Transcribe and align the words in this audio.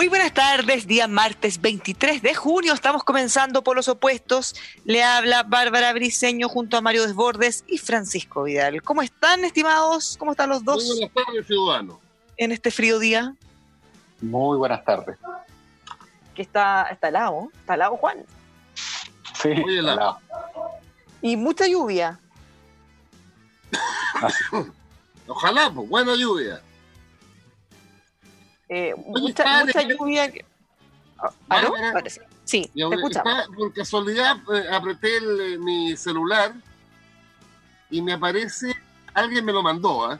Muy 0.00 0.08
buenas 0.08 0.32
tardes, 0.32 0.86
día 0.86 1.06
martes 1.08 1.60
23 1.60 2.22
de 2.22 2.34
junio. 2.34 2.72
Estamos 2.72 3.04
comenzando 3.04 3.62
por 3.62 3.76
los 3.76 3.86
opuestos. 3.86 4.54
Le 4.86 5.02
habla 5.02 5.42
Bárbara 5.42 5.92
Briseño 5.92 6.48
junto 6.48 6.78
a 6.78 6.80
Mario 6.80 7.02
Desbordes 7.02 7.64
y 7.68 7.76
Francisco 7.76 8.44
Vidal. 8.44 8.80
¿Cómo 8.80 9.02
están, 9.02 9.44
estimados? 9.44 10.16
¿Cómo 10.18 10.30
están 10.30 10.48
los 10.48 10.64
dos? 10.64 10.82
Muy 10.86 11.00
buenas 11.00 11.12
tardes, 11.12 11.46
ciudadano. 11.46 12.00
En 12.38 12.50
este 12.50 12.70
frío 12.70 12.98
día. 12.98 13.36
Muy 14.22 14.56
buenas 14.56 14.82
tardes. 14.86 15.18
Que 16.34 16.40
está, 16.40 16.84
está 16.90 17.08
helado, 17.08 17.50
está 17.60 17.74
helado, 17.74 17.98
Juan. 17.98 18.24
Sí, 19.34 19.50
Muy 19.50 19.76
helado. 19.76 20.18
Y 21.20 21.36
mucha 21.36 21.66
lluvia. 21.66 22.18
Ojalá, 25.26 25.70
pues, 25.70 25.86
buena 25.90 26.16
lluvia. 26.16 26.62
Eh, 28.72 28.94
mucha, 29.04 29.42
padre, 29.44 29.72
mucha 29.74 29.82
lluvia. 29.82 30.30
que- 30.32 30.44
¿Aló? 31.48 31.72
Bárbara. 31.72 31.92
Parece. 31.92 32.22
Sí, 32.44 32.70
Y 32.72 32.88
te 32.88 32.94
escuchamos. 32.94 33.32
está- 33.40 33.52
por 33.54 33.72
casualidad 33.74 34.36
eh, 34.54 34.64
apreté 34.72 35.16
el, 35.18 35.40
eh, 35.40 35.58
mi 35.58 35.96
celular 35.96 36.54
y 37.90 38.00
me 38.00 38.12
aparece, 38.14 38.72
alguien 39.12 39.44
me 39.44 39.52
lo 39.52 39.62
mandó, 39.62 40.04
¿ah? 40.06 40.18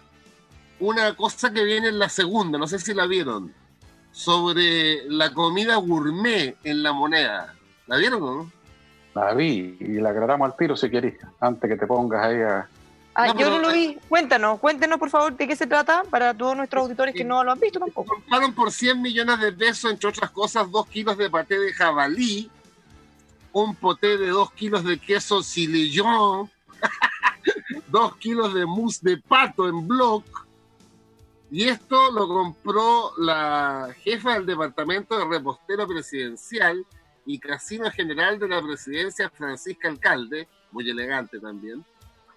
una 0.80 1.14
cosa 1.14 1.52
que 1.52 1.62
viene 1.64 1.88
en 1.88 1.98
la 1.98 2.08
segunda, 2.08 2.58
no 2.58 2.66
sé 2.66 2.78
si 2.78 2.92
la 2.92 3.06
vieron, 3.06 3.52
sobre 4.12 5.04
la 5.08 5.32
comida 5.32 5.76
gourmet 5.76 6.56
en 6.64 6.82
la 6.82 6.92
moneda. 6.92 7.54
¿La 7.86 7.96
vieron 7.96 8.22
o 8.22 8.34
no? 8.34 8.52
La 9.14 9.32
vi 9.34 9.76
y 9.80 10.00
la 10.00 10.10
aclaramos 10.10 10.50
al 10.50 10.56
tiro 10.56 10.76
si 10.76 10.90
querés, 10.90 11.14
antes 11.40 11.68
que 11.70 11.76
te 11.76 11.86
pongas 11.86 12.24
ahí 12.24 12.40
a... 12.42 12.68
Ah, 13.14 13.26
No, 13.28 13.32
yo 13.32 13.38
pero- 13.38 13.50
no 13.50 13.58
lo 13.58 13.72
vi. 13.72 13.98
Cuéntanos, 14.08 14.60
cuéntenos 14.60 14.98
por 14.98 15.10
favor 15.10 15.36
de 15.36 15.46
qué 15.48 15.56
se 15.56 15.66
trata 15.66 16.04
para 16.08 16.32
todos 16.32 16.56
nuestros 16.56 16.84
auditores 16.84 17.14
que 17.14 17.24
no 17.24 17.42
lo 17.42 17.52
han 17.52 17.58
visto 17.60 17.78
tampoco. 17.80 18.14
Compraron 18.14 18.54
por 18.54 18.70
100 18.70 19.02
millones 19.02 19.40
de 19.40 19.52
pesos, 19.52 19.90
entre 19.90 20.08
otras 20.08 20.30
cosas, 20.30 20.70
dos 20.70 20.86
kilos 20.86 21.18
de 21.18 21.28
paté 21.28 21.58
de 21.58 21.72
jabalí, 21.72 22.48
un 23.52 23.74
poté 23.74 24.16
de 24.16 24.28
dos 24.28 24.52
kilos 24.52 24.84
de 24.84 24.98
queso 24.98 25.42
silillón, 25.42 26.50
dos 27.88 28.16
kilos 28.16 28.54
de 28.54 28.64
mousse 28.66 29.00
de 29.02 29.16
pato 29.18 29.68
en 29.68 29.86
bloc. 29.88 30.24
Y 31.50 31.64
esto 31.68 32.12
lo 32.12 32.28
compró 32.28 33.12
la 33.18 33.88
jefa 34.04 34.34
del 34.34 34.46
departamento 34.46 35.18
de 35.18 35.24
repostero 35.24 35.86
presidencial 35.88 36.86
y 37.26 37.40
casino 37.40 37.90
general 37.90 38.38
de 38.38 38.46
la 38.48 38.62
presidencia, 38.62 39.28
Francisca 39.30 39.88
Alcalde, 39.88 40.46
muy 40.70 40.88
elegante 40.88 41.40
también, 41.40 41.84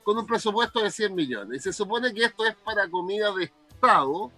con 0.04 0.18
un 0.18 0.26
presupuesto 0.26 0.82
de 0.82 0.92
100 0.92 1.16
millones. 1.16 1.58
Y 1.58 1.60
se 1.62 1.74
supone 1.74 2.14
que 2.14 2.26
esto 2.26 2.46
es 2.46 2.56
para 2.56 2.88
comida 2.90 3.32
de 3.34 3.46
Estado, 3.70 4.32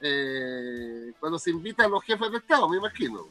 eh, 0.00 1.12
cuando 1.18 1.38
se 1.38 1.50
invita 1.50 1.84
a 1.84 1.88
los 1.88 2.02
jefes 2.04 2.30
de 2.30 2.38
Estado, 2.38 2.68
me 2.68 2.76
imagino. 2.76 3.26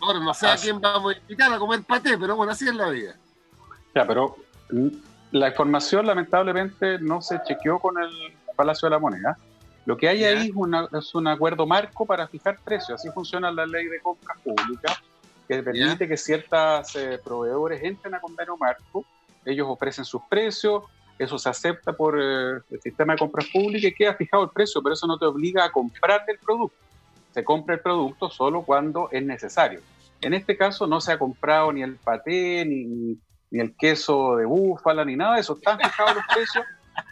Ahora, 0.00 0.20
no 0.20 0.32
sé 0.32 0.46
a 0.46 0.56
quién 0.56 0.80
vamos 0.80 1.14
a 1.14 1.18
invitar 1.18 1.52
a 1.52 1.58
comer 1.58 1.82
paté, 1.82 2.16
pero 2.16 2.36
bueno, 2.36 2.52
así 2.52 2.68
es 2.68 2.74
la 2.74 2.88
vida. 2.90 3.16
Ya, 3.94 4.06
pero 4.06 4.36
la 5.32 5.48
información 5.48 6.06
lamentablemente 6.06 6.98
no 7.00 7.20
se 7.20 7.40
chequeó 7.42 7.78
con 7.80 7.98
el 8.00 8.10
Palacio 8.54 8.86
de 8.86 8.90
la 8.90 8.98
Moneda. 9.00 9.36
Lo 9.86 9.96
que 9.96 10.08
hay 10.08 10.22
ahí 10.24 10.48
es, 10.48 10.52
una- 10.54 10.88
es 10.92 11.14
un 11.14 11.26
acuerdo 11.26 11.66
marco 11.66 12.06
para 12.06 12.28
fijar 12.28 12.58
precios. 12.62 13.00
Así 13.00 13.10
funciona 13.10 13.50
la 13.50 13.66
ley 13.66 13.86
de 13.86 14.00
compras 14.00 14.38
públicas, 14.42 14.98
que 15.48 15.62
permite 15.62 16.06
que 16.06 16.16
ciertos 16.16 16.92
proveedores 17.24 17.82
entren 17.82 18.14
a 18.14 18.20
convenio 18.20 18.56
marco, 18.56 19.04
ellos 19.44 19.66
ofrecen 19.68 20.04
sus 20.04 20.20
precios, 20.28 20.84
eso 21.18 21.38
se 21.38 21.48
acepta 21.48 21.92
por 21.94 22.16
eh, 22.20 22.60
el 22.70 22.80
sistema 22.80 23.14
de 23.14 23.18
compras 23.18 23.46
públicas 23.52 23.90
y 23.90 23.94
queda 23.94 24.14
fijado 24.14 24.44
el 24.44 24.50
precio, 24.50 24.82
pero 24.82 24.92
eso 24.94 25.06
no 25.06 25.18
te 25.18 25.24
obliga 25.24 25.64
a 25.64 25.72
comprar 25.72 26.22
el 26.28 26.38
producto. 26.38 26.76
Se 27.32 27.42
compra 27.42 27.74
el 27.74 27.80
producto 27.80 28.30
solo 28.30 28.62
cuando 28.62 29.08
es 29.10 29.22
necesario. 29.24 29.80
En 30.20 30.34
este 30.34 30.56
caso 30.56 30.86
no 30.86 31.00
se 31.00 31.12
ha 31.12 31.18
comprado 31.18 31.72
ni 31.72 31.82
el 31.82 31.96
paté, 31.96 32.64
ni, 32.66 32.84
ni- 32.84 33.18
ni 33.50 33.60
el 33.60 33.74
queso 33.76 34.36
de 34.36 34.44
búfala, 34.44 35.04
ni 35.04 35.16
nada 35.16 35.34
de 35.36 35.40
eso. 35.40 35.54
Están 35.54 35.78
fijados 35.78 36.16
los 36.16 36.24
precios 36.34 36.64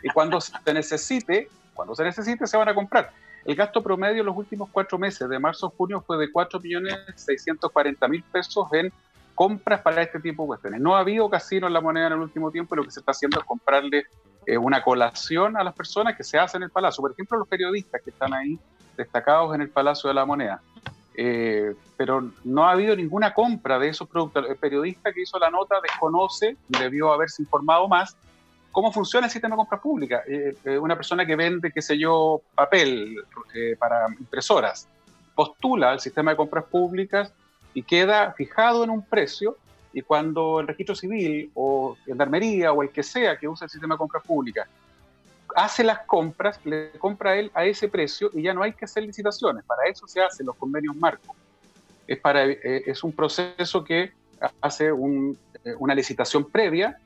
y 0.03 0.08
cuando 0.10 0.41
se 0.41 0.74
necesite, 0.74 1.48
cuando 1.72 1.94
se 1.94 2.04
necesite, 2.04 2.47
se 2.47 2.56
van 2.56 2.68
a 2.68 2.74
comprar. 2.74 3.10
El 3.46 3.54
gasto 3.54 3.80
promedio 3.82 4.20
en 4.20 4.26
los 4.26 4.36
últimos 4.36 4.68
cuatro 4.72 4.98
meses, 4.98 5.28
de 5.28 5.38
marzo 5.38 5.68
a 5.68 5.70
junio, 5.70 6.02
fue 6.04 6.18
de 6.18 6.32
4.640.000 6.32 8.24
pesos 8.24 8.66
en 8.72 8.92
compras 9.36 9.82
para 9.82 10.02
este 10.02 10.18
tipo 10.18 10.42
de 10.42 10.46
cuestiones. 10.48 10.80
No 10.80 10.96
ha 10.96 11.00
habido 11.00 11.30
casino 11.30 11.68
en 11.68 11.72
la 11.72 11.80
moneda 11.80 12.08
en 12.08 12.14
el 12.14 12.20
último 12.20 12.50
tiempo 12.50 12.74
y 12.74 12.78
lo 12.78 12.84
que 12.84 12.90
se 12.90 12.98
está 13.00 13.12
haciendo 13.12 13.38
es 13.38 13.46
comprarle 13.46 14.06
eh, 14.46 14.58
una 14.58 14.82
colación 14.82 15.56
a 15.56 15.62
las 15.62 15.74
personas 15.74 16.16
que 16.16 16.24
se 16.24 16.38
hacen 16.38 16.62
en 16.62 16.64
el 16.64 16.70
Palacio. 16.70 17.02
Por 17.02 17.12
ejemplo, 17.12 17.38
los 17.38 17.46
periodistas 17.46 18.02
que 18.02 18.10
están 18.10 18.34
ahí 18.34 18.58
destacados 18.96 19.54
en 19.54 19.60
el 19.60 19.68
Palacio 19.68 20.08
de 20.08 20.14
la 20.14 20.24
Moneda. 20.24 20.60
Eh, 21.14 21.74
pero 21.96 22.30
no 22.42 22.66
ha 22.66 22.72
habido 22.72 22.96
ninguna 22.96 23.32
compra 23.32 23.78
de 23.78 23.88
esos 23.88 24.08
productos. 24.08 24.44
El 24.48 24.56
periodista 24.56 25.12
que 25.12 25.22
hizo 25.22 25.38
la 25.38 25.50
nota 25.50 25.76
desconoce, 25.80 26.56
debió 26.68 27.12
haberse 27.12 27.42
informado 27.42 27.86
más, 27.86 28.16
cómo 28.76 28.92
funciona 28.92 29.26
el 29.26 29.32
sistema 29.32 29.54
de 29.54 29.56
compras 29.56 29.81
públicas. 29.81 30.22
Eh, 30.28 30.54
eh, 30.66 30.76
una 30.76 30.94
persona 30.97 31.25
que 31.25 31.34
vende, 31.34 31.72
qué 31.72 31.81
sé 31.81 31.97
yo, 31.97 32.42
papel 32.54 33.16
eh, 33.54 33.75
para 33.78 34.04
impresoras, 34.20 34.87
postula 35.34 35.92
al 35.92 36.00
sistema 36.00 36.32
de 36.32 36.37
compras 36.37 36.64
públicas 36.64 37.32
y 37.72 37.82
queda 37.82 38.34
fijado 38.34 38.84
en 38.84 38.91
un 38.91 39.00
precio 39.00 39.56
y 39.94 40.03
cuando 40.03 40.60
el 40.60 40.66
registro 40.66 40.94
civil 40.94 41.50
o 41.54 41.97
gendarmería 42.04 42.70
o 42.70 42.82
el 42.82 42.91
que 42.91 43.03
sea 43.03 43.38
que 43.38 43.48
usa 43.48 43.65
el 43.65 43.70
sistema 43.70 43.94
de 43.94 43.98
compras 43.98 44.22
públicas 44.25 44.69
hace 45.54 45.82
las 45.82 46.00
compras, 46.00 46.60
le 46.66 46.91
compra 46.98 47.31
a 47.31 47.36
él 47.36 47.50
a 47.54 47.65
ese 47.65 47.89
precio 47.89 48.30
y 48.34 48.42
ya 48.42 48.53
no 48.53 48.62
hay 48.62 48.74
que 48.74 48.84
hacer 48.84 49.04
licitaciones. 49.04 49.65
Para 49.65 49.89
eso 49.89 50.06
se 50.06 50.21
hacen 50.21 50.45
los 50.45 50.56
convenios 50.56 50.95
marcos. 50.97 51.34
Es, 52.06 52.18
para, 52.18 52.45
eh, 52.45 52.83
es 52.84 53.03
un 53.03 53.12
proceso 53.12 53.83
que 53.83 54.12
hace 54.60 54.92
un, 54.92 55.39
eh, 55.65 55.72
una 55.78 55.95
licitación 55.95 56.45
previa, 56.45 56.98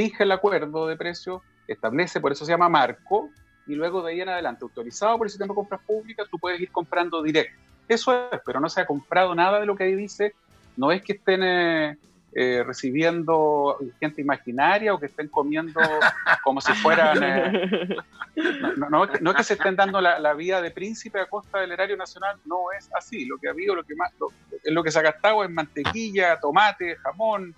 fija 0.00 0.24
el 0.24 0.32
acuerdo 0.32 0.86
de 0.86 0.96
precio, 0.96 1.42
establece, 1.68 2.20
por 2.20 2.32
eso 2.32 2.46
se 2.46 2.52
llama 2.52 2.70
marco, 2.70 3.28
y 3.66 3.74
luego 3.74 4.02
de 4.02 4.12
ahí 4.12 4.20
en 4.22 4.30
adelante, 4.30 4.60
autorizado 4.62 5.18
por 5.18 5.26
el 5.26 5.30
sistema 5.30 5.52
de 5.52 5.56
compras 5.56 5.82
públicas, 5.86 6.26
tú 6.30 6.38
puedes 6.38 6.58
ir 6.58 6.72
comprando 6.72 7.22
directo. 7.22 7.52
Eso 7.86 8.30
es, 8.32 8.40
pero 8.46 8.60
no 8.60 8.70
se 8.70 8.80
ha 8.80 8.86
comprado 8.86 9.34
nada 9.34 9.60
de 9.60 9.66
lo 9.66 9.76
que 9.76 9.84
ahí 9.84 9.94
dice. 9.94 10.34
No 10.78 10.90
es 10.90 11.02
que 11.02 11.12
estén 11.12 11.42
eh, 11.42 11.98
eh, 12.32 12.62
recibiendo 12.66 13.76
gente 14.00 14.22
imaginaria 14.22 14.94
o 14.94 14.98
que 14.98 15.06
estén 15.06 15.28
comiendo 15.28 15.80
como 16.44 16.62
si 16.62 16.72
fueran... 16.72 17.22
eh, 17.22 17.96
no, 18.78 18.88
no- 18.88 18.88
no 18.88 19.04
es 19.04 19.10
que, 19.10 19.20
no 19.20 19.30
es 19.32 19.36
que 19.36 19.44
se 19.44 19.54
estén 19.54 19.76
dando 19.76 20.00
la, 20.00 20.18
la 20.18 20.32
vida 20.32 20.62
de 20.62 20.70
príncipe 20.70 21.20
a 21.20 21.26
costa 21.26 21.58
del 21.60 21.72
erario 21.72 21.96
nacional, 21.98 22.38
no 22.46 22.72
es 22.76 22.88
así. 22.94 23.26
Lo 23.26 23.36
que 23.36 23.48
ha 23.48 23.50
habido, 23.50 23.74
lo 23.74 23.84
que 23.84 23.94
más, 23.96 24.10
lo, 24.18 24.28
es 24.64 24.72
lo 24.72 24.82
que 24.82 24.90
se 24.90 24.98
ha 24.98 25.02
gastado 25.02 25.44
es 25.44 25.50
mantequilla, 25.50 26.40
tomate, 26.40 26.96
jamón, 26.96 27.54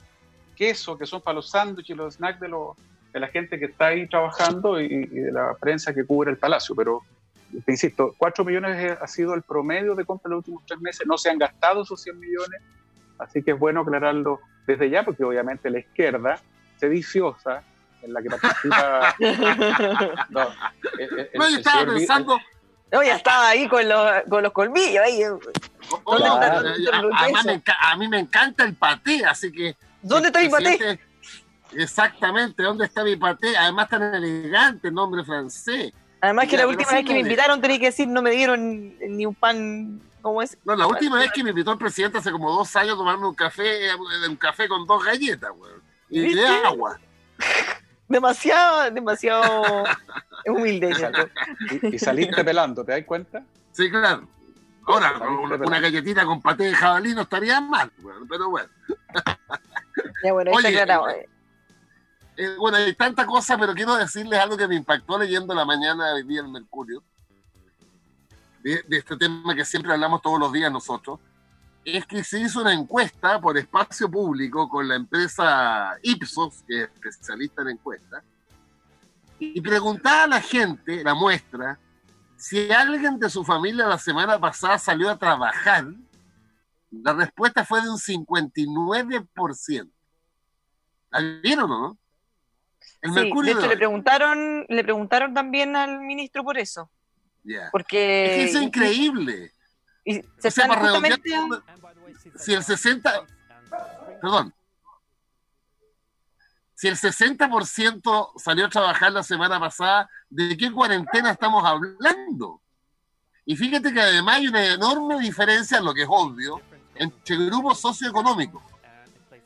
queso, 0.62 0.96
que 0.96 1.06
son 1.06 1.20
para 1.20 1.34
los 1.36 1.50
sándwiches 1.50 1.90
y 1.90 1.94
los 1.98 2.14
snacks 2.14 2.38
de, 2.40 2.48
los- 2.48 2.76
de 3.12 3.18
la 3.20 3.26
gente 3.26 3.58
que 3.58 3.66
está 3.66 3.86
ahí 3.86 4.06
trabajando 4.08 4.80
y, 4.80 4.86
y 4.86 5.06
de 5.26 5.32
la 5.32 5.54
prensa 5.58 5.92
que 5.92 6.04
cubre 6.04 6.30
el 6.30 6.38
palacio. 6.38 6.74
Pero 6.76 7.02
te 7.64 7.72
insisto, 7.72 8.14
4 8.16 8.44
millones 8.44 8.96
ha 9.00 9.06
sido 9.08 9.34
el 9.34 9.42
promedio 9.42 9.94
de 9.96 10.04
compra 10.04 10.28
en 10.28 10.36
los 10.36 10.38
últimos 10.38 10.62
tres 10.66 10.80
meses, 10.80 11.06
no 11.06 11.18
se 11.18 11.30
han 11.30 11.38
gastado 11.38 11.82
esos 11.82 12.00
100 12.00 12.18
millones, 12.18 12.62
así 13.18 13.42
que 13.42 13.50
es 13.50 13.58
bueno 13.58 13.80
aclararlo 13.80 14.40
desde 14.66 14.88
ya, 14.88 15.04
porque 15.04 15.24
obviamente 15.24 15.68
la 15.68 15.80
izquierda 15.80 16.40
sediciosa, 16.78 17.62
en 18.02 18.12
la 18.12 18.22
que 18.22 18.30
participa... 18.30 19.14
no, 20.30 20.44
no 21.34 21.50
yo 21.50 21.56
estaba 21.58 21.86
pensando... 21.92 22.38
No, 22.90 23.02
ya 23.02 23.16
estaba 23.16 23.48
ahí 23.48 23.68
con 23.68 23.88
los, 23.88 24.10
con 24.28 24.42
los 24.42 24.52
colmillos. 24.52 25.02
Ahí. 25.02 25.22
a, 27.80 27.96
mí 27.96 28.08
me 28.08 28.18
encanta 28.18 28.64
el 28.64 28.74
paté, 28.74 29.24
así 29.24 29.50
que... 29.50 29.74
¿Dónde 30.02 30.28
está 30.28 30.40
mi 30.40 30.48
paté? 30.48 31.00
Exactamente, 31.74 32.62
¿dónde 32.62 32.84
está 32.84 33.04
mi 33.04 33.16
paté? 33.16 33.56
Además 33.56 33.88
tan 33.88 34.14
elegante, 34.14 34.90
nombre 34.90 35.24
francés. 35.24 35.92
Además 36.20 36.48
que 36.48 36.56
la 36.56 36.66
última 36.66 36.92
vez 36.92 37.04
que 37.04 37.14
me 37.14 37.20
invitaron 37.20 37.60
tenía 37.60 37.78
que 37.78 37.86
decir 37.86 38.06
no 38.06 38.22
me 38.22 38.30
dieron 38.30 38.96
ni 38.98 39.26
un 39.26 39.34
pan 39.34 40.00
como 40.20 40.42
ese. 40.42 40.56
No, 40.64 40.76
la 40.76 40.86
última 40.86 41.18
vez 41.18 41.32
que 41.32 41.42
me 41.42 41.50
invitó 41.50 41.72
el 41.72 41.78
presidente 41.78 42.18
hace 42.18 42.30
como 42.30 42.52
dos 42.52 42.74
años 42.76 42.94
a 42.94 42.96
tomarme 42.96 43.26
un 43.26 43.34
café, 43.34 43.88
un 44.28 44.36
café 44.36 44.68
con 44.68 44.86
dos 44.86 45.04
galletas, 45.04 45.50
weón. 45.56 45.82
Y 46.10 46.34
de 46.34 46.46
agua. 46.46 47.00
demasiado, 48.08 48.90
demasiado 48.90 49.84
humilde. 50.46 50.92
Y, 51.82 51.94
y, 51.94 51.98
saliste 51.98 52.44
pelando, 52.44 52.84
¿te 52.84 52.92
das 52.92 53.04
cuenta? 53.04 53.42
Sí, 53.72 53.90
claro. 53.90 54.28
Ahora, 54.86 55.18
una, 55.18 55.80
galletita 55.80 56.24
con 56.24 56.42
paté 56.42 56.64
de 56.64 56.74
jabalí 56.74 57.14
no 57.14 57.22
estaría 57.22 57.60
mal, 57.60 57.90
weón, 58.02 58.28
pero 58.28 58.50
bueno. 58.50 58.68
Ya 60.24 60.32
bueno, 60.32 60.50
está 60.52 60.68
aclarado. 60.68 61.08
Eh, 61.10 61.28
eh, 62.36 62.54
bueno, 62.58 62.78
hay 62.78 62.94
tanta 62.94 63.26
cosa, 63.26 63.58
pero 63.58 63.74
quiero 63.74 63.94
decirles 63.96 64.38
algo 64.38 64.56
que 64.56 64.68
me 64.68 64.76
impactó 64.76 65.18
leyendo 65.18 65.54
la 65.54 65.64
mañana 65.64 66.14
de 66.14 66.24
día 66.24 66.40
el 66.40 66.48
Mercurio, 66.48 67.02
de, 68.62 68.82
este 68.88 69.16
tema 69.16 69.54
que 69.54 69.64
siempre 69.64 69.92
hablamos 69.92 70.22
todos 70.22 70.38
los 70.38 70.52
días 70.52 70.72
nosotros, 70.72 71.18
es 71.84 72.06
que 72.06 72.22
se 72.22 72.40
hizo 72.40 72.60
una 72.60 72.72
encuesta 72.72 73.40
por 73.40 73.58
espacio 73.58 74.08
público 74.10 74.68
con 74.68 74.88
la 74.88 74.94
empresa 74.94 75.98
Ipsos, 76.02 76.62
que 76.66 76.84
es 76.84 76.90
especialista 77.04 77.62
en 77.62 77.70
encuestas, 77.70 78.22
y 79.38 79.60
preguntaba 79.60 80.24
a 80.24 80.28
la 80.28 80.40
gente, 80.40 81.02
la 81.02 81.14
muestra, 81.14 81.78
si 82.36 82.70
alguien 82.70 83.18
de 83.18 83.28
su 83.28 83.44
familia 83.44 83.86
la 83.86 83.98
semana 83.98 84.38
pasada 84.38 84.78
salió 84.78 85.10
a 85.10 85.18
trabajar, 85.18 85.86
la 86.92 87.14
respuesta 87.14 87.64
fue 87.64 87.82
de 87.82 87.88
un 87.88 87.98
59%. 87.98 89.90
¿La 91.10 91.20
vieron 91.42 91.70
o 91.70 91.80
no? 91.80 91.98
El 93.00 93.14
sí, 93.14 93.20
de 93.20 93.50
hecho, 93.50 93.66
le 93.66 93.76
preguntaron, 93.76 94.66
le 94.68 94.84
preguntaron 94.84 95.34
también 95.34 95.74
al 95.74 96.00
ministro 96.00 96.44
por 96.44 96.58
eso. 96.58 96.90
Porque. 97.70 98.44
Es, 98.44 98.54
increíble. 98.54 99.52
Y 100.04 100.22
se 100.38 100.48
o 100.48 100.50
sea, 100.50 100.68
justamente... 100.68 101.30
Si 102.36 102.52
el 102.52 102.62
60. 102.62 103.26
Perdón. 104.20 104.54
Si 106.74 106.88
el 106.88 106.96
60% 106.96 108.32
salió 108.36 108.66
a 108.66 108.68
trabajar 108.68 109.12
la 109.12 109.22
semana 109.22 109.58
pasada, 109.60 110.10
¿de 110.28 110.56
qué 110.56 110.70
cuarentena 110.72 111.30
estamos 111.30 111.64
hablando? 111.64 112.60
Y 113.44 113.56
fíjate 113.56 113.92
que 113.92 114.00
además 114.00 114.36
hay 114.36 114.48
una 114.48 114.64
enorme 114.66 115.20
diferencia, 115.20 115.80
lo 115.80 115.94
que 115.94 116.02
es 116.02 116.08
obvio, 116.10 116.60
entre 116.94 117.36
grupos 117.46 117.80
socioeconómicos. 117.80 118.62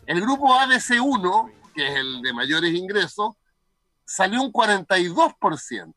El 0.06 0.20
grupo 0.20 0.48
ABC1, 0.54 1.52
que 1.74 1.88
es 1.88 1.96
el 1.96 2.22
de 2.22 2.32
mayores 2.32 2.72
ingresos, 2.72 3.34
salió 4.04 4.42
un 4.42 4.52
42%. 4.52 5.94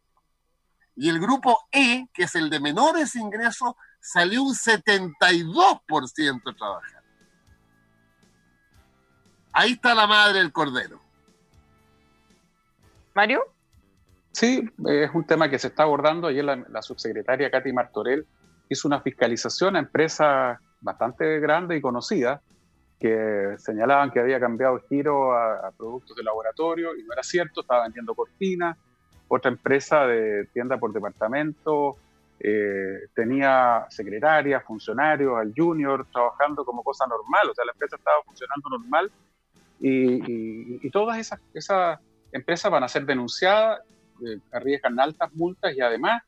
Y 0.96 1.10
el 1.10 1.19
grupo 1.19 1.68
E, 1.72 2.07
que 2.13 2.24
es 2.24 2.36
el 2.36 2.50
de 2.50 2.60
menores 2.60 3.16
ingresos, 3.16 3.74
salió 4.01 4.44
un 4.44 4.54
72% 4.54 6.42
a 6.46 6.56
trabajar. 6.56 7.04
Ahí 9.54 9.74
está 9.74 9.95
la 9.95 10.07
madre 10.07 10.40
del 10.40 10.52
cordero. 10.52 11.02
Mario. 13.13 13.44
Sí, 14.31 14.69
es 14.86 15.12
un 15.13 15.25
tema 15.25 15.50
que 15.50 15.60
se 15.60 15.68
está 15.68 15.84
abordando. 15.84 16.28
Ayer 16.28 16.44
la, 16.44 16.56
la 16.69 16.81
subsecretaria 16.81 17.50
Katy 17.50 17.74
Martorell 17.74 18.28
hizo 18.69 18.88
una 18.88 19.02
fiscalización 19.02 19.75
a 19.75 19.80
empresas 19.80 20.60
bastante 20.81 21.40
grandes 21.40 21.78
y 21.78 21.81
conocidas 21.81 22.42
que 23.00 23.56
señalaban 23.58 24.12
que 24.12 24.20
había 24.20 24.40
cambiado 24.40 24.76
el 24.76 24.81
giro 24.84 25.34
a, 25.34 25.72
productos 25.72 26.18
de 26.18 26.24
laboratorio 26.24 26.96
y 26.96 27.04
no 27.04 27.14
era 27.14 27.24
cierto, 27.24 27.62
estaba 27.62 27.84
vendiendo 27.84 28.14
cortinas. 28.14 28.78
Otra 29.30 29.52
empresa 29.52 30.06
de 30.06 30.46
tienda 30.52 30.78
por 30.78 30.92
departamento 30.92 31.96
eh, 32.40 33.08
tenía 33.14 33.86
secretarias, 33.90 34.64
funcionarios, 34.64 35.38
al 35.38 35.54
junior 35.56 36.06
trabajando 36.12 36.66
como 36.66 36.84
cosa 36.84 37.06
normal, 37.08 37.50
o 37.50 37.54
sea, 37.54 37.66
la 37.66 37.72
empresa 37.72 37.96
estaba 37.96 38.18
funcionando 38.26 38.70
normal 38.70 39.12
y, 39.80 40.90
todas 40.90 41.18
esas, 41.20 41.40
esas, 41.54 42.00
empresas 42.31 42.72
van 42.72 42.84
a 42.84 42.88
ser 42.88 43.06
denunciadas, 43.06 43.81
eh, 44.26 44.40
arriesgan 44.52 45.00
altas 45.00 45.34
multas 45.34 45.74
y 45.76 45.81
además 45.81 46.22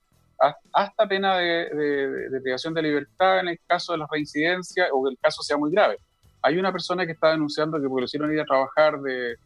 hasta 0.74 1.08
pena 1.08 1.38
de, 1.38 1.70
de, 1.70 2.30
de, 2.30 2.42
privación 2.42 2.74
de 2.74 2.82
libertad 2.82 3.40
en 3.40 3.50
el 3.50 3.60
caso 3.68 3.92
de 3.92 4.00
la 4.00 4.08
reincidencia 4.10 4.88
o 4.92 5.04
que 5.04 5.12
el 5.12 5.18
caso 5.20 5.44
sea 5.44 5.58
muy 5.58 5.72
grave. 5.72 6.00
Hay 6.42 6.58
una 6.58 6.72
persona 6.72 7.06
que 7.06 7.12
está 7.12 7.32
denunciando 7.32 7.80
que 7.80 7.88
porque 7.88 8.02
lo 8.02 8.06
hicieron 8.06 8.34
ir 8.34 8.40
a 8.40 8.46
trabajar 8.46 9.00
de, 9.00 9.38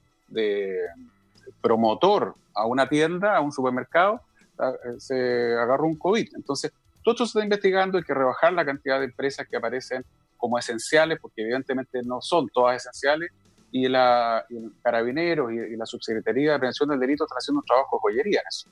promotor 1.61 2.35
a 2.53 2.65
una 2.65 2.87
tienda, 2.87 3.35
a 3.35 3.41
un 3.41 3.51
supermercado, 3.51 4.21
eh, 4.59 4.95
se 4.99 5.53
agarró 5.53 5.85
un 5.85 5.97
COVID. 5.97 6.29
Entonces, 6.35 6.71
todo 7.03 7.13
esto 7.13 7.25
se 7.25 7.39
está 7.39 7.43
investigando, 7.43 7.97
hay 7.97 8.03
que 8.03 8.13
rebajar 8.13 8.53
la 8.53 8.65
cantidad 8.65 8.99
de 8.99 9.05
empresas 9.05 9.47
que 9.47 9.57
aparecen 9.57 10.05
como 10.37 10.57
esenciales, 10.57 11.19
porque 11.19 11.41
evidentemente 11.41 12.01
no 12.03 12.21
son 12.21 12.47
todas 12.49 12.77
esenciales, 12.77 13.31
y, 13.71 13.89
la, 13.89 14.45
el 14.49 14.71
Carabineros 14.81 15.51
y, 15.51 15.75
la 15.75 15.85
Subsecretaría 15.85 16.53
de 16.53 16.59
Prevención 16.59 16.87
del 16.87 16.99
Delito 16.99 17.25
están 17.25 17.37
haciendo 17.37 17.59
un 17.59 17.65
trabajo 17.65 17.97
de 17.97 17.99
joyería 17.99 18.39
en 18.39 18.47
eso. 18.47 18.69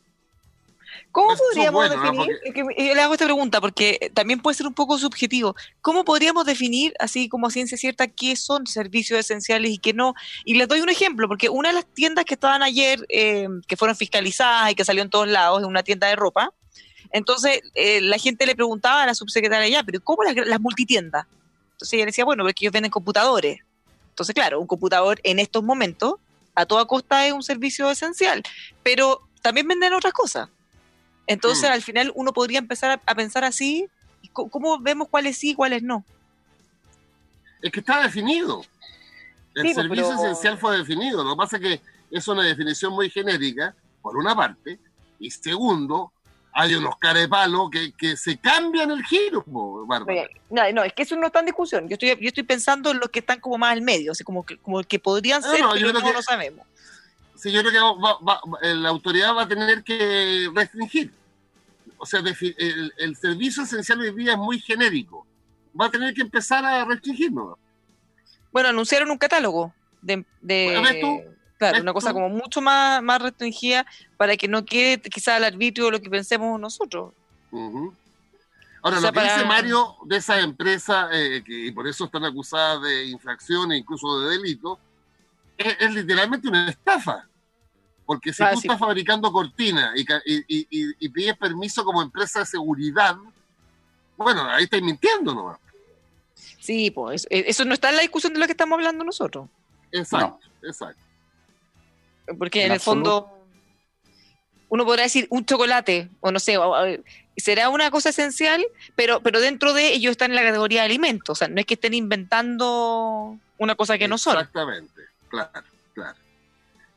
¿Cómo 1.12 1.36
podríamos 1.36 1.90
definir? 1.90 2.40
Yo 2.56 2.96
le 2.96 3.02
hago 3.02 3.14
esta 3.14 3.26
pregunta 3.26 3.62
porque 3.62 4.12
también 4.14 4.42
puede 4.42 4.56
ser 4.56 4.68
un 4.68 4.74
poco 4.74 4.98
subjetivo. 4.98 5.56
¿Cómo 5.82 6.04
podríamos 6.04 6.46
definir, 6.46 6.94
así 7.00 7.30
como 7.30 7.50
ciencia 7.50 7.78
cierta, 7.78 8.08
qué 8.08 8.36
son 8.36 8.66
servicios 8.68 9.20
esenciales 9.20 9.72
y 9.72 9.78
qué 9.78 9.94
no? 9.94 10.16
Y 10.46 10.56
les 10.56 10.68
doy 10.68 10.82
un 10.82 10.90
ejemplo, 10.90 11.28
porque 11.28 11.50
una 11.50 11.70
de 11.70 11.76
las 11.76 11.86
tiendas 11.86 12.26
que 12.26 12.34
estaban 12.34 12.64
ayer, 12.64 13.06
eh, 13.10 13.48
que 13.68 13.78
fueron 13.78 13.96
fiscalizadas 13.96 14.72
y 14.72 14.76
que 14.76 14.86
salió 14.86 15.04
en 15.04 15.10
todos 15.10 15.28
lados, 15.28 15.62
es 15.62 15.68
una 15.68 15.84
tienda 15.84 16.08
de 16.08 16.16
ropa. 16.16 16.52
Entonces 17.12 17.62
eh, 17.76 18.02
la 18.02 18.18
gente 18.18 18.46
le 18.46 18.56
preguntaba 18.56 19.04
a 19.04 19.06
la 19.06 19.14
subsecretaria 19.14 19.68
ya, 19.70 19.84
pero 19.84 20.02
¿cómo 20.02 20.24
las, 20.24 20.36
las 20.36 20.60
multitiendas? 20.60 21.26
Entonces 21.74 21.94
ella 21.94 22.06
decía, 22.06 22.26
bueno, 22.26 22.44
porque 22.44 22.66
ellos 22.66 22.74
venden 22.74 22.92
computadores. 22.92 23.60
Entonces, 24.10 24.36
claro, 24.36 24.60
un 24.60 24.68
computador 24.68 25.20
en 25.24 25.40
estos 25.40 25.64
momentos 25.64 26.16
a 26.56 26.66
toda 26.66 26.86
costa 26.86 27.26
es 27.26 27.34
un 27.34 27.44
servicio 27.44 27.90
esencial, 27.90 28.44
pero 28.84 29.22
también 29.42 29.68
venden 29.68 29.94
otras 29.94 30.14
cosas. 30.14 30.50
Entonces, 31.28 31.70
mm. 31.70 31.74
al 31.74 31.82
final, 31.82 32.12
uno 32.16 32.34
podría 32.34 32.60
empezar 32.60 33.02
a, 33.06 33.16
pensar 33.16 33.44
así. 33.44 33.88
¿Cómo 34.32 34.80
vemos 34.80 35.08
cuáles 35.10 35.38
sí 35.38 35.52
y 35.52 35.56
cuáles 35.56 35.84
no? 35.84 36.04
Es 37.62 37.72
que 37.72 37.80
está 37.80 38.02
definido. 38.02 38.64
El 39.56 39.64
pues, 39.64 39.76
servicio 39.76 40.14
esencial 40.14 40.58
fue 40.58 40.78
definido. 40.78 41.24
Lo 41.24 41.32
que 41.32 41.38
pasa 41.38 41.58
es 41.58 41.62
que 41.62 41.82
es 42.12 42.28
una 42.28 42.44
definición 42.44 42.94
muy 42.94 43.10
genérica, 43.10 43.76
por 44.02 44.18
una 44.18 44.36
parte, 44.36 44.80
y 45.20 45.32
segundo, 45.32 46.12
hay 46.54 46.76
unos 46.76 46.98
carepalos 46.98 47.70
que, 47.72 47.92
que 47.94 48.16
se 48.18 48.38
cambian 48.38 48.92
el 48.92 49.04
giro, 49.04 49.44
Bárbara. 49.48 50.28
No, 50.50 50.72
no, 50.72 50.84
es 50.84 50.94
que 50.94 51.04
eso 51.04 51.16
no 51.16 51.28
está 51.28 51.40
en 51.40 51.48
discusión. 51.48 51.88
Yo 51.88 51.94
estoy, 51.94 52.10
yo 52.10 52.28
estoy 52.28 52.44
pensando 52.44 52.92
en 52.92 53.00
los 53.00 53.10
que 53.10 53.20
están 53.20 53.40
como 53.40 53.58
más 53.58 53.72
al 53.72 53.82
medio, 53.82 54.12
así 54.12 54.24
como 54.24 54.46
que, 54.46 54.58
como 54.58 54.82
que 54.84 55.00
podrían 55.00 55.42
ser, 55.42 55.62
pero 55.74 56.00
no 56.00 56.14
lo 56.14 56.22
sabemos. 56.22 56.66
Sí, 57.44 57.52
yo 57.52 57.60
creo 57.60 57.74
que 57.74 58.68
la 58.74 58.88
autoridad 58.88 59.36
va 59.36 59.42
a 59.42 59.48
tener 59.50 59.84
que 59.84 60.50
restringir. 60.56 61.12
O 61.98 62.06
sea, 62.06 62.22
el, 62.22 63.16
servicio 63.18 63.64
esencial 63.64 64.00
hoy 64.00 64.12
día 64.12 64.32
es 64.32 64.38
muy 64.38 64.60
genérico. 64.60 65.28
Va 65.80 65.88
a 65.88 65.92
tener 65.92 66.14
que 66.14 66.22
empezar 66.22 66.64
a 66.64 66.86
restringirlo. 66.86 67.60
Bueno, 68.50 68.70
anunciaron 68.70 69.12
un 69.12 69.18
catálogo 69.18 69.74
de, 70.02 70.24
claro, 71.58 71.82
una 71.82 71.92
cosa 71.92 72.14
como 72.14 72.30
mucho 72.30 72.62
más, 72.62 73.04
más 73.04 73.22
restringida 73.22 73.86
para 74.16 74.38
que 74.38 74.48
no 74.48 74.64
quede 74.64 75.02
quizá 75.02 75.36
al 75.36 75.44
arbitrio 75.44 75.92
lo 75.92 76.02
que 76.02 76.10
pensemos 76.10 76.58
nosotros. 76.58 77.12
Ahora, 77.52 79.02
lo 79.02 79.12
que 79.12 79.22
dice 79.22 79.44
Mario 79.44 79.98
de 80.06 80.16
esa 80.16 80.40
empresa, 80.40 81.10
eh, 81.12 81.44
que, 81.46 81.66
y 81.66 81.72
por 81.74 81.90
eso 81.90 82.06
están 82.06 82.24
acusadas 82.24 82.84
de 82.84 83.08
infracción 83.08 83.74
e 83.74 83.80
incluso 83.80 84.22
de 84.22 84.38
delito, 84.38 84.80
es 85.58 85.94
literalmente 85.94 86.48
una 86.48 86.70
estafa. 86.70 87.28
Porque 88.06 88.34
si 88.34 88.44
tú 88.44 88.60
estás 88.60 88.80
fabricando 88.80 89.32
cortinas 89.32 89.94
y, 90.26 91.10
pides 91.10 91.38
permiso 91.38 91.84
como 91.84 92.02
empresa 92.02 92.40
de 92.40 92.46
seguridad, 92.46 93.16
bueno, 94.18 94.44
ahí 94.50 94.66
estás 94.66 94.82
mintiendo 94.82 95.34
nomás. 95.34 95.60
Sí, 96.60 96.92
pues 96.92 97.28
eso 97.30 97.66
no 97.66 97.74
está 97.74 97.90
en 97.90 97.98
la 97.98 98.02
discusión 98.02 98.34
de 98.34 98.40
lo 98.40 98.46
que 98.46 98.52
estamos 98.52 98.78
hablando 98.78 99.04
nosotros. 99.04 99.48
Exacto, 99.92 100.48
exacto. 100.62 101.02
Porque 102.38 102.66
en, 102.66 102.72
el 102.72 102.80
fondo 102.80 103.30
uno 104.70 104.86
podrá 104.86 105.04
decir 105.04 105.28
un 105.30 105.46
chocolate, 105.46 106.10
o 106.22 106.32
no 106.32 106.40
sé, 106.40 106.58
será 107.38 107.70
una 107.70 107.92
cosa 107.92 108.10
esencial, 108.10 108.66
pero, 108.96 109.22
pero 109.22 109.40
dentro 109.40 109.74
de 109.74 109.94
ello 109.94 110.10
están 110.10 110.32
en 110.32 110.36
la 110.36 110.44
categoría 110.44 110.82
de 110.82 110.86
alimentos, 110.86 111.30
o 111.30 111.36
sea, 111.36 111.48
no 111.48 111.60
es 111.60 111.66
que 111.66 111.76
estén 111.76 111.94
inventando 111.94 113.38
una 113.58 113.76
cosa 113.76 113.98
que 113.98 114.08
no 114.08 114.18
son. 114.18 114.38
Exactamente, 114.38 115.02
claro, 115.30 115.52
claro. 115.94 116.23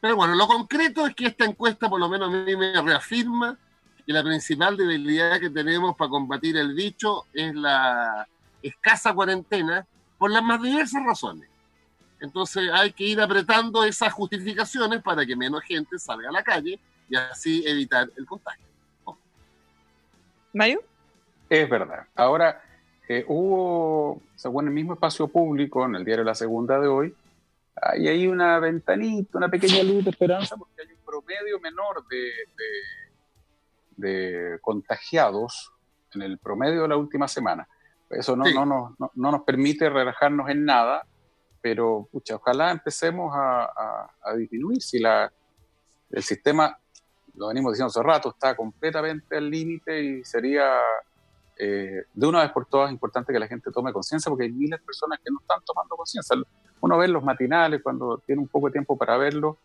Pero 0.00 0.16
bueno, 0.16 0.34
lo 0.34 0.46
concreto 0.46 1.06
es 1.06 1.14
que 1.14 1.26
esta 1.26 1.44
encuesta 1.44 1.88
por 1.88 1.98
lo 1.98 2.08
menos 2.08 2.32
a 2.32 2.36
mí 2.36 2.56
me 2.56 2.80
reafirma 2.80 3.58
que 4.06 4.12
la 4.12 4.22
principal 4.22 4.76
debilidad 4.76 5.40
que 5.40 5.50
tenemos 5.50 5.96
para 5.96 6.10
combatir 6.10 6.56
el 6.56 6.74
bicho 6.74 7.24
es 7.32 7.54
la 7.54 8.26
escasa 8.62 9.12
cuarentena 9.14 9.86
por 10.18 10.30
las 10.30 10.42
más 10.42 10.62
diversas 10.62 11.04
razones. 11.04 11.48
Entonces 12.20 12.70
hay 12.72 12.92
que 12.92 13.04
ir 13.04 13.20
apretando 13.20 13.84
esas 13.84 14.12
justificaciones 14.12 15.02
para 15.02 15.26
que 15.26 15.36
menos 15.36 15.62
gente 15.62 15.98
salga 15.98 16.28
a 16.28 16.32
la 16.32 16.42
calle 16.42 16.78
y 17.08 17.16
así 17.16 17.64
evitar 17.66 18.08
el 18.16 18.26
contagio. 18.26 18.64
¿Mario? 20.52 20.80
Es 21.50 21.68
verdad. 21.68 22.06
Ahora, 22.14 22.62
eh, 23.08 23.24
hubo, 23.28 24.22
según 24.34 24.68
el 24.68 24.72
mismo 24.72 24.94
espacio 24.94 25.28
público, 25.28 25.84
en 25.84 25.94
el 25.94 26.04
diario 26.04 26.24
La 26.24 26.34
Segunda 26.34 26.80
de 26.80 26.88
hoy, 26.88 27.14
hay 27.80 28.08
ahí 28.08 28.26
una 28.26 28.58
ventanita, 28.58 29.38
una 29.38 29.48
pequeña 29.48 29.82
luz 29.82 30.04
de 30.04 30.10
esperanza, 30.10 30.56
porque 30.56 30.82
hay 30.82 30.92
un 30.92 31.04
promedio 31.04 31.60
menor 31.60 32.06
de, 32.08 32.30
de, 33.96 34.58
contagiados 34.60 35.72
en 36.14 36.22
el 36.22 36.38
promedio 36.38 36.82
de 36.82 36.88
la 36.88 36.96
última 36.96 37.28
semana. 37.28 37.68
Eso 38.08 38.36
no, 38.36 38.44
no, 38.50 38.64
no, 38.64 38.96
no, 38.98 39.32
nos 39.32 39.42
permite 39.42 39.90
relajarnos 39.90 40.48
en 40.48 40.64
nada, 40.64 41.06
pero 41.60 42.08
pucha, 42.10 42.36
ojalá 42.36 42.70
empecemos 42.70 43.32
a, 43.34 44.10
a 44.22 44.34
disminuir. 44.36 44.80
Si 44.80 44.98
la, 44.98 45.30
el 46.10 46.22
sistema 46.22 46.78
lo 47.36 47.48
venimos 47.48 47.72
diciendo 47.72 47.88
hace 47.88 48.02
rato, 48.02 48.30
está 48.30 48.56
completamente 48.56 49.36
al 49.36 49.50
límite 49.50 50.02
y 50.02 50.24
sería 50.24 50.80
eh, 51.58 52.04
de 52.12 52.26
una 52.26 52.42
vez 52.42 52.52
por 52.52 52.66
todas 52.66 52.90
importante 52.90 53.32
que 53.32 53.38
la 53.38 53.48
gente 53.48 53.70
tome 53.70 53.92
conciencia 53.92 54.28
porque 54.28 54.44
hay 54.44 54.52
miles 54.52 54.78
de 54.78 54.84
personas 54.84 55.18
que 55.24 55.30
no 55.30 55.38
están 55.40 55.60
tomando 55.64 55.96
conciencia. 55.96 56.36
Uno 56.80 56.98
ve 56.98 57.08
los 57.08 57.24
matinales 57.24 57.82
cuando 57.82 58.18
tiene 58.18 58.42
un 58.42 58.48
poco 58.48 58.66
de 58.66 58.72
tiempo 58.72 58.96
para 58.98 59.16
verlo, 59.16 59.56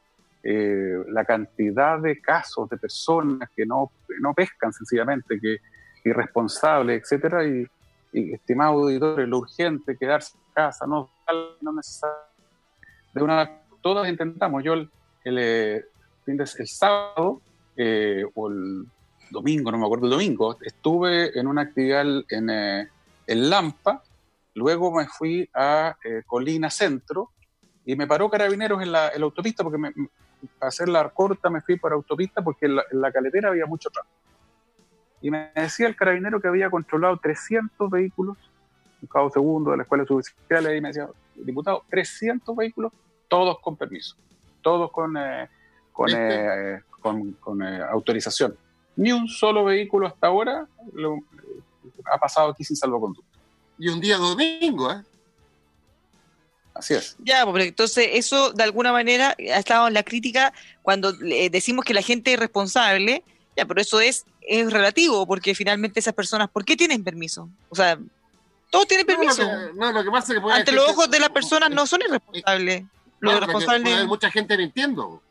eh, 0.44 1.04
la 1.10 1.26
cantidad 1.26 2.00
de 2.00 2.22
casos 2.22 2.70
de 2.70 2.78
personas 2.78 3.50
que 3.56 3.66
no, 3.66 3.92
no 4.22 4.34
pescan 4.34 4.72
sencillamente, 4.72 5.40
que 5.40 5.58
irresponsables, 6.04 7.02
etcétera, 7.04 7.46
y, 7.46 7.68
y 8.14 8.34
estimados 8.34 8.84
auditores, 8.84 9.28
lo 9.28 9.40
urgente, 9.40 9.98
quedarse 9.98 10.38
en 10.38 10.54
casa, 10.54 10.88
no, 10.88 11.10
no 11.62 11.74
necesario. 11.74 12.16
De 13.14 13.22
una 13.22 13.38
vez, 13.44 13.50
todas 13.82 14.10
intentamos. 14.10 14.64
Yo 14.64 14.74
el, 14.74 14.90
el, 15.26 15.38
eh, 15.38 15.86
el 16.26 16.68
sábado 16.68 17.42
o 18.36 18.50
el 18.50 18.88
domingo, 19.32 19.72
no 19.72 19.78
me 19.78 19.86
acuerdo 19.86 20.06
el 20.06 20.12
domingo, 20.12 20.58
estuve 20.62 21.38
en 21.40 21.48
una 21.48 21.62
actividad 21.62 22.06
en, 22.30 22.50
eh, 22.50 22.90
Lampa, 23.28 24.04
luego 24.56 24.92
me 24.92 25.08
fui 25.08 25.50
a 25.54 25.96
eh, 26.04 26.24
Colina 26.26 26.70
Centro 26.70 27.30
y 27.86 27.96
me 27.96 28.08
paró 28.08 28.30
Carabineros 28.30 28.82
en 28.82 28.92
la, 28.92 29.08
autopista 29.22 29.64
porque 29.64 29.78
me, 29.78 29.94
para 30.60 30.68
hacer 30.68 30.90
la 30.90 31.08
corta 31.10 31.50
me 31.50 31.62
fui 31.62 31.78
por 31.78 31.94
autopista 31.94 32.44
porque 32.44 32.66
en 32.66 32.76
la, 32.76 33.12
caletera 33.12 33.50
había 33.50 33.66
mucho 33.66 33.90
tráfico. 33.90 34.16
Y 35.22 35.30
me 35.30 35.52
decía 35.56 35.88
el 35.88 35.96
carabinero 35.96 36.42
que 36.42 36.48
había 36.48 36.70
controlado 36.70 37.18
300 37.18 37.90
vehículos, 37.90 38.38
un 39.02 39.08
cabo 39.08 39.30
segundo 39.30 39.72
de 39.72 39.78
la 39.78 39.84
Escuela 39.84 40.04
Suboficial, 40.04 40.76
y 40.76 40.82
me 40.82 40.90
decía, 40.90 41.08
diputado, 41.36 41.84
300 41.90 42.56
vehículos, 42.56 42.92
todos 43.28 43.60
con 43.60 43.78
permiso, 43.78 44.16
todos 44.62 44.92
con, 44.92 45.16
con, 45.92 47.34
con, 47.40 47.62
eh, 47.62 47.82
autorización. 47.84 48.56
Ni 49.02 49.12
un 49.12 49.28
solo 49.28 49.64
vehículo 49.64 50.06
hasta 50.06 50.28
ahora 50.28 50.68
lo, 50.94 51.18
ha 52.06 52.20
pasado 52.20 52.52
aquí 52.52 52.64
sin 52.64 52.76
salvoconducto. 52.76 53.40
Y 53.80 53.88
un 53.90 54.00
día 54.00 54.18
domingo, 54.18 54.92
¿eh? 54.92 55.02
Así 56.76 56.94
es. 56.94 57.18
Ya, 57.18 57.44
porque 57.44 57.64
entonces 57.64 58.10
eso 58.14 58.52
de 58.52 58.62
alguna 58.62 58.92
manera 58.92 59.36
ha 59.40 59.58
estado 59.58 59.88
en 59.88 59.96
la 59.96 60.04
crítica 60.04 60.54
cuando 60.84 61.14
decimos 61.14 61.84
que 61.84 61.96
la 61.96 62.04
gente 62.04 62.32
es 62.32 62.40
responsable, 62.40 63.24
ya, 63.58 63.66
pero 63.66 63.82
eso 63.82 64.00
es, 64.00 64.24
es 64.42 64.72
relativo, 64.72 65.26
porque 65.26 65.56
finalmente 65.56 66.00
esas 66.00 66.14
personas, 66.14 66.52
¿por 66.52 66.64
qué 66.64 66.78
tienen 66.78 67.04
permiso? 67.04 67.50
O 67.70 67.76
sea, 67.76 67.98
todos 68.70 68.88
tienen 68.88 69.08
permiso. 69.08 69.42
No, 69.74 69.92
lo 69.92 70.04
que, 70.04 70.12
pasa 70.12 70.34
es 70.34 70.40
que 70.40 70.52
Ante 70.52 70.72
los 70.74 70.90
ojos 70.90 71.10
de 71.10 71.20
las 71.20 71.30
personas 71.30 71.72
no 71.72 71.88
son 71.88 72.02
irresponsables. 72.04 72.84
Los 73.20 73.34
irresponsables... 73.34 73.98
Hay 73.98 74.06
mucha 74.06 74.30
gente 74.30 74.56
mintiendo. 74.58 75.24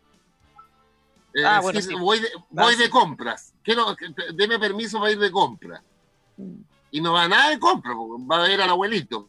Ah, 1.45 1.61
voy, 1.61 2.77
de, 2.77 2.91
compras. 2.91 3.55
Quiero, 3.63 3.97
deme 4.35 4.59
permiso 4.59 4.99
para 4.99 5.13
ir 5.13 5.19
de 5.19 5.31
compras. 5.31 5.83
Mm. 6.37 6.63
Y 6.93 7.01
no 7.01 7.13
va 7.13 7.29
nada 7.29 7.51
de 7.51 7.59
compra, 7.59 7.93
va 7.95 8.45
a 8.45 8.49
ver 8.49 8.61
al 8.61 8.71
abuelito. 8.71 9.29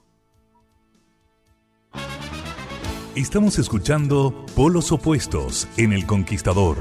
Estamos 3.16 3.60
escuchando 3.60 4.46
Polos 4.56 4.92
Opuestos 4.92 5.68
en 5.78 5.92
El 5.92 6.06
Conquistador. 6.08 6.78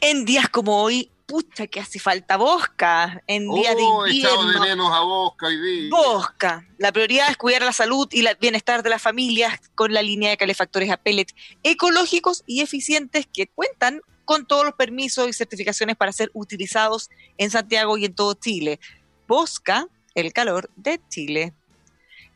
En 0.00 0.24
días 0.24 0.48
como 0.48 0.82
hoy, 0.82 1.10
pucha 1.26 1.66
que 1.66 1.80
hace 1.80 1.98
falta 1.98 2.36
Bosca 2.36 3.22
en 3.26 3.50
día 3.52 3.74
de 3.74 3.82
oh, 3.82 4.06
invierno. 4.06 4.94
a 4.94 5.00
Bosca 5.00 5.50
y 5.50 5.56
día. 5.56 5.90
Bosca. 5.90 6.66
La 6.78 6.92
prioridad 6.92 7.30
es 7.30 7.36
cuidar 7.36 7.62
la 7.62 7.72
salud 7.72 8.08
y 8.12 8.24
el 8.24 8.36
bienestar 8.40 8.82
de 8.82 8.90
las 8.90 9.02
familias 9.02 9.60
con 9.74 9.92
la 9.92 10.02
línea 10.02 10.30
de 10.30 10.36
calefactores 10.36 10.90
a 10.90 10.96
pellets 10.96 11.34
ecológicos 11.62 12.44
y 12.46 12.60
eficientes 12.60 13.26
que 13.30 13.48
cuentan 13.48 14.00
con 14.24 14.46
todos 14.46 14.64
los 14.64 14.74
permisos 14.74 15.28
y 15.28 15.32
certificaciones 15.32 15.96
para 15.96 16.12
ser 16.12 16.30
utilizados 16.32 17.10
en 17.38 17.50
Santiago 17.50 17.96
y 17.96 18.04
en 18.04 18.14
todo 18.14 18.34
Chile. 18.34 18.80
Bosca, 19.26 19.88
el 20.14 20.32
calor 20.32 20.70
de 20.76 21.00
Chile. 21.08 21.54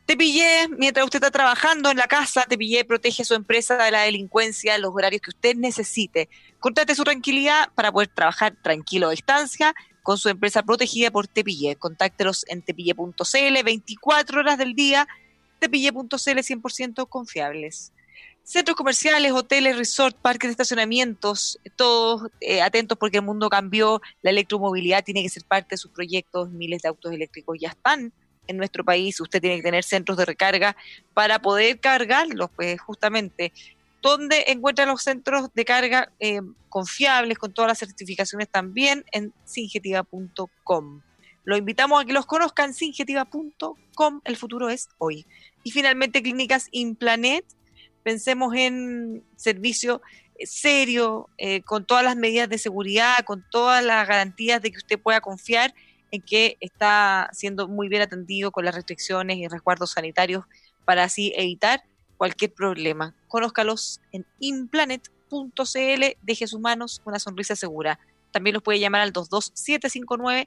Te 0.05 0.17
pillé 0.17 0.67
mientras 0.77 1.05
usted 1.05 1.17
está 1.17 1.31
trabajando 1.31 1.89
en 1.89 1.97
la 1.97 2.07
casa, 2.07 2.45
te 2.47 2.57
pillé, 2.57 2.83
protege 2.83 3.21
a 3.21 3.25
su 3.25 3.33
empresa 3.33 3.77
de 3.77 3.91
la 3.91 4.01
delincuencia 4.01 4.75
en 4.75 4.81
los 4.81 4.91
horarios 4.93 5.21
que 5.21 5.29
usted 5.29 5.55
necesite. 5.55 6.27
Contate 6.59 6.95
su 6.95 7.03
tranquilidad 7.03 7.69
para 7.75 7.91
poder 7.91 8.09
trabajar 8.09 8.55
tranquilo 8.61 9.07
a 9.07 9.11
distancia 9.11 9.73
con 10.03 10.17
su 10.17 10.29
empresa 10.29 10.63
protegida 10.63 11.11
por 11.11 11.27
Tepille. 11.27 11.75
Contáctelos 11.75 12.45
en 12.49 12.61
tepille.cl 12.61 13.63
24 13.63 14.39
horas 14.39 14.57
del 14.57 14.73
día, 14.73 15.07
tepille.cl 15.59 16.15
100% 16.15 17.07
confiables. 17.07 17.93
Centros 18.43 18.75
comerciales, 18.75 19.31
hoteles, 19.31 19.77
resort, 19.77 20.17
parques 20.17 20.49
de 20.49 20.53
estacionamientos, 20.53 21.59
todos 21.75 22.31
eh, 22.41 22.63
atentos 22.63 22.97
porque 22.97 23.17
el 23.17 23.23
mundo 23.23 23.49
cambió, 23.49 24.01
la 24.23 24.31
electromovilidad 24.31 25.03
tiene 25.03 25.21
que 25.21 25.29
ser 25.29 25.45
parte 25.45 25.75
de 25.75 25.77
sus 25.77 25.91
proyectos, 25.91 26.49
miles 26.49 26.81
de 26.81 26.89
autos 26.89 27.13
eléctricos 27.13 27.57
ya 27.61 27.69
están 27.69 28.11
en 28.47 28.57
nuestro 28.57 28.83
país, 28.83 29.19
usted 29.19 29.41
tiene 29.41 29.57
que 29.57 29.63
tener 29.63 29.83
centros 29.83 30.17
de 30.17 30.25
recarga 30.25 30.75
para 31.13 31.41
poder 31.41 31.79
cargarlos, 31.79 32.49
pues 32.55 32.79
justamente. 32.79 33.51
¿Dónde 34.01 34.45
encuentra 34.47 34.85
los 34.85 35.03
centros 35.03 35.53
de 35.53 35.63
carga 35.63 36.11
eh, 36.19 36.41
confiables, 36.69 37.37
con 37.37 37.53
todas 37.53 37.69
las 37.69 37.79
certificaciones 37.79 38.49
también? 38.49 39.05
En 39.11 39.31
singetiva.com. 39.45 41.01
Lo 41.43 41.57
invitamos 41.57 42.01
a 42.01 42.05
que 42.05 42.13
los 42.13 42.25
conozcan, 42.25 42.73
singetiva.com, 42.73 44.21
el 44.23 44.37
futuro 44.37 44.69
es 44.69 44.89
hoy. 44.97 45.25
Y 45.63 45.71
finalmente, 45.71 46.23
Clínicas 46.23 46.67
Implanet, 46.71 47.45
pensemos 48.03 48.55
en 48.55 49.23
servicio 49.35 50.01
eh, 50.37 50.47
serio, 50.47 51.29
eh, 51.37 51.61
con 51.61 51.85
todas 51.85 52.03
las 52.03 52.15
medidas 52.15 52.49
de 52.49 52.57
seguridad, 52.57 53.23
con 53.25 53.45
todas 53.51 53.83
las 53.83 54.07
garantías 54.07 54.61
de 54.61 54.71
que 54.71 54.77
usted 54.77 54.99
pueda 54.99 55.21
confiar 55.21 55.73
en 56.11 56.21
que 56.21 56.57
está 56.59 57.29
siendo 57.33 57.67
muy 57.67 57.89
bien 57.89 58.01
atendido 58.01 58.51
con 58.51 58.65
las 58.65 58.73
restricciones 58.75 59.37
y 59.37 59.47
resguardos 59.47 59.91
sanitarios 59.91 60.45
para 60.85 61.05
así 61.05 61.33
evitar 61.35 61.83
cualquier 62.17 62.53
problema. 62.53 63.15
Conózcalos 63.27 63.99
en 64.11 64.25
implanet.cl, 64.39 66.03
deje 66.21 66.47
sus 66.47 66.59
manos 66.59 67.01
una 67.05 67.19
sonrisa 67.19 67.55
segura. 67.55 67.99
También 68.31 68.53
los 68.53 68.63
puede 68.63 68.79
llamar 68.79 69.01
al 69.01 69.13
22759-0909. 69.13 70.43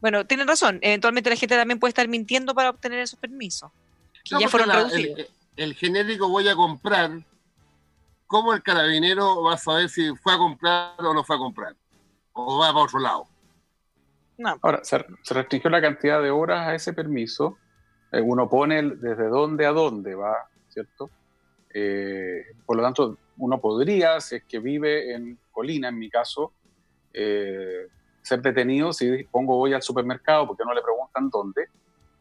Bueno, 0.00 0.26
tienen 0.26 0.46
razón, 0.46 0.78
eventualmente 0.82 1.30
la 1.30 1.36
gente 1.36 1.56
también 1.56 1.78
puede 1.78 1.90
estar 1.90 2.06
mintiendo 2.08 2.54
para 2.54 2.70
obtener 2.70 3.00
esos 3.00 3.18
permisos. 3.18 3.70
ya 4.24 4.48
fueron 4.48 4.70
el, 4.92 5.28
el 5.56 5.74
genérico 5.74 6.28
voy 6.28 6.48
a 6.48 6.54
comprar 6.54 7.24
¿cómo 8.34 8.52
el 8.52 8.64
carabinero 8.64 9.44
va 9.44 9.54
a 9.54 9.56
saber 9.56 9.88
si 9.88 10.12
fue 10.16 10.34
a 10.34 10.38
comprar 10.38 10.94
o 10.98 11.14
no 11.14 11.22
fue 11.22 11.36
a 11.36 11.38
comprar? 11.38 11.76
¿O 12.32 12.58
va 12.58 12.72
para 12.72 12.84
otro 12.84 12.98
lado? 12.98 13.28
Ahora, 14.60 14.82
se, 14.82 14.98
restringió 15.30 15.70
la 15.70 15.80
cantidad 15.80 16.20
de 16.20 16.32
horas 16.32 16.66
a 16.66 16.74
ese 16.74 16.92
permiso. 16.92 17.58
Eh, 18.10 18.20
uno 18.20 18.50
pone 18.50 18.82
desde 18.82 19.28
dónde 19.28 19.66
a 19.66 19.70
dónde 19.70 20.16
va, 20.16 20.48
¿cierto? 20.68 21.10
Eh, 21.72 22.44
por 22.66 22.76
lo 22.76 22.82
tanto, 22.82 23.18
uno 23.36 23.60
podría, 23.60 24.20
si 24.20 24.34
es 24.34 24.42
que 24.42 24.58
vive 24.58 25.14
en 25.14 25.38
Colina, 25.52 25.90
en 25.90 25.98
mi 26.00 26.10
caso, 26.10 26.54
eh, 27.12 27.86
ser 28.20 28.42
detenido 28.42 28.92
si 28.92 29.22
pongo 29.30 29.58
voy 29.58 29.74
al 29.74 29.82
supermercado 29.82 30.48
porque 30.48 30.64
no 30.66 30.74
le 30.74 30.82
preguntan 30.82 31.30
dónde 31.30 31.68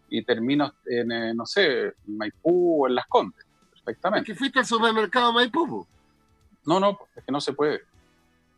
y 0.09 0.23
termino 0.23 0.75
en, 0.85 1.11
eh, 1.11 1.33
no 1.33 1.47
sé, 1.47 1.85
en 1.85 2.17
Maipú 2.17 2.83
o 2.83 2.87
en 2.87 2.93
Las 2.93 3.07
Condes, 3.07 3.47
perfectamente. 3.71 4.31
¿Que 4.31 4.37
fuiste 4.37 4.59
al 4.59 4.65
supermercado 4.67 5.33
Maipú? 5.33 5.87
No, 6.65 6.79
no, 6.79 6.99
es 7.15 7.23
que 7.23 7.31
no 7.31 7.41
se 7.41 7.53
puede. 7.53 7.81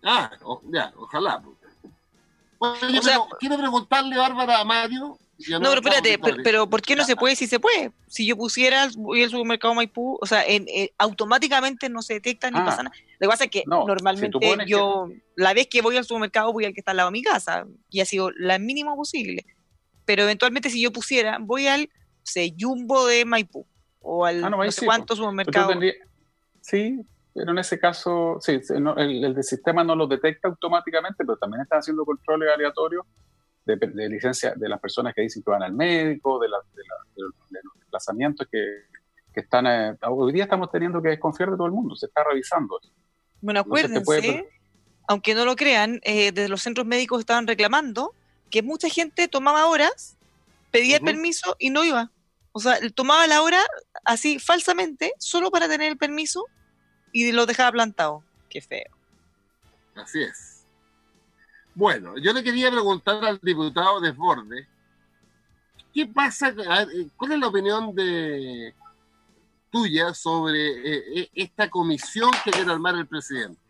Ah, 0.04 0.32
ya, 0.72 0.94
ojalá. 0.98 1.42
quiero 3.40 3.58
preguntarle, 3.58 4.18
Bárbara, 4.18 4.60
a 4.60 4.66
Mario, 4.66 5.18
no, 5.38 5.60
pero 5.60 5.76
espérate, 5.76 6.18
pero, 6.44 6.70
¿por 6.70 6.82
qué 6.82 6.96
no 6.96 7.04
se 7.04 7.16
puede 7.16 7.36
si 7.36 7.46
se 7.46 7.60
puede? 7.60 7.92
Si 8.08 8.26
yo 8.26 8.38
pusiera 8.38 8.88
voy 8.96 9.22
al 9.22 9.30
supermercado 9.30 9.74
Maipú, 9.74 10.18
o 10.22 10.26
sea, 10.26 10.46
en, 10.46 10.66
automáticamente 10.98 11.90
no 11.90 12.02
se 12.02 12.16
detecta 12.16 12.50
ni 12.50 12.60
ah. 12.60 12.66
pasa 12.66 12.84
nada. 12.84 12.96
Lo 13.20 13.28
que 13.28 13.32
pasa 13.32 13.44
es 13.46 13.50
que 13.50 13.64
normalmente 13.66 14.40
yo, 14.66 15.10
la 15.36 15.54
vez 15.54 15.68
que 15.68 15.82
voy 15.82 15.98
al 15.98 16.06
supermercado, 16.06 16.54
voy 16.54 16.66
al 16.66 16.74
que 16.74 16.80
está 16.80 16.92
al 16.92 16.98
lado 16.98 17.10
de 17.10 17.14
mi 17.14 17.22
casa, 17.22 17.66
y 17.90 18.00
ha 18.00 18.06
sido 18.06 18.32
la 18.32 18.60
mínima 18.60 18.96
posible. 18.96 19.46
Pero 20.06 20.24
eventualmente, 20.24 20.70
si 20.70 20.82
yo 20.82 20.92
pusiera, 20.92 21.38
voy 21.42 21.68
al 21.68 21.90
se 22.24 22.56
Jumbo 22.58 23.06
de 23.06 23.26
Maipú, 23.26 23.66
o 24.02 24.26
al 24.26 24.44
ah, 24.44 24.50
no, 24.50 24.72
sé 24.72 24.86
cuánto 24.86 25.16
supermercado. 25.16 25.74
Sí, 26.62 27.02
pero 27.36 27.52
en 27.52 27.58
ese 27.58 27.78
caso, 27.78 28.38
sí, 28.40 28.62
el, 28.70 29.26
el, 29.26 29.44
sistema 29.44 29.84
no 29.84 29.94
lo 29.94 30.08
detecta 30.08 30.48
automáticamente, 30.48 31.26
pero 31.26 31.36
también 31.36 31.64
está 31.64 31.80
haciendo 31.80 32.06
controles 32.06 32.50
aleatorios 32.50 33.06
de, 33.66 34.10
licencia 34.10 34.54
de 34.56 34.70
las 34.70 34.80
personas 34.80 35.14
que 35.14 35.24
dicen 35.24 35.44
que 35.44 35.52
van 35.52 35.62
al 35.62 35.74
médico, 35.74 36.40
de, 36.40 36.48
los 36.48 36.62
desplazamientos 37.78 38.48
que, 38.50 38.86
están... 39.34 39.68
Eh, 39.68 39.98
hoy 40.08 40.32
día 40.32 40.46
estamos 40.46 40.72
teniendo 40.72 41.02
que 41.02 41.10
desconfiar 41.10 41.52
de 41.52 41.58
todo 41.58 41.68
el 41.68 41.74
mundo, 41.74 41.94
se 41.98 42.06
está 42.06 42.24
revisando. 42.24 42.80
Bueno, 43.42 43.60
acuérdense, 43.60 44.48
aunque 45.06 45.36
no 45.36 45.44
lo 45.44 45.58
crean, 45.58 46.00
eh, 46.04 46.32
desde 46.32 46.48
los 46.48 46.62
centros 46.62 46.88
médicos 46.88 47.20
estaban 47.20 47.48
reclamando 47.48 48.14
que 48.50 48.64
mucha 48.64 48.88
gente 48.88 49.28
tomaba 49.28 49.68
horas, 49.68 50.16
pedía 50.72 50.98
el 50.98 51.04
permiso 51.04 51.58
y 51.60 51.70
no 51.70 51.84
iba. 51.84 52.12
O 52.54 52.62
sea, 52.62 52.78
tomaba 52.94 53.28
la 53.28 53.42
hora 53.42 53.60
así 54.06 54.40
falsamente, 54.40 55.12
solo 55.20 55.52
para 55.52 55.68
tener 55.68 55.92
el 55.92 55.98
permiso 55.98 56.46
y 57.16 57.32
lo 57.32 57.46
dejaba 57.46 57.72
plantado. 57.72 58.24
Qué 58.50 58.60
feo. 58.60 58.92
Así 59.96 60.22
es. 60.22 60.66
Bueno, 61.74 62.18
yo 62.18 62.34
le 62.34 62.44
quería 62.44 62.70
preguntar 62.70 63.24
al 63.24 63.40
diputado 63.42 64.02
Desborde, 64.02 64.68
¿qué 65.94 66.08
pasa? 66.08 66.54
¿Cuál 67.16 67.32
es 67.32 67.40
la 67.40 67.48
opinión 67.48 67.96
de 67.96 68.76
tuya 69.72 70.14
sobre 70.14 70.68
eh, 70.68 71.22
eh, 71.22 71.30
esta 71.34 71.70
comisión 71.70 72.32
que 72.44 72.52
quiere 72.52 72.72
armar 72.72 72.96
el 72.96 73.08
presidente? 73.08 73.62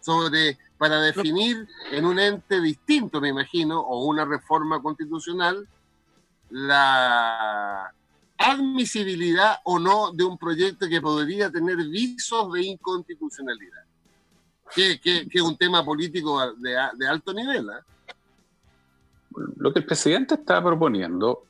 Sobre, 0.00 0.58
para 0.76 1.00
definir 1.00 1.66
en 1.90 2.04
un 2.04 2.18
ente 2.18 2.60
distinto, 2.60 3.18
me 3.18 3.30
imagino, 3.30 3.80
o 3.80 4.04
una 4.04 4.26
reforma 4.26 4.82
constitucional, 4.82 5.66
la 6.50 7.94
admisibilidad 8.38 9.56
o 9.64 9.78
no 9.78 10.12
de 10.12 10.24
un 10.24 10.36
proyecto 10.36 10.88
que 10.88 11.00
podría 11.00 11.50
tener 11.50 11.76
visos 11.76 12.52
de 12.52 12.62
inconstitucionalidad 12.62 13.84
que, 14.74 15.26
es 15.32 15.42
un 15.42 15.56
tema 15.56 15.84
político 15.84 16.54
de, 16.56 17.06
alto 17.06 17.32
nivel. 17.32 17.68
¿eh? 17.68 19.42
Lo 19.56 19.72
que 19.72 19.80
el 19.80 19.86
presidente 19.86 20.34
está 20.34 20.62
proponiendo, 20.62 21.44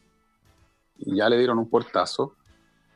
ya 0.97 1.29
le 1.29 1.39
dieron 1.39 1.59
un 1.59 1.69
portazo, 1.69 2.35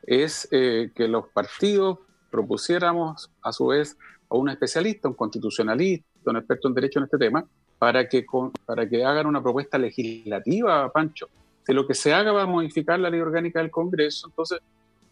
es 0.03 0.47
eh, 0.51 0.91
que 0.95 1.07
los 1.07 1.27
partidos 1.27 1.99
propusiéramos 2.31 3.29
a 3.41 3.51
su 3.51 3.67
vez 3.67 3.97
a 4.29 4.35
un 4.35 4.49
especialista, 4.49 5.07
un 5.07 5.15
constitucionalista, 5.15 6.05
un 6.25 6.37
experto 6.37 6.67
en 6.67 6.73
derecho 6.73 6.99
en 6.99 7.05
este 7.05 7.17
tema, 7.17 7.43
para 7.77 8.07
que, 8.07 8.25
para 8.65 8.87
que 8.87 9.03
hagan 9.05 9.25
una 9.25 9.41
propuesta 9.41 9.77
legislativa, 9.77 10.91
Pancho. 10.91 11.29
Si 11.69 11.75
lo 11.75 11.85
que 11.85 11.93
se 11.93 12.11
haga 12.11 12.31
va 12.31 12.41
a 12.41 12.47
modificar 12.47 12.99
la 12.99 13.11
ley 13.11 13.19
orgánica 13.19 13.59
del 13.59 13.69
Congreso, 13.69 14.25
entonces 14.25 14.59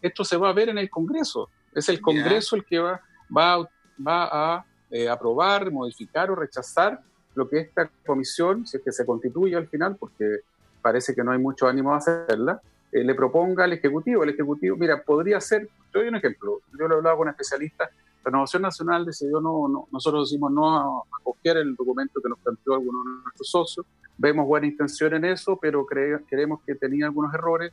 esto 0.02 0.24
se 0.24 0.36
va 0.36 0.48
a 0.48 0.52
ver 0.52 0.68
en 0.70 0.78
el 0.78 0.90
Congreso. 0.90 1.48
Es 1.72 1.88
el 1.88 2.00
Congreso 2.00 2.56
el 2.56 2.64
que 2.64 2.80
va, 2.80 3.00
va, 3.30 3.58
va 4.04 4.56
a 4.56 4.66
eh, 4.90 5.08
aprobar, 5.08 5.70
modificar 5.70 6.32
o 6.32 6.34
rechazar 6.34 7.00
lo 7.36 7.48
que 7.48 7.60
esta 7.60 7.88
comisión, 8.04 8.66
si 8.66 8.78
es 8.78 8.82
que 8.82 8.90
se 8.90 9.06
constituye 9.06 9.54
al 9.54 9.68
final, 9.68 9.94
porque 9.94 10.38
parece 10.82 11.14
que 11.14 11.22
no 11.22 11.30
hay 11.30 11.38
mucho 11.38 11.68
ánimo 11.68 11.94
a 11.94 11.98
hacerla, 11.98 12.60
eh, 12.90 13.04
le 13.04 13.14
proponga 13.14 13.62
al 13.62 13.74
Ejecutivo. 13.74 14.24
El 14.24 14.30
Ejecutivo, 14.30 14.76
mira, 14.76 15.00
podría 15.00 15.40
ser, 15.40 15.68
yo 15.94 16.00
doy 16.00 16.08
un 16.08 16.16
ejemplo, 16.16 16.60
yo 16.76 16.88
lo 16.88 16.96
he 16.96 16.98
hablado 16.98 17.18
con 17.18 17.28
especialistas, 17.28 17.88
Renovación 18.24 18.62
Nacional 18.62 19.04
decidió 19.04 19.40
no, 19.40 19.68
no 19.68 19.88
nosotros 19.90 20.28
decimos 20.28 20.52
no 20.52 20.76
a, 20.76 21.02
copiar 21.22 21.58
el 21.58 21.74
documento 21.74 22.20
que 22.20 22.28
nos 22.28 22.38
planteó 22.38 22.74
alguno 22.74 23.02
de 23.02 23.22
nuestros 23.22 23.50
socios, 23.50 23.86
vemos 24.16 24.46
buena 24.46 24.66
intención 24.66 25.14
en 25.14 25.24
eso, 25.24 25.56
pero 25.60 25.86
creemos 25.86 26.60
que 26.66 26.74
tenía 26.74 27.06
algunos 27.06 27.32
errores, 27.34 27.72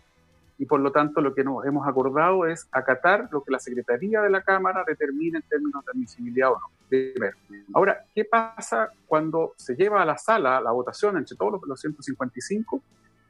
y 0.57 0.65
por 0.65 0.79
lo 0.79 0.91
tanto 0.91 1.21
lo 1.21 1.33
que 1.33 1.43
nos 1.43 1.65
hemos 1.65 1.87
acordado 1.87 2.45
es 2.45 2.67
acatar 2.71 3.27
lo 3.31 3.43
que 3.43 3.51
la 3.51 3.59
Secretaría 3.59 4.21
de 4.21 4.29
la 4.29 4.41
Cámara 4.41 4.83
determine 4.87 5.39
en 5.39 5.43
términos 5.43 5.83
de 5.85 5.91
admisibilidad 5.91 6.51
o 6.51 6.59
no. 6.59 6.69
Primero. 6.87 7.35
Ahora, 7.73 8.05
¿qué 8.13 8.25
pasa 8.25 8.89
cuando 9.07 9.53
se 9.57 9.75
lleva 9.75 10.01
a 10.01 10.05
la 10.05 10.17
sala 10.17 10.61
la 10.61 10.71
votación 10.71 11.17
entre 11.17 11.35
todos 11.35 11.59
los, 11.65 11.79
155? 11.79 12.81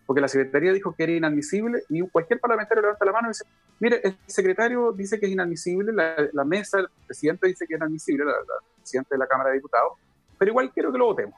Porque 0.05 0.21
la 0.21 0.27
Secretaría 0.27 0.71
dijo 0.71 0.93
que 0.93 1.03
era 1.03 1.13
inadmisible 1.13 1.83
y 1.89 2.01
cualquier 2.09 2.39
parlamentario 2.39 2.83
levanta 2.83 3.05
la 3.05 3.11
mano 3.11 3.27
y 3.27 3.31
dice, 3.31 3.45
mire, 3.79 4.01
el 4.03 4.17
secretario 4.27 4.91
dice 4.91 5.19
que 5.19 5.25
es 5.25 5.31
inadmisible, 5.31 5.91
la, 5.91 6.45
mesa, 6.45 6.79
el 6.79 6.87
presidente 7.07 7.47
dice 7.47 7.65
que 7.65 7.73
es 7.73 7.79
inadmisible, 7.79 8.23
el 8.23 8.77
presidente 8.77 9.15
de 9.15 9.17
la 9.17 9.27
Cámara 9.27 9.49
de 9.49 9.55
Diputados, 9.55 9.93
pero 10.37 10.51
igual 10.51 10.71
quiero 10.71 10.91
que 10.91 10.97
lo 10.97 11.05
votemos. 11.05 11.35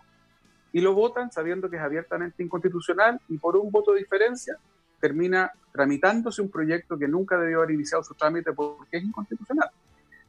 Y 0.73 0.81
lo 0.81 0.93
votan 0.93 1.31
sabiendo 1.31 1.69
que 1.69 1.77
es 1.77 1.81
abiertamente 1.81 2.43
inconstitucional 2.43 3.21
y 3.29 3.37
por 3.37 3.55
un 3.55 3.71
voto 3.71 3.93
de 3.93 3.99
diferencia 3.99 4.57
termina 4.99 5.51
tramitándose 5.71 6.41
un 6.41 6.49
proyecto 6.49 6.97
que 6.97 7.07
nunca 7.07 7.37
debió 7.37 7.59
haber 7.59 7.71
iniciado 7.71 8.03
su 8.03 8.15
trámite 8.15 8.51
porque 8.51 8.97
es 8.97 9.03
inconstitucional. 9.03 9.69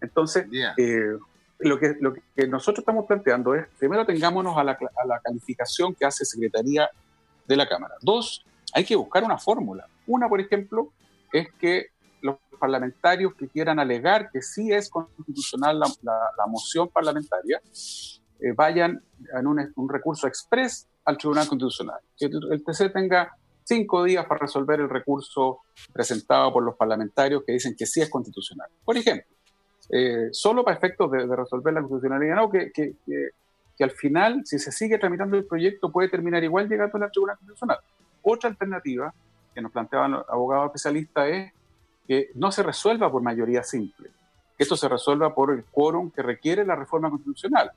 Entonces, 0.01 0.47
eh, 0.77 1.19
lo, 1.59 1.79
que, 1.79 1.97
lo 2.01 2.15
que 2.15 2.47
nosotros 2.47 2.83
estamos 2.83 3.07
planteando 3.07 3.55
es, 3.55 3.67
primero 3.79 4.07
tengámonos 4.07 4.57
a 4.57 4.63
la, 4.63 4.73
a 4.73 5.07
la 5.07 5.19
calificación 5.21 5.95
que 5.95 6.05
hace 6.05 6.25
Secretaría 6.25 6.89
de 7.49 7.57
la 7.57 7.69
Cámara. 7.69 7.95
Dos, 8.01 8.45
hay 8.73 8.85
que 8.85 8.95
buscar 8.95 9.25
una 9.25 9.39
fórmula. 9.39 9.89
Una, 10.07 10.29
por 10.29 10.41
ejemplo, 10.41 10.93
es 11.33 11.49
que 11.55 11.87
los 12.21 12.37
parlamentarios 12.61 13.35
que 13.35 13.49
quieran 13.49 13.79
alegar 13.79 14.31
que 14.31 14.43
sí 14.43 14.73
es 14.73 14.89
constitucional 14.91 15.79
la, 15.79 15.87
la, 16.03 16.47
moción 16.47 16.89
parlamentaria 16.89 17.61
eh, 18.41 18.53
vayan 18.55 19.03
en 19.35 19.47
un, 19.47 19.73
un 19.75 19.89
recurso 19.89 20.27
express 20.27 20.87
al 21.05 21.17
Tribunal 21.17 21.49
Constitucional. 21.49 22.01
Que 22.17 22.27
el 22.27 22.65
TC 22.65 22.93
tenga 22.93 23.37
cinco 23.65 24.05
días 24.05 24.27
para 24.27 24.41
resolver 24.41 24.81
el 24.81 24.89
recurso 24.89 25.61
presentado 25.93 26.53
por 26.53 26.63
los 26.63 26.75
parlamentarios 26.75 27.43
que 27.45 27.53
dicen 27.53 27.75
que 27.77 27.87
sí 27.87 28.01
es 28.01 28.09
constitucional. 28.09 28.69
Por 28.85 28.97
ejemplo, 28.97 29.27
eh, 29.91 30.29
solo 30.33 30.65
para 30.65 30.77
efectos 30.77 31.11
de, 31.11 31.37
resolver 31.37 31.75
la 31.75 31.81
constitucionalidad, 31.81 32.37
no, 32.37 32.51
que, 32.51 32.73
que, 32.73 32.95
que, 33.05 33.29
al 33.85 33.91
final, 33.91 34.43
si 34.45 34.59
se 34.59 34.73
sigue 34.73 34.99
tramitando 34.99 35.37
el 35.37 35.45
proyecto, 35.45 35.91
puede 35.91 36.09
terminar 36.09 36.43
igual 36.45 36.69
llegando 36.69 36.97
a 36.97 37.01
la 37.01 37.11
Tribunal 37.11 37.37
Constitucional. 37.37 37.79
Otra 38.23 38.51
alternativa 38.51 39.13
que 39.55 39.61
nos 39.61 39.73
planteaban 39.73 40.15
abogados 40.15 40.67
especialistas 40.67 41.29
es 41.29 41.53
que 42.07 42.31
no 42.35 42.51
se 42.51 42.63
resuelva 42.63 43.11
por 43.11 43.23
mayoría 43.23 43.63
simple, 43.63 44.11
que 44.57 44.63
esto 44.63 44.77
se 44.77 44.89
resuelva 44.89 45.35
por 45.35 45.53
el 45.53 45.65
quórum 45.65 46.11
que 46.11 46.23
requiere 46.23 46.65
la 46.65 46.75
reforma 46.75 47.11
constitucional. 47.11 47.71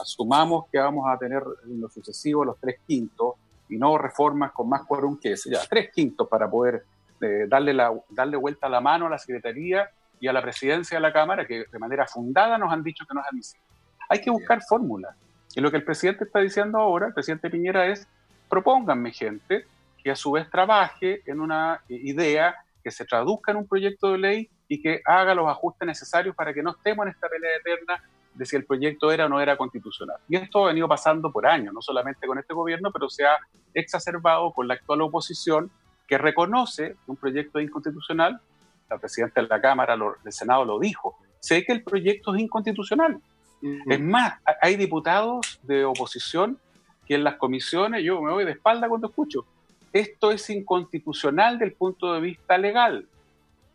Asumamos 0.00 0.66
que 0.70 0.78
vamos 0.78 1.06
a 1.08 1.18
tener 1.18 1.42
en 1.64 1.80
lo 1.80 1.88
sucesivo 1.88 2.44
los 2.44 2.58
tres 2.58 2.80
quintos, 2.86 3.34
y 3.68 3.76
no 3.76 3.98
reformas 3.98 4.52
con 4.52 4.68
más 4.68 4.82
quórum 4.82 5.18
que 5.18 5.32
ese. 5.32 5.50
Ya, 5.50 5.60
tres 5.68 5.90
quintos 5.92 6.28
para 6.28 6.48
poder 6.48 6.84
eh, 7.20 7.46
darle, 7.48 7.74
la, 7.74 7.92
darle 8.08 8.36
vuelta 8.36 8.66
a 8.66 8.70
la 8.70 8.80
mano 8.80 9.06
a 9.06 9.10
la 9.10 9.18
Secretaría 9.18 9.90
y 10.20 10.26
a 10.26 10.32
la 10.32 10.42
Presidencia 10.42 10.96
de 10.96 11.02
la 11.02 11.12
Cámara, 11.12 11.46
que 11.46 11.64
de 11.70 11.78
manera 11.78 12.06
fundada 12.06 12.58
nos 12.58 12.72
han 12.72 12.82
dicho 12.82 13.04
que 13.06 13.14
no 13.14 13.20
es 13.20 13.26
admisible. 13.28 13.66
Hay 14.08 14.20
que 14.20 14.30
buscar 14.30 14.62
fórmulas. 14.62 15.14
Y 15.58 15.60
lo 15.60 15.72
que 15.72 15.76
el 15.76 15.82
presidente 15.82 16.22
está 16.22 16.38
diciendo 16.38 16.78
ahora, 16.78 17.08
el 17.08 17.12
presidente 17.12 17.50
Piñera, 17.50 17.88
es 17.88 18.06
propónganme 18.48 19.10
gente 19.10 19.66
que 20.00 20.12
a 20.12 20.14
su 20.14 20.30
vez 20.30 20.48
trabaje 20.48 21.20
en 21.26 21.40
una 21.40 21.80
idea 21.88 22.54
que 22.80 22.92
se 22.92 23.04
traduzca 23.04 23.50
en 23.50 23.56
un 23.56 23.66
proyecto 23.66 24.12
de 24.12 24.18
ley 24.18 24.50
y 24.68 24.80
que 24.80 25.02
haga 25.04 25.34
los 25.34 25.48
ajustes 25.48 25.84
necesarios 25.84 26.36
para 26.36 26.54
que 26.54 26.62
no 26.62 26.70
estemos 26.70 27.06
en 27.06 27.10
esta 27.10 27.28
pelea 27.28 27.56
eterna 27.56 28.00
de 28.34 28.46
si 28.46 28.54
el 28.54 28.66
proyecto 28.66 29.10
era 29.10 29.26
o 29.26 29.28
no 29.28 29.40
era 29.40 29.56
constitucional. 29.56 30.18
Y 30.28 30.36
esto 30.36 30.62
ha 30.62 30.68
venido 30.68 30.86
pasando 30.86 31.32
por 31.32 31.44
años, 31.44 31.74
no 31.74 31.82
solamente 31.82 32.28
con 32.28 32.38
este 32.38 32.54
gobierno, 32.54 32.92
pero 32.92 33.10
se 33.10 33.26
ha 33.26 33.36
exacerbado 33.74 34.52
con 34.52 34.68
la 34.68 34.74
actual 34.74 35.02
oposición 35.02 35.72
que 36.06 36.18
reconoce 36.18 36.94
un 37.08 37.16
proyecto 37.16 37.58
inconstitucional. 37.58 38.40
La 38.88 38.98
presidenta 38.98 39.42
de 39.42 39.48
la 39.48 39.60
Cámara, 39.60 39.96
del 40.22 40.32
Senado 40.32 40.64
lo 40.64 40.78
dijo. 40.78 41.18
Sé 41.40 41.64
que 41.64 41.72
el 41.72 41.82
proyecto 41.82 42.32
es 42.36 42.42
inconstitucional. 42.42 43.20
Es 43.62 44.00
más, 44.00 44.34
hay 44.62 44.76
diputados 44.76 45.58
de 45.62 45.84
oposición 45.84 46.58
que 47.06 47.16
en 47.16 47.24
las 47.24 47.36
comisiones, 47.36 48.04
yo 48.04 48.20
me 48.22 48.32
voy 48.32 48.44
de 48.44 48.52
espalda 48.52 48.88
cuando 48.88 49.08
escucho, 49.08 49.44
esto 49.92 50.30
es 50.30 50.48
inconstitucional 50.50 51.58
desde 51.58 51.72
el 51.72 51.76
punto 51.76 52.12
de 52.12 52.20
vista 52.20 52.58
legal, 52.58 53.06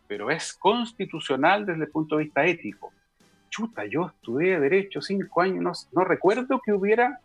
pero 0.06 0.30
es 0.30 0.54
constitucional 0.54 1.66
desde 1.66 1.84
el 1.84 1.90
punto 1.90 2.16
de 2.16 2.24
vista 2.24 2.46
ético 2.46 2.92
chuta, 3.54 3.86
yo 3.86 4.06
estudié 4.06 4.58
Derecho 4.58 5.00
cinco 5.00 5.40
años, 5.40 5.88
no, 5.92 6.02
recuerdo 6.02 6.60
que 6.60 6.72
hubiera 6.72 7.20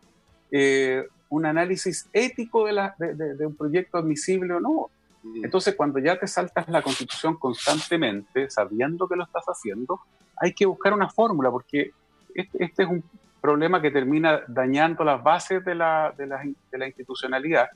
eh, 0.52 1.04
un 1.30 1.48
análisis 1.48 2.08
ético 2.14 2.68
de, 2.68 2.74
la, 2.74 2.96
de, 3.00 3.46
un 3.48 3.56
proyecto 3.56 3.98
admisible 3.98 4.54
o 4.54 4.60
no. 4.60 4.92
Mm. 5.24 5.46
Entonces, 5.46 5.74
cuando 5.76 5.98
ya 5.98 6.20
te 6.20 6.28
saltas 6.28 6.70
la 6.70 6.84
constitución 6.84 7.36
constantemente, 7.38 8.48
sabiendo 8.48 9.08
que 9.08 9.16
lo 9.16 9.24
estás 9.24 9.46
haciendo, 9.46 10.02
hay 10.38 10.54
que 10.54 10.68
buscar 10.68 10.94
una 10.94 11.10
fórmula, 11.10 11.50
porque 11.50 11.94
este, 12.34 12.64
este 12.64 12.84
es 12.84 12.90
un 12.90 13.04
problema 13.42 13.82
que 13.82 13.92
termina 13.92 14.42
dañando 14.48 15.04
las 15.04 15.24
bases 15.24 15.64
de 15.64 15.76
la, 15.76 16.14
de 16.18 16.28
la, 16.28 16.44
de 16.44 16.78
la 16.78 16.88
institucionalidad. 16.88 17.70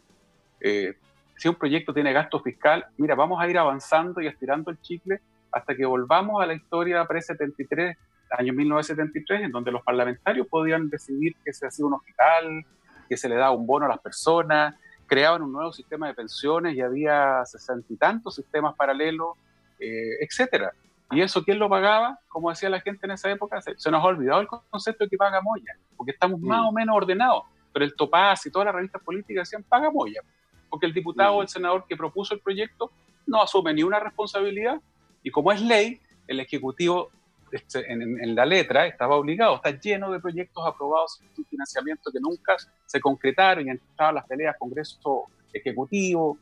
Eh, 0.59 0.95
si 1.37 1.47
un 1.47 1.55
proyecto 1.55 1.93
tiene 1.93 2.13
gasto 2.13 2.39
fiscal, 2.39 2.85
mira, 2.97 3.15
vamos 3.15 3.41
a 3.41 3.47
ir 3.47 3.57
avanzando 3.57 4.21
y 4.21 4.27
estirando 4.27 4.71
el 4.71 4.79
chicle 4.81 5.21
hasta 5.51 5.75
que 5.75 5.85
volvamos 5.85 6.41
a 6.41 6.45
la 6.45 6.53
historia 6.53 7.05
pre-73, 7.05 7.95
año 8.31 8.53
1973, 8.53 9.43
en 9.43 9.51
donde 9.51 9.71
los 9.71 9.83
parlamentarios 9.83 10.47
podían 10.47 10.89
decidir 10.89 11.35
que 11.43 11.53
se 11.53 11.67
hacía 11.67 11.85
un 11.85 11.93
hospital, 11.93 12.65
que 13.07 13.17
se 13.17 13.29
le 13.29 13.35
daba 13.35 13.51
un 13.51 13.67
bono 13.67 13.85
a 13.85 13.89
las 13.89 13.99
personas, 13.99 14.75
creaban 15.05 15.43
un 15.43 15.53
nuevo 15.53 15.71
sistema 15.71 16.07
de 16.07 16.15
pensiones 16.15 16.75
y 16.75 16.81
había 16.81 17.45
sesenta 17.45 17.85
y 17.93 17.97
tantos 17.97 18.35
sistemas 18.35 18.75
paralelos, 18.75 19.37
eh, 19.79 20.17
etcétera. 20.21 20.71
¿Y 21.11 21.21
eso 21.21 21.43
quién 21.43 21.59
lo 21.59 21.69
pagaba? 21.69 22.19
Como 22.27 22.49
decía 22.49 22.69
la 22.69 22.81
gente 22.81 23.05
en 23.05 23.11
esa 23.11 23.29
época, 23.29 23.61
se, 23.61 23.91
nos 23.91 24.03
ha 24.03 24.05
olvidado 24.05 24.41
el 24.41 24.47
concepto 24.47 25.03
de 25.03 25.09
que 25.09 25.17
paga 25.17 25.41
Moya, 25.41 25.77
porque 25.95 26.11
estamos 26.11 26.39
más 26.39 26.61
mm. 26.61 26.65
o 26.65 26.71
menos 26.71 26.95
ordenados. 26.95 27.43
Pero 27.71 27.85
el 27.85 27.95
Topaz 27.95 28.45
y 28.45 28.51
todas 28.51 28.65
las 28.67 28.75
revistas 28.75 29.01
políticas 29.01 29.47
decían 29.47 29.63
paga 29.63 29.91
Moya, 29.91 30.21
porque 30.69 30.85
el 30.85 30.93
diputado 30.93 31.35
o 31.35 31.41
el 31.41 31.47
senador 31.47 31.85
que 31.87 31.95
propuso 31.95 32.33
el 32.33 32.39
proyecto 32.39 32.91
no 33.27 33.41
asume 33.41 33.73
ni 33.73 33.83
una 33.83 33.99
responsabilidad 33.99 34.81
y 35.23 35.31
como 35.31 35.51
es 35.51 35.61
ley, 35.61 36.01
el 36.27 36.39
Ejecutivo 36.39 37.09
este, 37.51 37.91
en, 37.91 38.35
la 38.35 38.45
letra 38.45 38.87
estaba 38.87 39.15
obligado, 39.15 39.55
está 39.55 39.71
lleno 39.79 40.11
de 40.11 40.19
proyectos 40.19 40.65
aprobados 40.65 41.21
sin 41.35 41.45
financiamiento 41.45 42.11
que 42.11 42.19
nunca 42.19 42.55
se 42.85 42.99
concretaron 42.99 43.67
y 43.67 43.69
entraban 43.69 44.15
las 44.15 44.25
peleas 44.25 44.55
Congreso 44.57 45.25
Ejecutivo. 45.53 46.37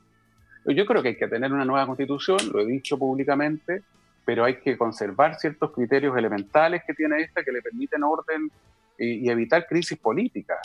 Yo 0.65 0.85
creo 0.85 1.01
que 1.01 1.09
hay 1.09 1.17
que 1.17 1.27
tener 1.27 1.51
una 1.51 1.65
nueva 1.65 1.85
constitución, 1.85 2.39
lo 2.51 2.61
he 2.61 2.65
dicho 2.65 2.97
públicamente, 2.97 3.83
pero 4.25 4.45
hay 4.45 4.59
que 4.59 4.77
conservar 4.77 5.39
ciertos 5.39 5.71
criterios 5.71 6.17
elementales 6.17 6.83
que 6.85 6.93
tiene 6.93 7.21
esta 7.21 7.43
que 7.43 7.51
le 7.51 7.61
permiten 7.61 8.03
orden 8.03 8.51
y, 8.97 9.29
evitar 9.29 9.65
crisis 9.67 9.97
políticas. 9.97 10.59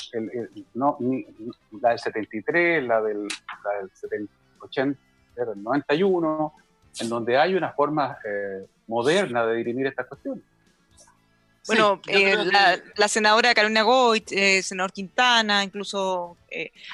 no, 0.75 0.99
la 1.81 1.91
del 1.91 1.99
73, 1.99 2.85
la 2.85 3.01
del, 3.01 3.29
la 3.65 3.89
del 4.11 4.29
80, 4.61 5.01
91, 5.57 6.55
en 7.01 7.09
donde 7.09 7.39
hay 7.39 7.55
una 7.55 7.73
forma 7.73 8.19
eh, 8.25 8.67
moderna 8.87 9.47
de 9.47 9.57
dirimir 9.57 9.87
estas 9.87 10.07
cuestiones. 10.07 10.45
Bueno, 11.67 12.01
eh, 12.07 12.37
la, 12.95 13.09
senadora 13.09 13.53
Carolina 13.53 13.83
Goit, 13.83 14.31
el 14.31 14.39
eh, 14.39 14.63
senador 14.63 14.93
Quintana, 14.93 15.65
incluso 15.65 16.37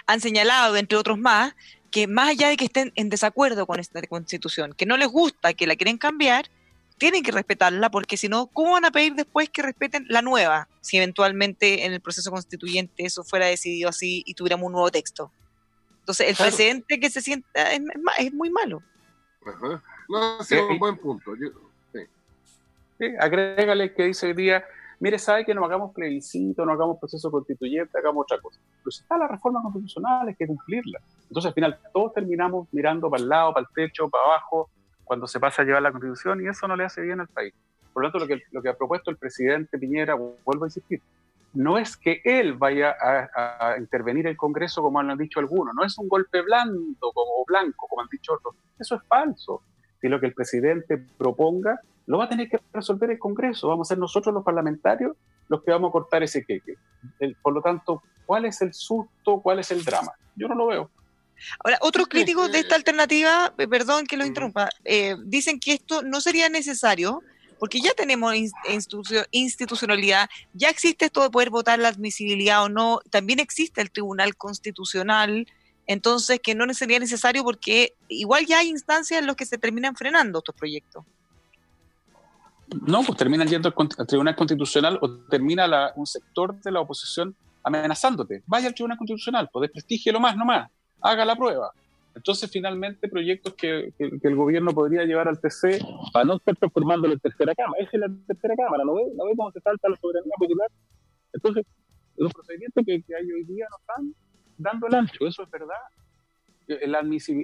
han 0.06 0.20
señalado, 0.20 0.76
entre 0.76 0.96
otros 0.96 1.18
más, 1.18 1.54
que 1.92 2.08
más 2.08 2.30
allá 2.30 2.48
de 2.48 2.56
que 2.56 2.64
estén 2.64 2.90
en 2.96 3.10
desacuerdo 3.10 3.66
con 3.66 3.78
esta 3.78 4.00
constitución, 4.08 4.72
que 4.72 4.86
no 4.86 4.96
les 4.96 5.08
gusta, 5.08 5.52
que 5.52 5.66
la 5.66 5.76
quieren 5.76 5.98
cambiar, 5.98 6.46
tienen 6.98 7.22
que 7.22 7.32
respetarla, 7.32 7.90
porque 7.90 8.16
si 8.16 8.28
no, 8.28 8.46
¿cómo 8.46 8.72
van 8.72 8.86
a 8.86 8.90
pedir 8.90 9.14
después 9.14 9.50
que 9.50 9.62
respeten 9.62 10.06
la 10.08 10.22
nueva, 10.22 10.68
si 10.80 10.96
eventualmente 10.96 11.84
en 11.84 11.92
el 11.92 12.00
proceso 12.00 12.30
constituyente 12.30 13.04
eso 13.04 13.22
fuera 13.24 13.46
decidido 13.46 13.90
así 13.90 14.24
y 14.26 14.34
tuviéramos 14.34 14.66
un 14.66 14.72
nuevo 14.72 14.90
texto? 14.90 15.30
Entonces, 16.00 16.30
el 16.30 16.36
precedente 16.36 16.98
que 16.98 17.10
se 17.10 17.20
sienta 17.20 17.72
es, 17.72 17.80
es 18.18 18.32
muy 18.32 18.50
malo. 18.50 18.82
Ajá. 19.46 19.82
No, 20.08 20.40
es 20.40 20.50
un 20.50 20.78
buen 20.78 20.96
punto. 20.96 21.32
sí. 22.98 23.06
agrégale 23.20 23.94
que 23.94 24.04
dice 24.04 24.26
hoy 24.26 24.34
día, 24.34 24.64
mire, 25.02 25.18
sabe 25.18 25.44
que 25.44 25.52
no 25.52 25.64
hagamos 25.64 25.92
plebiscito, 25.92 26.64
no 26.64 26.72
hagamos 26.72 26.98
proceso 26.98 27.28
constituyente, 27.28 27.98
hagamos 27.98 28.22
otra 28.22 28.40
cosa. 28.40 28.60
Pero 28.78 28.90
si 28.92 29.02
está 29.02 29.18
la 29.18 29.26
reforma 29.26 29.60
constitucional, 29.60 30.28
hay 30.28 30.34
que 30.36 30.46
cumplirla. 30.46 31.00
Entonces, 31.22 31.48
al 31.48 31.54
final, 31.54 31.78
todos 31.92 32.14
terminamos 32.14 32.68
mirando 32.70 33.10
para 33.10 33.20
el 33.20 33.28
lado, 33.28 33.52
para 33.52 33.66
el 33.66 33.74
techo, 33.74 34.08
para 34.08 34.24
abajo, 34.24 34.70
cuando 35.02 35.26
se 35.26 35.40
pasa 35.40 35.62
a 35.62 35.64
llevar 35.64 35.82
la 35.82 35.90
constitución, 35.90 36.40
y 36.40 36.46
eso 36.46 36.68
no 36.68 36.76
le 36.76 36.84
hace 36.84 37.02
bien 37.02 37.18
al 37.18 37.26
país. 37.26 37.52
Por 37.92 38.04
lo 38.04 38.12
tanto, 38.12 38.24
lo 38.24 38.28
que, 38.28 38.44
lo 38.52 38.62
que 38.62 38.68
ha 38.68 38.74
propuesto 38.74 39.10
el 39.10 39.16
presidente 39.16 39.76
Piñera, 39.76 40.14
vuelvo 40.14 40.64
a 40.64 40.68
insistir, 40.68 41.02
no 41.54 41.78
es 41.78 41.96
que 41.96 42.22
él 42.24 42.54
vaya 42.54 42.94
a, 42.98 43.76
intervenir 43.78 44.28
el 44.28 44.36
Congreso 44.36 44.82
como 44.82 45.00
han 45.00 45.18
dicho 45.18 45.40
algunos, 45.40 45.74
no 45.74 45.84
es 45.84 45.98
un 45.98 46.08
golpe 46.08 46.40
blando 46.42 47.12
como 47.12 47.44
blanco, 47.44 47.88
como 47.88 48.02
han 48.02 48.08
dicho 48.08 48.34
otros. 48.34 48.54
Eso 48.78 48.94
es 48.94 49.02
falso 49.02 49.62
si 50.00 50.08
lo 50.08 50.20
que 50.20 50.26
el 50.26 50.32
presidente 50.32 50.96
proponga, 51.18 51.80
lo 52.06 52.18
va 52.18 52.24
a 52.24 52.28
tener 52.28 52.48
que 52.48 52.58
resolver 52.72 53.10
el 53.10 53.18
Congreso. 53.18 53.68
Vamos 53.68 53.88
a 53.88 53.90
ser 53.90 53.98
nosotros 53.98 54.34
los 54.34 54.44
parlamentarios 54.44 55.16
los 55.48 55.62
que 55.62 55.70
vamos 55.70 55.90
a 55.90 55.92
cortar 55.92 56.22
ese 56.22 56.44
queque. 56.44 56.74
por 57.42 57.52
lo 57.52 57.60
tanto, 57.60 58.02
¿cuál 58.24 58.46
es 58.46 58.60
el 58.62 58.72
susto? 58.72 59.40
¿Cuál 59.42 59.58
es 59.58 59.70
el 59.70 59.84
drama? 59.84 60.12
Yo 60.34 60.48
no 60.48 60.54
lo 60.54 60.66
veo. 60.66 60.90
Ahora, 61.62 61.78
otros 61.80 62.08
críticos 62.08 62.50
de 62.52 62.60
esta 62.60 62.76
alternativa, 62.76 63.52
eh, 63.58 63.68
perdón 63.68 64.06
que 64.06 64.16
lo 64.16 64.24
interrumpa, 64.24 64.70
eh, 64.84 65.16
dicen 65.24 65.58
que 65.58 65.72
esto 65.72 66.02
no 66.02 66.20
sería 66.20 66.48
necesario 66.48 67.20
porque 67.58 67.80
ya 67.80 67.92
tenemos 67.94 68.34
institucionalidad, 69.30 70.28
ya 70.52 70.68
existe 70.68 71.04
esto 71.04 71.22
de 71.22 71.30
poder 71.30 71.50
votar 71.50 71.78
la 71.78 71.88
admisibilidad 71.88 72.64
o 72.64 72.68
no, 72.68 73.00
también 73.10 73.38
existe 73.38 73.80
el 73.80 73.92
Tribunal 73.92 74.34
Constitucional, 74.36 75.46
entonces, 75.86 76.40
que 76.40 76.54
no 76.54 76.72
sería 76.74 76.98
necesario 76.98 77.44
porque 77.44 77.94
igual 78.08 78.46
ya 78.46 78.58
hay 78.58 78.68
instancias 78.68 79.20
en 79.20 79.26
las 79.26 79.36
que 79.36 79.46
se 79.46 79.58
terminan 79.58 79.96
frenando 79.96 80.38
estos 80.38 80.54
proyectos. 80.54 81.04
No, 82.86 83.02
pues 83.02 83.18
terminan 83.18 83.48
yendo 83.48 83.72
al 83.76 84.06
Tribunal 84.06 84.36
Constitucional 84.36 84.98
o 85.00 85.10
termina 85.28 85.92
un 85.96 86.06
sector 86.06 86.60
de 86.60 86.70
la 86.70 86.80
oposición 86.80 87.34
amenazándote. 87.62 88.42
Vaya 88.46 88.68
al 88.68 88.74
Tribunal 88.74 88.98
Constitucional, 88.98 89.48
pues 89.52 89.70
lo 90.06 90.20
más, 90.20 90.36
no 90.36 90.44
más, 90.44 90.70
haga 91.00 91.24
la 91.24 91.36
prueba. 91.36 91.72
Entonces, 92.14 92.50
finalmente, 92.50 93.08
proyectos 93.08 93.54
que, 93.54 93.92
el 93.98 94.36
gobierno 94.36 94.72
podría 94.72 95.04
llevar 95.04 95.28
al 95.28 95.40
TC 95.40 95.82
para 96.12 96.24
no 96.24 96.36
estar 96.36 96.54
transformando 96.56 97.10
en 97.10 97.18
tercera 97.18 97.54
cámara. 97.54 97.82
Esa 97.82 97.90
es 97.92 98.00
la 98.00 98.08
tercera 98.26 98.54
cámara, 98.56 98.84
¿no 98.84 98.94
ve? 98.94 99.04
¿No 99.14 99.24
ve 99.24 99.32
cómo 99.36 99.50
se 99.50 99.60
salta 99.60 99.88
la 99.88 99.96
soberanía 99.96 100.32
popular? 100.38 100.68
Entonces, 101.32 101.64
los 102.16 102.32
procedimientos 102.32 102.84
que, 102.84 103.02
que 103.02 103.16
hay 103.16 103.32
hoy 103.32 103.44
día 103.44 103.66
no 103.70 103.76
están 103.78 104.14
dando 104.58 104.86
el 104.86 104.94
ancho, 104.94 105.26
eso 105.26 105.42
es 105.42 105.50
verdad. 105.50 105.76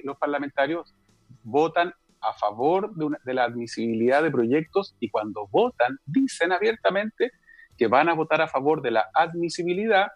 los 0.05 0.19
parlamentarios 0.19 0.95
votan 1.43 1.95
a 2.21 2.33
favor 2.35 2.93
de, 2.95 3.35
la 3.35 3.45
admisibilidad 3.45 4.23
de 4.23 4.31
proyectos 4.31 4.95
y 5.01 5.11
cuando 5.11 5.47
votan 5.49 5.99
dicen 6.05 6.53
abiertamente 6.53 7.31
que 7.77 7.87
van 7.87 8.09
a 8.09 8.15
votar 8.15 8.41
a 8.41 8.49
favor 8.49 8.83
de 8.83 8.91
la 8.91 9.07
admisibilidad 9.15 10.09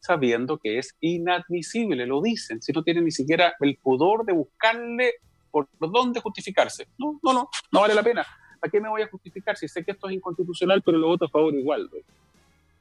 sabiendo 0.00 0.58
que 0.58 0.78
es 0.78 0.94
inadmisible, 1.00 2.06
lo 2.06 2.22
dicen, 2.22 2.62
si 2.62 2.72
no 2.72 2.82
tienen 2.82 3.04
ni 3.04 3.10
siquiera 3.10 3.54
el 3.58 3.76
pudor 3.82 4.24
de 4.24 4.34
buscarle 4.34 5.14
por 5.50 5.68
dónde 5.80 6.20
justificarse. 6.20 6.86
No, 6.98 7.18
no, 7.22 7.32
no, 7.32 7.48
no 7.72 7.80
vale 7.80 7.94
la 7.94 8.02
pena. 8.02 8.26
¿A 8.60 8.68
qué 8.68 8.80
me 8.80 8.88
voy 8.88 9.02
a 9.02 9.08
justificar 9.08 9.56
si 9.56 9.68
sé 9.68 9.84
que 9.84 9.92
esto 9.92 10.08
es 10.08 10.14
inconstitucional, 10.14 10.82
pero 10.82 10.98
lo 10.98 11.08
voto 11.08 11.24
a 11.24 11.28
favor 11.28 11.54
igual? 11.54 11.88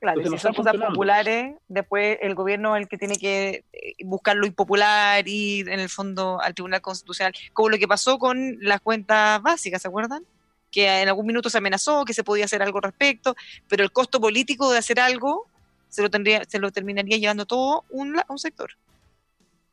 Claro, 0.05 0.21
si 0.29 0.37
son 0.37 0.53
cosas 0.53 0.75
populares, 0.77 1.55
después 1.67 2.19
el 2.21 2.35
gobierno 2.35 2.75
es 2.75 2.83
el 2.83 2.87
que 2.87 2.99
tiene 2.99 3.17
que 3.17 3.63
eh, 3.73 3.95
buscar 4.03 4.35
lo 4.35 4.45
impopular 4.45 5.27
y 5.27 5.61
en 5.61 5.79
el 5.79 5.89
fondo 5.89 6.39
al 6.39 6.53
Tribunal 6.53 6.81
Constitucional, 6.81 7.33
como 7.53 7.69
lo 7.69 7.79
que 7.79 7.87
pasó 7.87 8.19
con 8.19 8.57
las 8.61 8.81
cuentas 8.81 9.41
básicas, 9.41 9.81
¿se 9.81 9.87
acuerdan? 9.87 10.23
Que 10.69 11.01
en 11.01 11.07
algún 11.07 11.25
minuto 11.25 11.49
se 11.49 11.57
amenazó 11.57 12.05
que 12.05 12.13
se 12.13 12.23
podía 12.23 12.45
hacer 12.45 12.61
algo 12.61 12.77
al 12.77 12.83
respecto, 12.83 13.35
pero 13.67 13.83
el 13.83 13.91
costo 13.91 14.21
político 14.21 14.71
de 14.71 14.77
hacer 14.77 14.99
algo 14.99 15.47
se 15.89 16.03
lo, 16.03 16.11
tendría, 16.11 16.43
se 16.45 16.59
lo 16.59 16.69
terminaría 16.71 17.17
llevando 17.17 17.47
todo 17.47 17.83
un, 17.89 18.15
un 18.27 18.37
sector. 18.37 18.73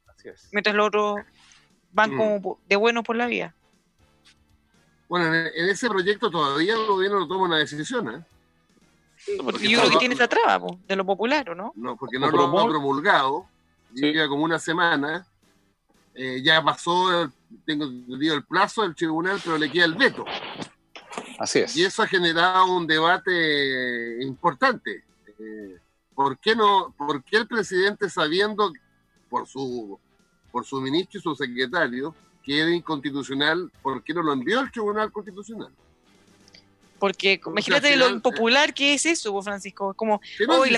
Así 0.07 0.31
es. 0.31 0.49
Mientras 0.51 0.75
los 0.75 0.87
otros 0.87 1.17
van 1.93 2.15
mm. 2.15 2.17
como 2.17 2.59
de 2.71 2.77
bueno 2.77 3.03
por 3.03 3.17
la 3.17 3.27
vía. 3.27 3.55
Bueno, 5.11 5.27
en, 5.35 5.69
ese 5.69 5.91
proyecto 5.91 6.31
todavía 6.31 6.73
el 6.73 6.87
gobierno 6.87 7.21
no 7.21 7.29
toma 7.29 7.45
una 7.45 7.59
decisión, 7.59 8.09
¿eh? 8.09 8.25
Porque 9.43 9.69
yo 9.69 9.81
creo 9.81 9.91
que 9.91 9.99
tiene 9.99 10.15
esa 10.15 10.29
traba, 10.29 10.67
de 10.87 10.97
lo 10.97 11.05
popular, 11.05 11.51
¿o 11.51 11.55
no? 11.55 11.73
No, 11.77 11.97
porque 11.97 12.19
no 12.19 12.31
lo 12.31 12.59
ha 12.59 12.69
promulgado, 12.69 13.47
lleva 13.93 14.29
como 14.29 14.45
una 14.45 14.59
semana, 14.59 15.27
eh, 16.15 16.43
ya 16.43 16.63
pasó, 16.63 17.31
tengo 17.65 17.85
entendido 17.85 18.35
el 18.35 18.45
plazo 18.45 18.83
del 18.83 18.95
tribunal, 18.95 19.41
pero 19.43 19.59
le 19.59 19.71
queda 19.71 19.85
el 19.85 19.95
veto. 19.95 20.25
Así 21.39 21.61
es. 21.61 21.77
Y 21.77 21.85
eso 21.85 22.03
ha 22.03 22.07
generado 22.07 22.77
un 22.77 22.87
debate 22.87 24.23
importante. 24.23 25.05
Eh, 25.39 25.79
¿Por 26.15 26.39
qué 26.39 26.55
no, 26.55 26.95
por 26.97 27.25
qué 27.25 27.39
el 27.39 27.47
presidente 27.47 28.09
sabiendo 28.11 28.73
por 29.29 29.47
su 29.49 29.99
por 30.51 30.67
su 30.67 30.81
ministro 30.81 31.19
y 31.19 31.23
su 31.23 31.35
secretario 31.35 32.15
que 32.43 32.61
era 32.61 32.71
inconstitucional, 32.71 33.71
¿por 33.83 34.03
qué 34.03 34.13
no 34.13 34.23
lo 34.23 34.33
envió 34.33 34.61
al 34.61 34.71
Tribunal 34.71 35.11
Constitucional? 35.11 35.73
Porque 37.03 37.41
imagínate 37.45 37.97
lo 37.97 38.09
impopular 38.09 38.73
que 38.73 38.95
es 38.95 39.05
eso, 39.07 39.43
Francisco. 39.43 39.93
Como 39.95 40.21
hoy 40.49 40.77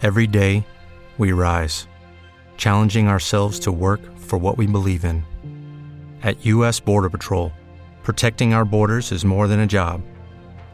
Every 0.00 0.26
day 0.26 0.64
we 1.18 1.32
rise, 1.32 1.86
challenging 2.56 3.08
ourselves 3.08 3.60
to 3.60 3.70
work 3.70 4.00
for 4.16 4.38
what 4.38 4.56
we 4.56 4.66
believe 4.66 5.04
in. 5.04 5.22
At 6.22 6.46
US 6.46 6.80
Border 6.80 7.10
Patrol, 7.10 7.52
protecting 8.02 8.54
our 8.54 8.64
borders 8.64 9.12
is 9.12 9.22
more 9.22 9.46
than 9.46 9.60
a 9.60 9.66
job. 9.66 10.00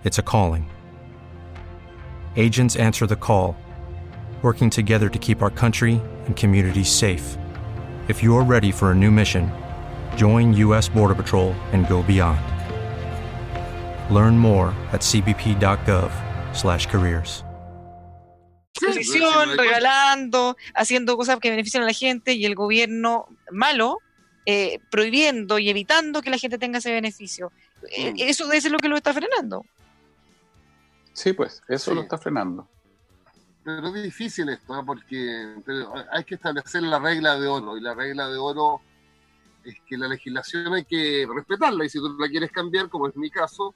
It's 0.05 0.21
a 0.21 0.23
calling. 0.23 0.71
Agents 2.37 2.77
answer 2.77 3.09
the 3.09 3.17
call, 3.17 3.57
working 4.43 4.71
together 4.71 5.09
to 5.09 5.19
keep 5.19 5.43
our 5.43 5.51
country 5.51 6.01
and 6.27 6.37
communities 6.37 6.89
safe. 6.89 7.37
If 8.07 8.23
you're 8.23 8.45
ready 8.45 8.71
for 8.71 8.93
a 8.93 8.95
new 8.95 9.11
mission, 9.11 9.51
Join 10.17 10.55
U.S. 10.55 10.89
Border 10.89 11.15
Patrol 11.15 11.53
and 11.73 11.87
go 11.87 12.03
beyond. 12.03 12.56
Learn 14.11 14.39
more 14.39 14.73
at 14.93 15.01
cbp.gov/careers. 15.03 17.45
Exposición, 18.75 19.57
regalando, 19.57 20.57
haciendo 20.75 21.17
cosas 21.17 21.39
que 21.41 21.51
benefician 21.51 21.83
a 21.83 21.87
la 21.87 21.93
gente 21.93 22.35
y 22.35 22.45
el 22.45 22.55
gobierno 22.55 23.27
malo 23.51 23.99
eh, 24.45 24.79
prohibiendo 24.91 25.59
y 25.59 25.69
evitando 25.71 26.21
que 26.23 26.31
la 26.31 26.39
gente 26.39 26.59
tenga 26.59 26.79
ese 26.79 26.93
beneficio. 26.93 27.51
Eh, 27.91 28.13
Mm. 28.13 28.17
Eso 28.19 28.53
es 28.53 28.71
lo 28.71 28.79
que 28.79 28.89
lo 28.89 28.97
está 28.97 29.13
frenando. 29.13 29.65
Sí, 31.13 31.33
pues, 31.33 31.63
eso 31.69 31.91
Sí. 31.91 31.95
lo 31.97 32.03
está 32.03 32.17
frenando. 32.19 32.69
Pero 33.65 33.89
es 33.89 34.03
difícil 34.05 34.49
esto, 34.51 34.79
¿eh? 34.79 34.83
porque 34.87 35.57
hay 36.13 36.23
que 36.25 36.37
establecer 36.37 36.83
la 36.83 37.01
regla 37.01 37.37
de 37.41 37.49
oro, 37.49 37.77
y 37.77 37.81
la 37.81 37.95
regla 37.95 38.29
de 38.29 38.37
oro 38.39 38.81
es 39.65 39.75
que 39.89 39.97
la 39.97 40.07
legislación 40.07 40.73
hay 40.75 40.85
que 40.85 41.27
respetarla, 41.35 41.85
y 41.85 41.89
si 41.89 41.99
tú 41.99 42.17
la 42.19 42.29
quieres 42.29 42.53
cambiar, 42.53 42.89
como 42.89 43.09
es 43.09 43.17
mi 43.17 43.29
caso, 43.31 43.75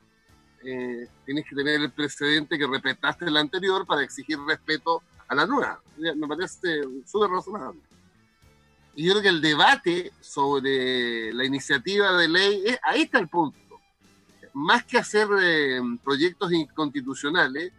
eh, 0.65 1.09
tienes 1.25 1.45
que 1.49 1.55
tener 1.57 1.81
el 1.81 1.91
precedente 1.91 2.59
que 2.59 2.67
respetaste 2.67 3.31
la 3.31 3.41
anterior 3.41 3.87
para 3.87 4.03
exigir 4.03 4.39
respeto 4.47 5.03
a 5.29 5.35
la 5.35 5.47
nueva. 5.47 5.81
Me 5.99 6.27
parece 6.29 6.83
súper 7.07 7.31
razonable. 7.31 7.81
Y 8.95 9.07
yo 9.07 9.13
creo 9.13 9.23
que 9.23 9.29
el 9.29 9.41
debate 9.41 10.13
sobre 10.21 11.33
la 11.33 11.45
iniciativa 11.45 12.13
de 12.19 12.29
ley, 12.29 12.63
es- 12.67 12.79
ahí 12.83 13.03
está 13.03 13.19
el 13.19 13.29
punto. 13.29 13.59
Más 14.53 14.85
que 14.85 14.99
hacer 14.99 15.29
eh, 15.41 15.81
proyectos 16.03 16.53
inconstitucionales, 16.53 17.73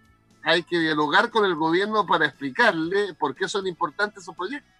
hay 0.43 0.63
que 0.63 0.79
dialogar 0.79 1.29
con 1.29 1.45
el 1.45 1.53
gobierno 1.55 2.05
para 2.07 2.25
explicarle 2.25 3.13
por 3.15 3.35
qué 3.35 3.47
son 3.47 3.67
importantes 3.67 4.23
esos 4.23 4.35
proyectos. 4.35 4.71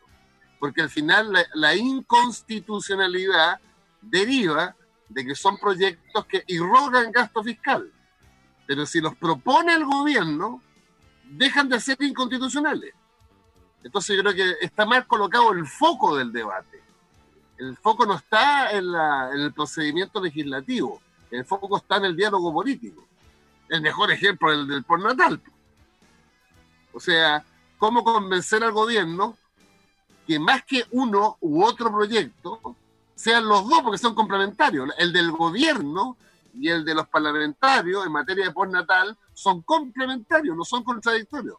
Porque 0.60 0.82
al 0.82 0.90
final 0.90 1.32
la, 1.34 1.46
la 1.54 1.76
inconstitucionalidad 1.76 3.60
deriva 4.02 4.76
de 5.14 5.26
que 5.26 5.36
son 5.36 5.58
proyectos 5.58 6.26
que 6.26 6.44
irrogan 6.48 7.12
gasto 7.12 7.44
fiscal. 7.44 7.92
Pero 8.66 8.86
si 8.86 9.02
los 9.02 9.16
propone 9.16 9.74
el 9.74 9.86
gobierno, 9.86 10.62
dejan 11.26 11.68
de 11.70 11.80
ser 11.80 11.98
inconstitucionales. 12.02 12.94
Entonces 13.84 14.16
yo 14.16 14.22
creo 14.24 14.36
que 14.36 14.66
está 14.66 14.86
mal 14.86 15.06
colocado 15.08 15.52
el 15.52 15.66
foco 15.66 16.16
del 16.16 16.32
debate. 16.32 16.82
El 17.58 17.76
foco 17.78 18.06
no 18.06 18.16
está 18.16 18.72
en, 18.72 18.92
la- 18.92 19.32
en 19.34 19.42
el 19.42 19.54
procedimiento 19.54 20.22
legislativo, 20.22 21.02
el 21.30 21.46
foco 21.46 21.78
está 21.78 21.98
en 21.98 22.06
el 22.06 22.16
diálogo 22.16 22.54
político. 22.54 23.06
El 23.70 23.82
mejor 23.82 24.12
ejemplo 24.12 24.52
es 24.52 24.60
el 24.60 24.68
del 24.68 24.84
postnatal. 24.84 25.42
O 26.94 27.00
sea, 27.00 27.44
cómo 27.78 28.04
convencer 28.04 28.64
al 28.64 28.72
gobierno 28.72 29.38
que 30.28 30.40
más 30.40 30.64
que 30.66 30.86
uno 30.92 31.38
u 31.42 31.64
otro 31.64 31.92
proyecto 31.92 32.76
sean 33.22 33.48
los 33.48 33.68
dos, 33.70 33.82
porque 33.84 33.98
son 34.00 34.16
complementarios. 34.16 34.90
El 34.98 35.14
del 35.14 35.32
gobierno 35.32 36.18
y 36.60 36.70
el 36.70 36.84
de 36.84 36.96
los 36.96 37.08
parlamentarios 37.08 38.06
en 38.06 38.12
materia 38.12 38.46
de 38.46 38.52
postnatal 38.52 39.16
son 39.34 39.62
complementarios, 39.62 40.58
no 40.58 40.64
son 40.66 40.84
contradictorios. 40.84 41.58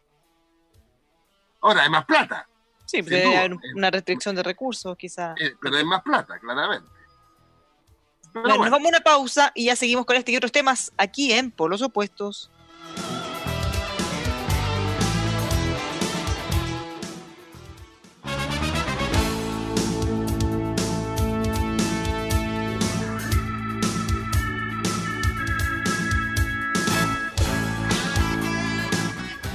Ahora, 1.61 1.83
hay 1.83 1.89
más 1.89 2.05
plata, 2.05 2.47
Sí, 2.85 2.97
Sin 2.97 3.05
debe 3.05 3.37
haber 3.37 3.57
una 3.75 3.89
restricción 3.89 4.35
de 4.35 4.43
recursos, 4.43 4.95
quizás. 4.97 5.39
eh, 5.39 5.55
pero 5.61 5.77
hay 5.77 5.85
más 5.85 6.01
plata, 6.03 6.37
claramente. 6.37 6.87
Pero 8.33 8.41
Bueno, 8.43 8.57
bueno. 8.57 8.63
nos 8.65 8.71
vamos 8.71 8.85
a 8.85 8.89
una 8.89 8.99
pausa 8.99 9.51
y 9.55 9.65
ya 9.65 9.75
seguimos 9.77 10.05
con 10.05 10.17
este 10.17 10.33
y 10.33 10.35
otros 10.37 10.51
temas 10.51 10.91
aquí 10.97 11.31
en 11.31 11.49
Polos 11.49 11.81
Opuestos. 11.81 12.51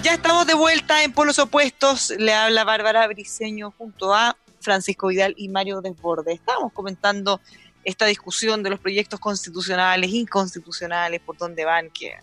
Ya 0.09 0.15
estamos 0.15 0.47
de 0.47 0.55
vuelta 0.55 1.05
en 1.05 1.13
Polos 1.13 1.39
Opuestos. 1.39 2.15
Le 2.19 2.33
habla 2.33 2.65
Bárbara 2.65 3.07
Briceño 3.09 3.75
junto 3.77 4.15
a 4.15 4.39
Francisco 4.59 5.09
Vidal 5.09 5.35
y 5.37 5.51
Mario 5.51 5.83
Desborde. 5.83 6.33
Estábamos 6.33 6.73
comentando 6.73 7.43
esta 7.85 8.07
discusión 8.07 8.63
de 8.63 8.71
los 8.71 8.81
proyectos 8.81 9.21
constitucionales, 9.21 10.11
inconstitucionales, 10.11 11.21
por 11.21 11.37
dónde 11.37 11.67
van, 11.67 11.91
qué, 11.91 12.15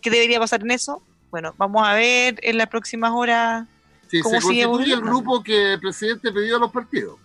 qué 0.00 0.08
debería 0.08 0.38
pasar 0.38 0.60
en 0.62 0.70
eso. 0.70 1.02
Bueno, 1.32 1.52
vamos 1.58 1.82
a 1.84 1.94
ver 1.94 2.38
en 2.44 2.58
las 2.58 2.68
próximas 2.68 3.10
horas. 3.12 3.66
Sí, 4.06 4.20
¿Cómo 4.20 4.40
se 4.40 4.46
sigue 4.46 4.64
constituye 4.64 4.94
el 4.94 5.00
grupo 5.00 5.42
que 5.42 5.72
el 5.72 5.80
presidente 5.80 6.30
pidió 6.30 6.58
a 6.58 6.60
los 6.60 6.70
partidos. 6.70 7.18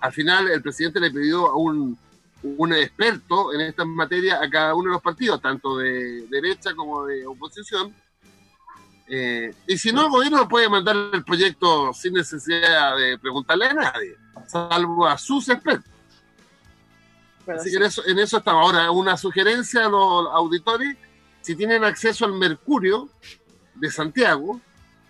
Al 0.00 0.12
final, 0.12 0.52
el 0.52 0.62
presidente 0.62 1.00
le 1.00 1.10
pidió 1.10 1.48
a 1.48 1.56
un, 1.56 1.98
un 2.44 2.72
experto 2.74 3.52
en 3.52 3.62
estas 3.62 3.86
materias 3.86 4.40
a 4.40 4.48
cada 4.48 4.76
uno 4.76 4.90
de 4.90 4.92
los 4.92 5.02
partidos, 5.02 5.42
tanto 5.42 5.78
de 5.78 6.28
derecha 6.28 6.76
como 6.76 7.06
de 7.06 7.26
oposición. 7.26 7.92
Eh, 9.14 9.54
y 9.66 9.76
si 9.76 9.92
no, 9.92 10.06
el 10.06 10.10
gobierno 10.10 10.48
puede 10.48 10.70
mandar 10.70 10.96
el 11.12 11.22
proyecto 11.22 11.92
sin 11.92 12.14
necesidad 12.14 12.96
de 12.96 13.18
preguntarle 13.18 13.66
a 13.66 13.74
nadie, 13.74 14.16
salvo 14.46 15.06
a 15.06 15.18
sus 15.18 15.50
expertos. 15.50 15.92
Así 17.46 17.70
que 17.70 17.76
en 17.76 17.82
eso, 17.82 18.02
en 18.06 18.18
eso 18.18 18.38
estamos. 18.38 18.64
Ahora, 18.64 18.90
una 18.90 19.18
sugerencia 19.18 19.84
a 19.84 19.90
los 19.90 20.28
auditores, 20.32 20.96
si 21.42 21.54
tienen 21.54 21.84
acceso 21.84 22.24
al 22.24 22.32
Mercurio 22.32 23.10
de 23.74 23.90
Santiago, 23.90 24.62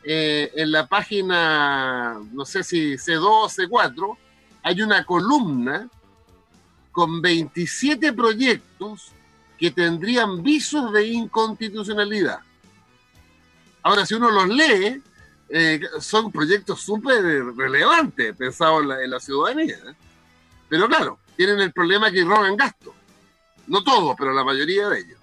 eh, 0.03 0.51
en 0.57 0.73
la 0.73 0.89
página, 0.89 2.21
no 2.33 2.45
sé 2.45 2.65
si 2.65 2.95
C2 2.95 3.25
o 3.25 3.49
C4, 3.49 4.17
hay 4.65 4.83
una 4.83 5.05
columna 5.05 5.89
con 6.91 7.23
27 7.23 8.13
proyectos 8.13 9.13
que 9.57 9.71
tendrían 9.71 10.43
visos 10.43 10.93
de 10.93 11.07
inconstitucionalidad. 11.07 12.41
Ahora, 13.83 14.07
si 14.07 14.15
uno 14.15 14.31
los 14.31 14.49
lee, 14.49 15.03
eh, 15.49 15.81
son 16.01 16.31
proyectos 16.31 16.81
súper 16.81 17.23
relevantes 17.57 18.35
pensados 18.37 18.83
en 18.83 18.89
la, 18.89 19.03
en 19.05 19.11
la 19.11 19.21
ciudadanía. 19.21 19.77
¿eh? 19.77 19.95
Pero 20.69 20.89
claro, 20.89 21.19
tienen 21.37 21.61
el 21.61 21.73
problema 21.73 22.11
que 22.11 22.25
roban 22.25 22.57
gasto. 22.57 22.95
No 23.67 23.83
todos, 23.85 24.15
pero 24.19 24.33
la 24.33 24.45
mayoría 24.45 24.89
de 24.89 25.01
ellos. 25.01 25.19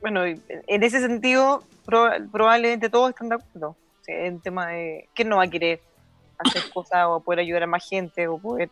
Bueno, 0.00 0.24
en 0.24 0.82
ese 0.82 1.00
sentido, 1.00 1.64
proba- 1.86 2.30
probablemente 2.30 2.90
todos 2.90 3.10
están 3.10 3.28
de 3.28 3.36
acuerdo. 3.36 3.76
Sí, 4.02 4.12
en 4.12 4.40
tema 4.40 4.68
de 4.68 5.08
quién 5.14 5.28
no 5.28 5.38
va 5.38 5.44
a 5.44 5.50
querer 5.50 5.80
hacer 6.38 6.70
cosas 6.72 7.06
o 7.08 7.20
poder 7.20 7.40
ayudar 7.40 7.64
a 7.64 7.66
más 7.66 7.88
gente 7.88 8.28
o 8.28 8.38
poder 8.38 8.70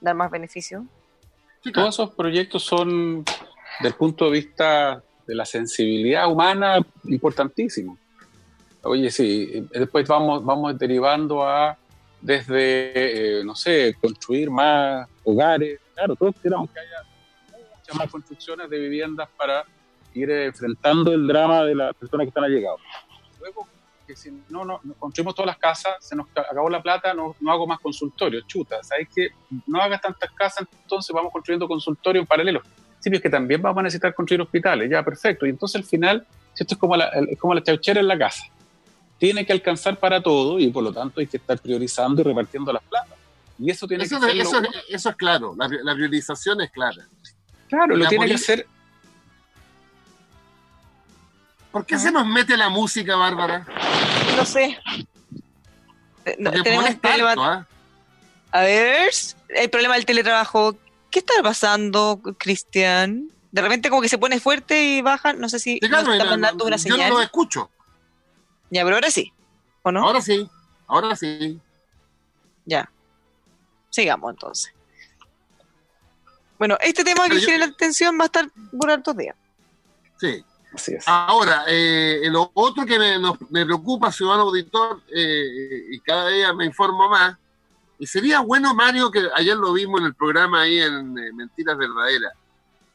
dar 0.00 0.14
más 0.14 0.30
beneficio. 0.30 0.84
Sí, 1.62 1.72
claro. 1.72 1.84
Todos 1.90 1.94
esos 1.94 2.10
proyectos 2.14 2.64
son, 2.64 3.24
del 3.80 3.94
punto 3.94 4.26
de 4.26 4.30
vista 4.32 5.02
de 5.26 5.34
la 5.34 5.44
sensibilidad 5.44 6.30
humana, 6.30 6.78
importantísimos. 7.04 7.98
Oye, 8.82 9.10
sí, 9.10 9.66
después 9.72 10.06
vamos, 10.06 10.44
vamos 10.44 10.78
derivando 10.78 11.44
a 11.44 11.76
desde, 12.20 13.40
eh, 13.40 13.44
no 13.44 13.54
sé, 13.54 13.94
construir 14.00 14.50
más 14.50 15.08
hogares. 15.24 15.80
Claro, 15.94 16.14
todos 16.16 16.34
queremos 16.42 16.70
que 16.70 16.80
haya 16.80 17.02
muchas 17.78 17.96
más 17.96 18.10
construcciones 18.10 18.70
de 18.70 18.78
viviendas 18.78 19.28
para 19.36 19.64
ir 20.14 20.30
enfrentando 20.30 21.12
el 21.12 21.26
drama 21.26 21.64
de 21.64 21.74
las 21.74 21.94
personas 21.94 22.24
que 22.24 22.28
están 22.28 22.44
allegados. 22.44 22.80
Luego, 23.40 23.66
que 24.06 24.14
si 24.16 24.30
no, 24.48 24.64
no, 24.64 24.80
construimos 24.98 25.34
todas 25.34 25.48
las 25.48 25.58
casas, 25.58 25.96
se 26.00 26.14
nos 26.16 26.28
ca- 26.28 26.46
acabó 26.48 26.70
la 26.70 26.80
plata, 26.80 27.12
no, 27.12 27.34
no 27.40 27.50
hago 27.52 27.66
más 27.66 27.80
consultorios, 27.80 28.46
chuta, 28.46 28.82
¿sabes 28.82 29.08
qué? 29.14 29.28
No 29.66 29.80
hagas 29.80 30.00
tantas 30.00 30.30
casas, 30.32 30.66
entonces 30.82 31.12
vamos 31.12 31.32
construyendo 31.32 31.66
consultorios 31.66 32.22
en 32.22 32.26
paralelo. 32.26 32.62
Es 33.14 33.22
que 33.22 33.30
también 33.30 33.62
vamos 33.62 33.78
a 33.80 33.82
necesitar 33.84 34.14
construir 34.14 34.40
hospitales, 34.42 34.90
ya, 34.90 35.02
perfecto. 35.04 35.46
Y 35.46 35.50
entonces 35.50 35.76
al 35.76 35.84
final, 35.84 36.26
esto 36.58 36.74
es 36.74 36.78
como 36.80 36.96
la, 36.96 37.06
es 37.08 37.38
como 37.38 37.54
la 37.54 37.62
chauchera 37.62 38.00
en 38.00 38.08
la 38.08 38.18
casa, 38.18 38.44
tiene 39.18 39.46
que 39.46 39.52
alcanzar 39.52 39.96
para 39.98 40.20
todo 40.20 40.58
y 40.58 40.68
por 40.68 40.82
lo 40.82 40.92
tanto 40.92 41.20
hay 41.20 41.26
que 41.26 41.36
estar 41.36 41.58
priorizando 41.58 42.20
y 42.20 42.24
repartiendo 42.24 42.72
las 42.72 42.82
plata. 42.82 43.14
Y 43.58 43.70
eso 43.70 43.86
tiene 43.86 44.04
Eso, 44.04 44.20
que 44.20 44.26
ser. 44.26 44.36
eso- 44.36 44.62
eso 44.88 45.10
es 45.10 45.16
claro, 45.16 45.54
la, 45.56 45.68
la 45.68 45.94
priorización 45.94 46.60
es 46.60 46.70
clara. 46.70 47.06
claro, 47.68 47.96
lo 47.96 48.02
la 48.04 48.08
tiene 48.08 48.26
que 48.26 48.34
hacer. 48.34 48.66
¿Por 51.70 51.84
qué 51.84 51.98
se 51.98 52.10
nos 52.10 52.26
mete 52.26 52.56
la 52.56 52.68
música, 52.70 53.16
Bárbara? 53.16 53.66
No 54.36 54.44
sé. 54.44 54.78
Eh, 56.24 56.36
no, 56.38 56.50
tenemos 56.50 56.86
¿ah? 57.38 57.66
A 58.50 58.60
ver, 58.62 59.10
el 59.50 59.70
problema 59.70 59.94
del 59.94 60.06
teletrabajo. 60.06 60.76
¿Qué 61.16 61.20
está 61.20 61.42
pasando, 61.42 62.20
Cristian? 62.36 63.30
De 63.50 63.62
repente 63.62 63.88
como 63.88 64.02
que 64.02 64.08
se 64.10 64.18
pone 64.18 64.38
fuerte 64.38 64.84
y 64.84 65.00
baja. 65.00 65.32
No 65.32 65.48
sé 65.48 65.58
si 65.58 65.78
Sí, 65.80 65.88
nos 65.88 65.88
claro, 66.02 66.12
está 66.12 66.24
mandando 66.26 66.66
una 66.66 66.76
yo 66.76 66.82
señal. 66.82 67.08
no 67.08 67.16
lo 67.16 67.22
escucho. 67.22 67.70
Ya, 68.68 68.84
pero 68.84 68.96
ahora 68.96 69.10
sí. 69.10 69.32
¿O 69.82 69.90
no? 69.90 70.04
Ahora 70.04 70.20
sí, 70.20 70.46
ahora 70.86 71.16
sí. 71.16 71.58
Ya. 72.66 72.90
Sigamos 73.88 74.30
entonces. 74.30 74.74
Bueno, 76.58 76.76
este 76.82 77.02
tema 77.02 77.30
que 77.30 77.40
yo- 77.40 77.46
genera 77.46 77.64
atención 77.64 78.18
va 78.18 78.24
a 78.24 78.26
estar 78.26 78.50
por 78.78 78.90
hartos 78.90 79.16
días. 79.16 79.36
Sí. 80.20 80.44
Así 80.74 80.92
es. 80.92 81.04
Ahora, 81.08 81.64
eh, 81.66 82.28
lo 82.30 82.50
otro 82.52 82.84
que 82.84 82.98
me, 82.98 83.18
nos- 83.18 83.38
me 83.50 83.64
preocupa, 83.64 84.12
ciudadano 84.12 84.42
auditor, 84.42 85.00
eh, 85.16 85.86
y 85.92 85.98
cada 86.00 86.28
día 86.28 86.52
me 86.52 86.66
informo 86.66 87.08
más, 87.08 87.38
Y 87.98 88.06
sería 88.06 88.40
bueno, 88.40 88.74
Mario, 88.74 89.10
que 89.10 89.28
ayer 89.34 89.56
lo 89.56 89.72
vimos 89.72 90.00
en 90.00 90.06
el 90.06 90.14
programa 90.14 90.62
ahí 90.62 90.78
en 90.80 91.16
eh, 91.18 91.32
Mentiras 91.32 91.76
Verdaderas, 91.78 92.32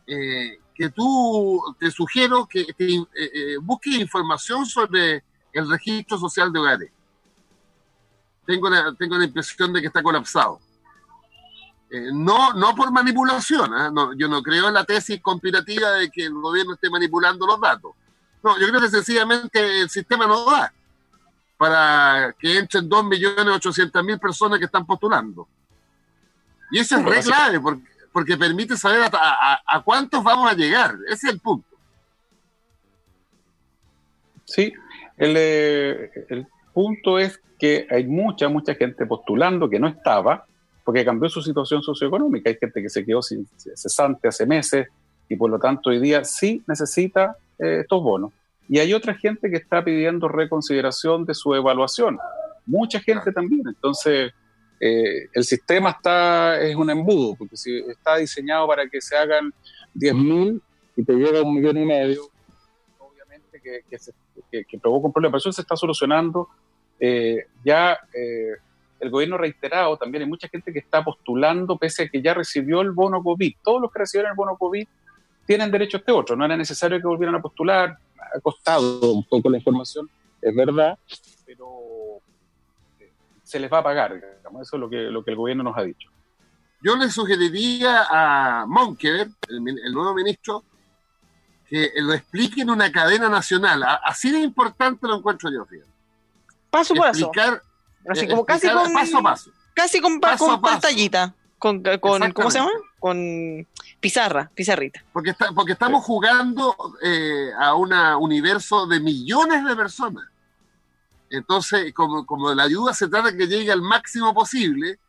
eh, 0.05 0.59
que 0.75 0.89
tú 0.89 1.61
te 1.79 1.89
sugiero 1.89 2.47
que 2.47 2.65
te, 2.77 3.57
busques 3.61 3.95
información 3.95 4.65
sobre 4.65 5.23
el 5.53 5.69
registro 5.69 6.17
social 6.17 6.53
de 6.53 6.59
hogares. 6.59 6.91
Tengo 8.45 8.69
la, 8.69 8.93
tengo 8.93 9.17
la 9.17 9.25
impresión 9.25 9.73
de 9.73 9.81
que 9.81 9.87
está 9.87 10.03
colapsado. 10.03 10.59
no, 12.13 12.53
no 12.53 12.75
por 12.75 12.91
manipulación, 12.91 13.73
¿ah? 13.73 13.91
yo 14.15 14.27
no 14.27 14.41
creo 14.41 14.67
en 14.67 14.73
la 14.73 14.85
tesis 14.85 15.21
conspirativa 15.21 15.91
de 15.93 16.09
que 16.09 16.25
el 16.25 16.33
gobierno 16.33 16.73
esté 16.73 16.89
manipulando 16.89 17.45
los 17.47 17.59
datos. 17.59 17.91
No, 18.43 18.59
yo 18.59 18.67
creo 18.67 18.81
que 18.81 18.89
sencillamente 18.89 19.81
el 19.81 19.89
sistema 19.89 20.25
no 20.25 20.45
da 20.45 20.73
para 21.61 22.33
que 22.39 22.57
entren 22.57 22.89
2.800.000 22.89 24.19
personas 24.19 24.57
que 24.57 24.65
están 24.65 24.83
postulando. 24.83 25.47
Y 26.71 26.79
eso 26.79 26.97
es 26.97 27.05
re 27.05 27.21
clave, 27.21 27.59
porque, 27.59 27.83
porque 28.11 28.35
permite 28.35 28.75
saber 28.75 29.11
a, 29.13 29.81
cuántos 29.85 30.23
vamos 30.23 30.51
a 30.51 30.55
llegar. 30.55 30.95
Ese 31.05 31.27
es 31.27 31.33
el 31.33 31.39
punto. 31.39 31.67
Sí, 34.43 34.73
el, 35.17 35.35
eh, 35.37 36.11
el 36.29 36.47
punto 36.73 37.19
es 37.19 37.39
que 37.59 37.85
hay 37.91 38.07
mucha, 38.07 38.49
mucha 38.49 38.73
gente 38.73 39.05
postulando 39.05 39.69
que 39.69 39.79
no 39.79 39.87
estaba, 39.87 40.43
porque 40.83 41.05
cambió 41.05 41.29
su 41.29 41.43
situación 41.43 41.83
socioeconómica. 41.83 42.49
Hay 42.49 42.57
gente 42.59 42.81
que 42.81 42.89
se 42.89 43.05
quedó 43.05 43.21
sin 43.21 43.47
cesante 43.55 44.29
hace 44.29 44.47
meses 44.47 44.87
y 45.29 45.35
por 45.35 45.51
lo 45.51 45.59
tanto 45.59 45.91
hoy 45.91 45.99
día 45.99 46.23
sí 46.23 46.63
necesita 46.65 47.37
eh, 47.59 47.81
estos 47.81 48.01
bonos. 48.01 48.33
Y 48.71 48.79
hay 48.79 48.93
otra 48.93 49.13
gente 49.13 49.51
que 49.51 49.57
está 49.57 49.83
pidiendo 49.83 50.29
reconsideración 50.29 51.25
de 51.25 51.33
su 51.33 51.53
evaluación. 51.53 52.17
Mucha 52.65 53.01
gente 53.01 53.33
también. 53.33 53.63
Entonces, 53.67 54.31
eh, 54.79 55.27
el 55.33 55.43
sistema 55.43 55.89
está 55.89 56.57
es 56.61 56.73
un 56.77 56.89
embudo, 56.89 57.35
porque 57.35 57.57
si 57.57 57.79
está 57.79 58.15
diseñado 58.15 58.65
para 58.69 58.87
que 58.87 59.01
se 59.01 59.17
hagan 59.17 59.53
10.000 59.93 60.61
y 60.95 61.03
te 61.03 61.13
llega 61.13 61.41
un 61.41 61.53
millón 61.53 61.79
y 61.79 61.85
medio, 61.85 62.21
obviamente 62.97 63.59
que, 63.61 64.63
que, 64.63 64.79
provoca 64.79 65.07
un 65.07 65.11
problema. 65.11 65.37
eso 65.37 65.51
se 65.51 65.63
está 65.63 65.75
solucionando. 65.75 66.47
Eh, 66.97 67.47
ya 67.65 67.99
el 68.13 69.09
gobierno 69.09 69.37
reiterado 69.37 69.97
también 69.97 70.23
hay 70.23 70.29
mucha 70.29 70.47
gente 70.47 70.71
que 70.71 70.79
está 70.79 71.03
postulando 71.03 71.77
pese 71.77 72.03
a 72.03 72.07
que 72.07 72.21
ya 72.21 72.33
recibió 72.33 72.79
el 72.79 72.91
bono 72.91 73.21
COVID. 73.21 73.53
Todos 73.61 73.81
los 73.81 73.91
que 73.91 73.99
recibieron 73.99 74.31
el 74.31 74.37
bono 74.37 74.55
COVID 74.55 74.87
tienen 75.45 75.69
derecho 75.71 75.97
a 75.97 75.99
este 75.99 76.13
otro. 76.13 76.37
No 76.37 76.45
era 76.45 76.55
necesario 76.55 77.01
que 77.01 77.07
volvieran 77.07 77.35
a 77.35 77.41
postular. 77.41 77.97
Ha 78.35 78.39
costado 78.39 79.13
un 79.13 79.23
poco 79.23 79.49
la 79.49 79.57
información, 79.57 80.09
es 80.41 80.55
verdad, 80.55 80.97
pero 81.45 82.21
eh, 82.99 83.11
se 83.43 83.59
les 83.59 83.71
va 83.71 83.79
a 83.79 83.83
pagar. 83.83 84.13
Digamos. 84.15 84.61
Eso 84.61 84.75
es 84.75 84.79
lo 84.79 84.89
que, 84.89 84.97
lo 84.97 85.23
que 85.23 85.31
el 85.31 85.37
gobierno 85.37 85.63
nos 85.63 85.77
ha 85.77 85.83
dicho. 85.83 86.09
Yo 86.81 86.95
le 86.95 87.09
sugeriría 87.09 88.07
a 88.09 88.65
Monkever, 88.67 89.29
el, 89.49 89.93
nuevo 89.93 90.15
ministro, 90.15 90.63
que 91.67 91.91
lo 91.97 92.13
explique 92.13 92.61
en 92.61 92.71
una 92.71 92.91
cadena 92.91 93.29
nacional. 93.29 93.83
Así 94.03 94.31
de 94.31 94.39
importante 94.39 95.07
lo 95.07 95.17
encuentro 95.17 95.51
yo, 95.51 95.65
fíjate. 95.65 95.91
Paso 96.71 96.95
por 96.95 97.07
paso. 97.07 97.31
Así 98.09 98.27
como 98.27 98.45
casi 98.45 98.67
con, 98.67 98.93
paso 98.93 99.17
a 99.17 99.21
paso. 99.21 99.51
Casi 99.75 100.01
con, 100.01 100.19
con 100.19 100.61
pantallita. 100.61 101.35
Con, 101.59 101.83
con, 101.99 102.31
¿Cómo 102.31 102.49
se 102.49 102.57
llama? 102.57 102.71
Con 103.01 103.67
pizarra, 103.99 104.49
pizarrita. 104.55 105.03
Porque, 105.11 105.35
porque 105.53 105.73
estamos 105.73 106.05
jugando 106.05 106.73
eh, 107.03 107.51
a 107.59 107.75
un 107.75 107.91
universo 108.21 108.87
de 108.87 109.01
millones 109.01 109.65
de 109.65 109.75
personas. 109.75 110.23
Entonces, 111.29 111.93
como, 111.93 112.25
como 112.25 112.53
la 112.53 112.63
ayuda 112.63 112.93
se 112.93 113.09
trata 113.09 113.31
de 113.31 113.37
que 113.37 113.47
llegue 113.47 113.71
al 113.71 113.81
máximo 113.81 114.33
posible, 114.33 114.99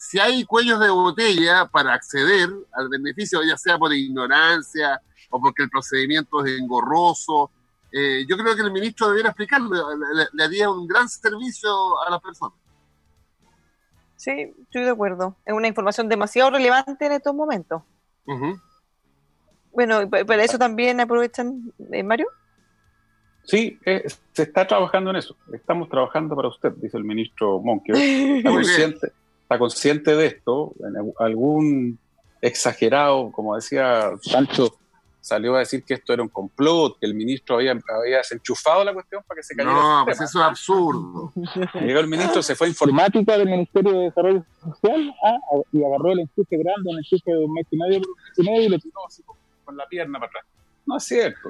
si 0.00 0.18
hay 0.18 0.44
cuellos 0.44 0.80
de 0.80 0.88
botella 0.88 1.66
para 1.66 1.92
acceder 1.92 2.48
al 2.72 2.88
beneficio, 2.88 3.42
ya 3.42 3.58
sea 3.58 3.76
por 3.76 3.92
ignorancia 3.92 4.98
o 5.28 5.38
porque 5.38 5.64
el 5.64 5.70
procedimiento 5.70 6.42
es 6.42 6.58
engorroso, 6.58 7.50
eh, 7.92 8.24
yo 8.28 8.36
creo 8.36 8.54
que 8.54 8.62
el 8.62 8.72
ministro 8.72 9.08
debiera 9.08 9.30
explicarlo, 9.30 9.88
le, 10.32 10.44
haría 10.44 10.70
un 10.70 10.86
gran 10.86 11.08
servicio 11.08 11.70
a 12.06 12.10
las 12.10 12.20
personas. 12.20 12.54
Sí, 14.20 14.52
estoy 14.64 14.82
de 14.82 14.90
acuerdo. 14.90 15.34
Es 15.46 15.54
una 15.54 15.66
información 15.66 16.06
demasiado 16.06 16.50
relevante 16.50 17.06
en 17.06 17.12
estos 17.12 17.34
momentos. 17.34 17.80
Bueno, 19.72 20.10
para 20.10 20.44
eso 20.44 20.58
también 20.58 21.00
aprovechan, 21.00 21.72
eh, 21.90 22.02
Mario. 22.02 22.26
Sí, 23.44 23.78
eh, 23.86 24.04
se 24.34 24.42
está 24.42 24.66
trabajando 24.66 25.08
en 25.08 25.16
eso. 25.16 25.34
Estamos 25.54 25.88
trabajando 25.88 26.36
para 26.36 26.48
usted, 26.48 26.70
dice 26.72 26.98
el 26.98 27.04
ministro 27.04 27.60
Monker. 27.60 27.96
Está 27.96 28.50
consciente, 28.50 29.12
está 29.40 29.58
consciente 29.58 30.14
de 30.14 30.26
esto. 30.26 30.74
En 30.80 31.14
algún 31.18 31.98
exagerado, 32.42 33.32
como 33.32 33.56
decía 33.56 34.10
Sancho, 34.20 34.76
salió 35.20 35.54
a 35.56 35.60
decir 35.60 35.84
que 35.84 35.94
esto 35.94 36.12
era 36.12 36.22
un 36.22 36.28
complot, 36.28 36.98
que 36.98 37.06
el 37.06 37.14
ministro 37.14 37.56
había, 37.56 37.72
había 37.72 38.18
desenchufado 38.18 38.84
la 38.84 38.94
cuestión 38.94 39.22
para 39.26 39.38
que 39.38 39.42
se 39.42 39.54
cayera. 39.54 39.74
No, 39.74 40.02
pues 40.04 40.20
eso 40.20 40.38
es 40.38 40.44
absurdo. 40.44 41.32
Llegó 41.80 42.00
el 42.00 42.08
ministro, 42.08 42.42
se 42.42 42.54
fue 42.54 42.66
a 42.66 42.70
informática 42.70 43.36
del 43.36 43.48
Ministerio 43.48 43.92
de 43.92 44.04
Desarrollo 44.04 44.44
Social 44.62 45.14
ah, 45.24 45.38
y 45.72 45.84
agarró 45.84 46.12
el 46.12 46.20
enchufe 46.20 46.56
grande, 46.56 46.90
un 46.90 46.98
enchufe 46.98 47.30
de 47.30 47.38
un 47.38 47.52
mes 47.52 47.66
y 47.70 47.76
medio, 47.76 48.00
y, 48.36 48.42
medio, 48.42 48.62
y 48.62 48.68
lo 48.68 48.78
tiró 48.78 49.06
así 49.06 49.22
con 49.64 49.76
la 49.76 49.86
pierna 49.86 50.18
para 50.18 50.30
atrás. 50.30 50.44
No 50.86 50.96
es 50.96 51.04
cierto. 51.04 51.48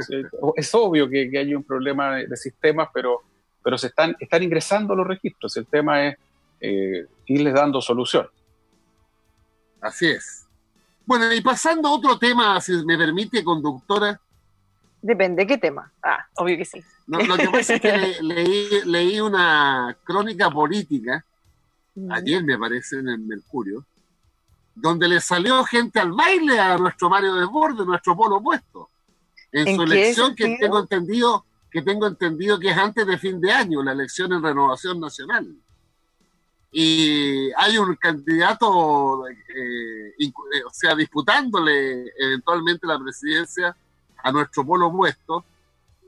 es 0.56 0.74
obvio 0.74 1.08
que, 1.08 1.30
que, 1.30 1.38
hay 1.38 1.54
un 1.54 1.62
problema 1.62 2.16
de, 2.16 2.36
sistemas, 2.36 2.88
pero, 2.92 3.20
pero 3.62 3.78
se 3.78 3.86
están, 3.86 4.16
están 4.18 4.42
ingresando 4.42 4.94
los 4.94 5.06
registros. 5.06 5.56
El 5.56 5.66
tema 5.66 6.08
es 6.08 6.16
eh, 6.60 7.06
irles 7.26 7.54
dando 7.54 7.80
solución. 7.80 8.28
Así 9.80 10.08
es. 10.08 10.46
Bueno, 11.10 11.32
y 11.32 11.40
pasando 11.40 11.88
a 11.88 11.90
otro 11.90 12.16
tema, 12.20 12.60
si 12.60 12.70
me 12.84 12.96
permite, 12.96 13.42
conductora. 13.42 14.20
Depende, 15.02 15.44
¿qué 15.44 15.58
tema? 15.58 15.90
Ah, 16.00 16.24
obvio 16.36 16.56
que 16.56 16.64
sí. 16.64 16.80
lo 17.08 17.36
que 17.36 17.48
pasa 17.48 17.74
es 17.74 17.80
que 17.80 18.16
leí, 18.84 19.18
una 19.18 19.96
crónica 20.04 20.52
política, 20.52 21.24
ayer 22.10 22.44
me 22.44 22.56
parece 22.56 23.00
en 23.00 23.08
el 23.08 23.18
Mercurio, 23.18 23.84
donde 24.72 25.08
le 25.08 25.20
salió 25.20 25.64
gente 25.64 25.98
al 25.98 26.12
baile 26.12 26.60
a 26.60 26.78
nuestro 26.78 27.10
Mario 27.10 27.34
Desbordes, 27.34 27.84
nuestro 27.84 28.16
polo 28.16 28.36
opuesto, 28.36 28.90
en, 29.50 29.74
su 29.74 29.82
elección 29.82 30.36
que 30.36 30.58
tengo 30.60 30.78
entendido 30.78 31.44
que 31.72 31.82
tengo 31.82 32.06
entendido 32.06 32.56
que 32.60 32.70
es 32.70 32.76
antes 32.76 33.04
de 33.04 33.18
fin 33.18 33.40
de 33.40 33.50
año, 33.50 33.82
la 33.82 33.90
elección 33.90 34.32
en 34.32 34.44
Renovación 34.44 35.00
Nacional 35.00 35.56
y 36.72 37.50
hay 37.56 37.78
un 37.78 37.96
candidato, 37.96 39.26
eh, 39.28 40.14
eh, 40.18 40.32
o 40.64 40.70
sea, 40.72 40.94
disputándole 40.94 42.12
eventualmente 42.16 42.86
la 42.86 42.98
presidencia 42.98 43.76
a 44.22 44.30
nuestro 44.30 44.64
polo 44.64 44.86
opuesto, 44.86 45.44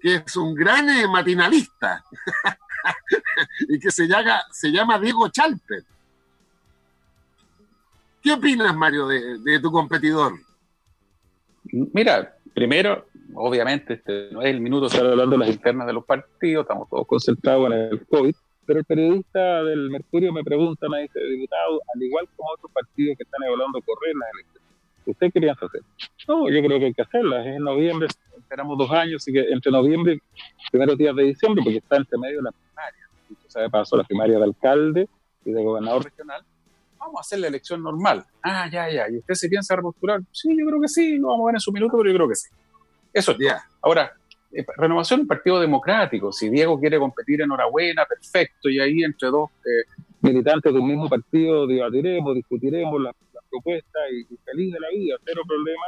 que 0.01 0.17
es 0.17 0.37
un 0.37 0.55
gran 0.55 0.89
eh, 0.89 1.09
matinalista 1.09 2.05
y 3.69 3.79
que 3.79 3.91
se 3.91 4.07
llama, 4.07 4.43
se 4.53 4.71
llama 4.71 5.01
Diego 5.01 5.29
Chalper. 5.29 5.85
¿Qué 8.23 8.33
opinas, 8.33 8.77
Mario, 8.77 9.09
de, 9.09 9.59
tu 9.61 9.73
competidor? 9.73 10.35
Mira, 11.65 12.37
primero, 12.55 13.07
obviamente, 13.35 13.95
este 13.95 14.29
no 14.31 14.43
es 14.43 14.51
el 14.51 14.61
minuto 14.61 14.83
de 14.83 14.95
estar 14.95 15.05
hablando 15.05 15.37
de 15.37 15.45
las 15.45 15.49
internas 15.49 15.89
de 15.89 15.93
los 15.93 16.05
partidos, 16.05 16.63
estamos 16.63 16.89
todos 16.89 17.05
concentrados 17.05 17.67
en 17.67 17.73
el 17.73 18.07
COVID, 18.07 18.35
pero 18.67 18.79
el 18.79 18.85
periodista 18.85 19.65
del 19.65 19.91
Mercurio 19.91 20.33
me 20.33 20.45
pregunta, 20.45 20.89
me 20.89 21.03
dice, 21.03 21.21
diputado, 21.21 21.81
al 21.95 22.03
igual 22.03 22.29
como 22.37 22.51
otros 22.53 22.71
partidos 22.73 23.17
que 23.17 23.25
están 23.25 23.43
evaluando 23.43 23.81
correr 23.83 24.15
las 24.15 24.29
elecciones, 24.35 24.71
¿usted 25.07 25.33
quería 25.33 25.53
hacer? 25.53 25.83
No, 26.29 26.49
yo 26.49 26.63
creo 26.63 26.79
que 26.79 26.85
hay 26.87 26.95
que 26.95 27.03
hacerlas. 27.03 27.47
En 27.47 27.63
noviembre, 27.63 28.09
esperamos 28.37 28.79
dos 28.79 28.91
años, 28.91 29.23
así 29.23 29.33
que 29.33 29.41
entre 29.41 29.73
noviembre 29.73 30.15
y 30.15 30.71
primeros 30.71 30.97
días 30.97 31.15
de 31.17 31.25
diciembre, 31.25 31.63
porque 31.65 31.79
está 31.79 31.97
entre 31.97 32.19
medio 32.19 32.39
de 32.39 32.43
la 32.45 32.53
primaria, 32.53 33.09
usted 33.31 33.49
sabe, 33.49 33.71
pasó 33.71 33.97
la 33.97 34.05
primaria 34.05 34.39
de 34.39 34.45
alcalde 34.45 35.09
y 35.45 35.53
de 35.53 35.65
gobernador 35.65 36.05
regional, 36.05 36.45
vamos 36.99 37.17
a 37.19 37.21
hacer 37.21 37.41
la 37.41 37.49
elección 37.49 37.83
normal. 37.83 38.25
Ah, 38.43 38.69
ya, 38.71 38.89
ya. 38.89 39.11
¿Y 39.11 39.19
usted 39.19 39.35
se 39.35 39.49
piensa 39.49 39.75
repostular? 39.75 40.21
Sí, 40.31 40.57
yo 40.57 40.67
creo 40.67 40.81
que 40.81 40.89
sí, 40.89 41.19
lo 41.19 41.29
vamos 41.29 41.45
a 41.45 41.47
ver 41.47 41.55
en 41.57 41.61
su 41.61 41.73
minuto, 41.73 41.97
pero 41.97 42.11
yo 42.11 42.17
creo 42.17 42.29
que 42.29 42.37
sí. 42.37 42.49
Eso 43.13 43.33
es. 43.33 43.39
Ya. 43.41 43.65
Ahora, 43.83 44.13
renovación 44.77 45.21
un 45.21 45.27
partido 45.27 45.61
democrático. 45.61 46.33
Si 46.33 46.49
Diego 46.49 46.79
quiere 46.79 46.99
competir, 46.99 47.41
enhorabuena, 47.43 48.05
perfecto. 48.05 48.69
Y 48.69 48.81
ahí 48.81 49.03
entre 49.03 49.29
dos 49.29 49.51
eh, 49.65 50.03
militantes 50.21 50.73
de 50.73 50.79
un 50.79 50.89
mismo 50.89 51.09
partido 51.09 51.67
debatiremos, 51.67 52.35
discutiremos 52.35 53.01
las 53.01 53.15
la 53.33 53.41
propuestas 53.51 54.03
y, 54.13 54.37
feliz 54.45 54.73
de 54.73 54.81
la 54.81 54.89
vida, 54.91 55.17
cero 55.25 55.43
problema. 55.47 55.83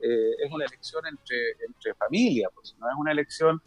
Eh, 0.00 0.44
es 0.44 0.52
una 0.52 0.64
elección 0.64 1.06
entre, 1.06 1.36
entre 1.66 1.94
familias, 1.94 2.50
pues 2.54 2.74
no 2.80 2.88
es 2.88 2.94
una 2.98 3.12
elección 3.12 3.60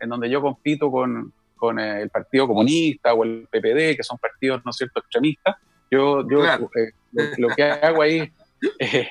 en 0.00 0.08
donde 0.10 0.28
yo 0.28 0.42
compito 0.42 0.90
con, 0.90 1.32
con 1.56 1.78
el 1.78 2.10
Partido 2.10 2.46
Comunista 2.46 3.14
o 3.14 3.24
el 3.24 3.48
PPD, 3.50 3.96
que 3.96 4.02
son 4.02 4.18
partidos, 4.18 4.62
¿no 4.64 4.70
es 4.70 4.76
cierto?, 4.76 5.00
extremistas. 5.00 5.56
Yo, 5.90 6.28
yo 6.28 6.42
lo, 7.38 7.48
que 7.56 7.62
hago 7.62 8.02
ahí 8.02 8.30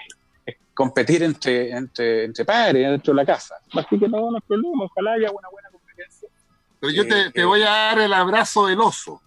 competir 0.77 1.23
entre, 1.23 1.71
entre, 1.71 2.25
entre 2.25 2.45
padres 2.45 2.87
dentro 2.87 3.11
de 3.11 3.15
la 3.15 3.25
casa. 3.25 3.55
Así 3.73 3.97
que 3.97 4.07
no, 4.07 4.29
no 4.29 4.35
hay 4.35 4.41
problema, 4.47 4.83
ojalá 4.83 5.13
haya 5.13 5.31
una 5.31 5.49
buena 5.49 5.71
competencia. 5.71 6.29
Pero 6.79 6.93
yo 6.93 7.07
te, 7.07 7.31
te, 7.31 7.43
voy 7.43 7.63
a 7.63 7.69
dar 7.69 7.99
el 7.99 8.13
abrazo 8.13 8.67
del 8.67 8.79
oso. 8.79 9.19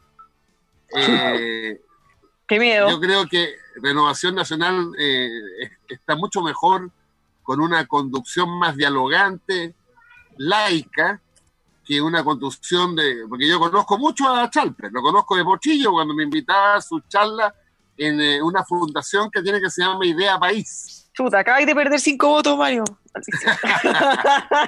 Eh, 0.96 1.80
Qué 2.46 2.60
miedo. 2.60 2.88
Yo 2.88 3.00
creo 3.00 3.26
que 3.26 3.56
Renovación 3.82 4.36
Nacional 4.36 4.92
eh, 4.96 5.28
está 5.88 6.14
mucho 6.14 6.40
mejor 6.40 6.88
con 7.42 7.60
una 7.60 7.84
conducción 7.88 8.48
más 8.56 8.76
dialogante, 8.76 9.74
laica, 10.36 11.20
que 11.84 12.00
una 12.00 12.22
conducción 12.22 12.94
de... 12.94 13.24
Porque 13.28 13.48
yo 13.48 13.58
conozco 13.58 13.98
mucho 13.98 14.32
a 14.32 14.48
Chalper, 14.48 14.92
lo 14.92 15.02
conozco 15.02 15.34
de 15.34 15.42
Pochillo 15.42 15.90
cuando 15.90 16.14
me 16.14 16.22
invitaba 16.22 16.76
a 16.76 16.80
su 16.80 17.00
charla 17.08 17.52
en 17.96 18.20
eh, 18.20 18.40
una 18.40 18.64
fundación 18.64 19.28
que 19.32 19.42
tiene 19.42 19.60
que 19.60 19.68
se 19.68 19.82
llama 19.82 20.06
Idea 20.06 20.38
País. 20.38 20.99
Chuta, 21.20 21.40
acabáis 21.40 21.66
de 21.66 21.74
perder 21.74 22.00
cinco 22.00 22.28
votos, 22.28 22.56
Mario. 22.56 22.82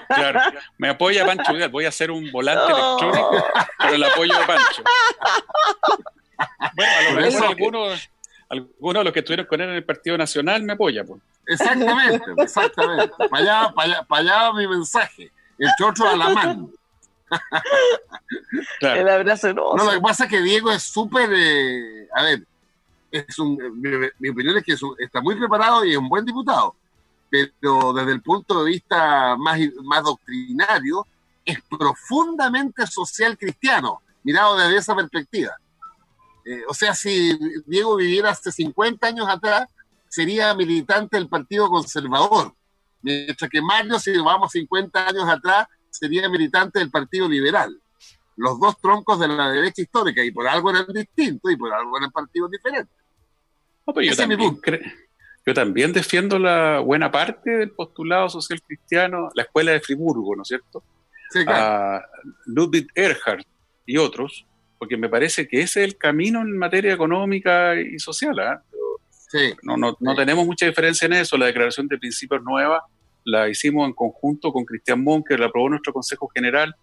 claro, 0.09 0.41
me 0.79 0.91
apoya 0.91 1.25
Pancho 1.25 1.53
voy 1.71 1.87
a 1.87 1.89
hacer 1.89 2.11
un 2.11 2.31
volante 2.31 2.71
electrónico 2.71 3.45
con 3.79 3.95
el 3.95 4.05
apoyo 4.05 4.39
de 4.39 4.45
Pancho. 4.45 4.83
Bueno, 6.75 6.93
a 6.99 7.03
lo 7.11 7.21
mejor 7.21 7.47
algunos, 7.47 8.11
algunos 8.51 9.01
de 9.01 9.05
los 9.05 9.13
que 9.15 9.21
estuvieron 9.21 9.47
con 9.47 9.63
él 9.63 9.71
en 9.71 9.77
el 9.77 9.85
Partido 9.85 10.19
Nacional 10.19 10.63
me 10.63 10.75
apoya. 10.75 11.05
Pues. 11.05 11.23
Exactamente, 11.47 12.25
exactamente. 12.37 13.15
Para 13.31 13.63
allá, 13.63 13.73
para, 13.75 14.21
allá, 14.21 14.53
mi 14.53 14.69
mensaje. 14.69 15.33
El 15.59 15.71
chocho 15.79 16.07
a 16.07 16.17
la 16.17 16.29
mano. 16.31 16.71
Claro. 18.79 19.01
El 19.01 19.09
abrazo 19.09 19.55
no. 19.55 19.75
No, 19.75 19.85
lo 19.85 19.93
que 19.93 20.01
pasa 20.01 20.25
es 20.25 20.31
que 20.31 20.43
Diego 20.43 20.71
es 20.71 20.83
súper. 20.83 21.31
Eh, 21.33 22.09
a 22.15 22.23
ver, 22.25 22.43
es 23.13 23.39
un, 23.39 23.59
mi, 24.19 24.29
opinión 24.31 24.57
es 24.57 24.65
que 24.65 24.77
está 24.99 25.21
muy 25.21 25.37
preparado 25.37 25.85
y 25.85 25.93
es 25.93 25.99
un 25.99 26.09
buen 26.09 26.25
diputado. 26.25 26.75
Pero 27.31 27.93
desde 27.93 28.13
el 28.13 28.23
punto 28.23 28.65
de 28.65 28.71
vista 28.71 29.37
más, 29.37 29.59
más 29.85 30.03
doctrinario, 30.03 31.07
es 31.45 31.59
profundamente 31.63 32.87
social 32.87 33.37
cristiano, 33.37 34.01
mirado 34.23 34.57
desde 34.57 34.79
esa 34.79 34.95
perspectiva. 34.95 35.57
Eh, 36.45 36.63
o 36.69 36.75
sea, 36.75 36.95
si 36.95 37.39
Diego 37.67 37.97
viviera 37.97 38.31
hace 38.31 38.51
50 38.51 39.07
años 39.07 39.29
atrás, 39.29 39.69
sería 40.09 40.55
militante 40.55 41.17
del 41.17 41.29
Partido 41.29 41.69
Conservador. 41.69 42.55
Mientras 43.03 43.51
que 43.51 43.61
Mario, 43.61 43.99
si 43.99 44.17
vamos 44.19 44.53
50 44.53 45.09
años 45.09 45.29
atrás, 45.29 45.67
sería 45.91 46.29
militante 46.29 46.79
del 46.79 46.91
Partido 46.91 47.29
Liberal. 47.29 47.81
Los 48.37 48.59
dos 48.59 48.79
troncos 48.81 49.21
de 49.21 49.29
la 49.29 49.51
derecha 49.51 49.83
histórica, 49.83 50.25
y 50.25 50.31
por 50.31 50.49
algo 50.49 50.71
eran 50.71 50.87
distintos 50.93 51.51
y 51.53 51.57
por 51.57 51.73
algo 51.73 51.97
eran 51.99 52.11
partidos 52.11 52.51
diferentes. 52.51 53.02
Yo, 53.87 54.17
también 54.17 54.41
yo 55.45 55.55
también 55.55 55.93
defiendo 55.93 56.39
la 56.39 56.81
buena 56.81 57.11
parte 57.11 57.51
del 57.51 57.71
postulado 57.71 58.29
social 58.29 58.61
cristiano, 58.63 59.29
la 59.35 59.43
escuela 59.43 59.73
de 59.73 59.81
Friburgo, 59.81 60.37
¿no 60.37 60.43
es 60.43 60.49
cierto? 60.49 60.83
Sí, 61.31 61.45
claro. 61.45 61.97
A 61.97 62.09
Ludwig 62.47 62.89
Erhard 62.95 63.45
y 63.87 63.97
otros, 63.97 64.47
porque 64.79 64.97
me 64.97 65.09
parece 65.09 65.49
que 65.49 65.61
ese 65.61 65.83
es 65.83 65.89
el 65.89 65.97
camino 65.97 66.41
en 66.41 66.57
materia 66.57 66.93
económica 66.93 67.75
y 67.81 67.99
social. 67.99 68.39
¿eh? 68.39 68.59
Sí, 69.11 69.55
no, 69.63 69.77
no, 69.77 69.97
no 69.99 70.15
tenemos 70.15 70.47
mucha 70.47 70.67
diferencia 70.67 71.07
en 71.07 71.15
eso. 71.15 71.37
La 71.37 71.47
declaración 71.47 71.89
de 71.89 71.99
principios 71.99 72.43
nueva 72.43 72.85
la 73.25 73.49
hicimos 73.49 73.87
en 73.87 73.95
conjunto 73.95 74.53
con 74.53 74.65
Cristian 74.65 75.03
Monker, 75.03 75.41
la 75.41 75.47
aprobó 75.47 75.69
nuestro 75.69 75.93
Consejo 75.93 76.29
General 76.29 76.75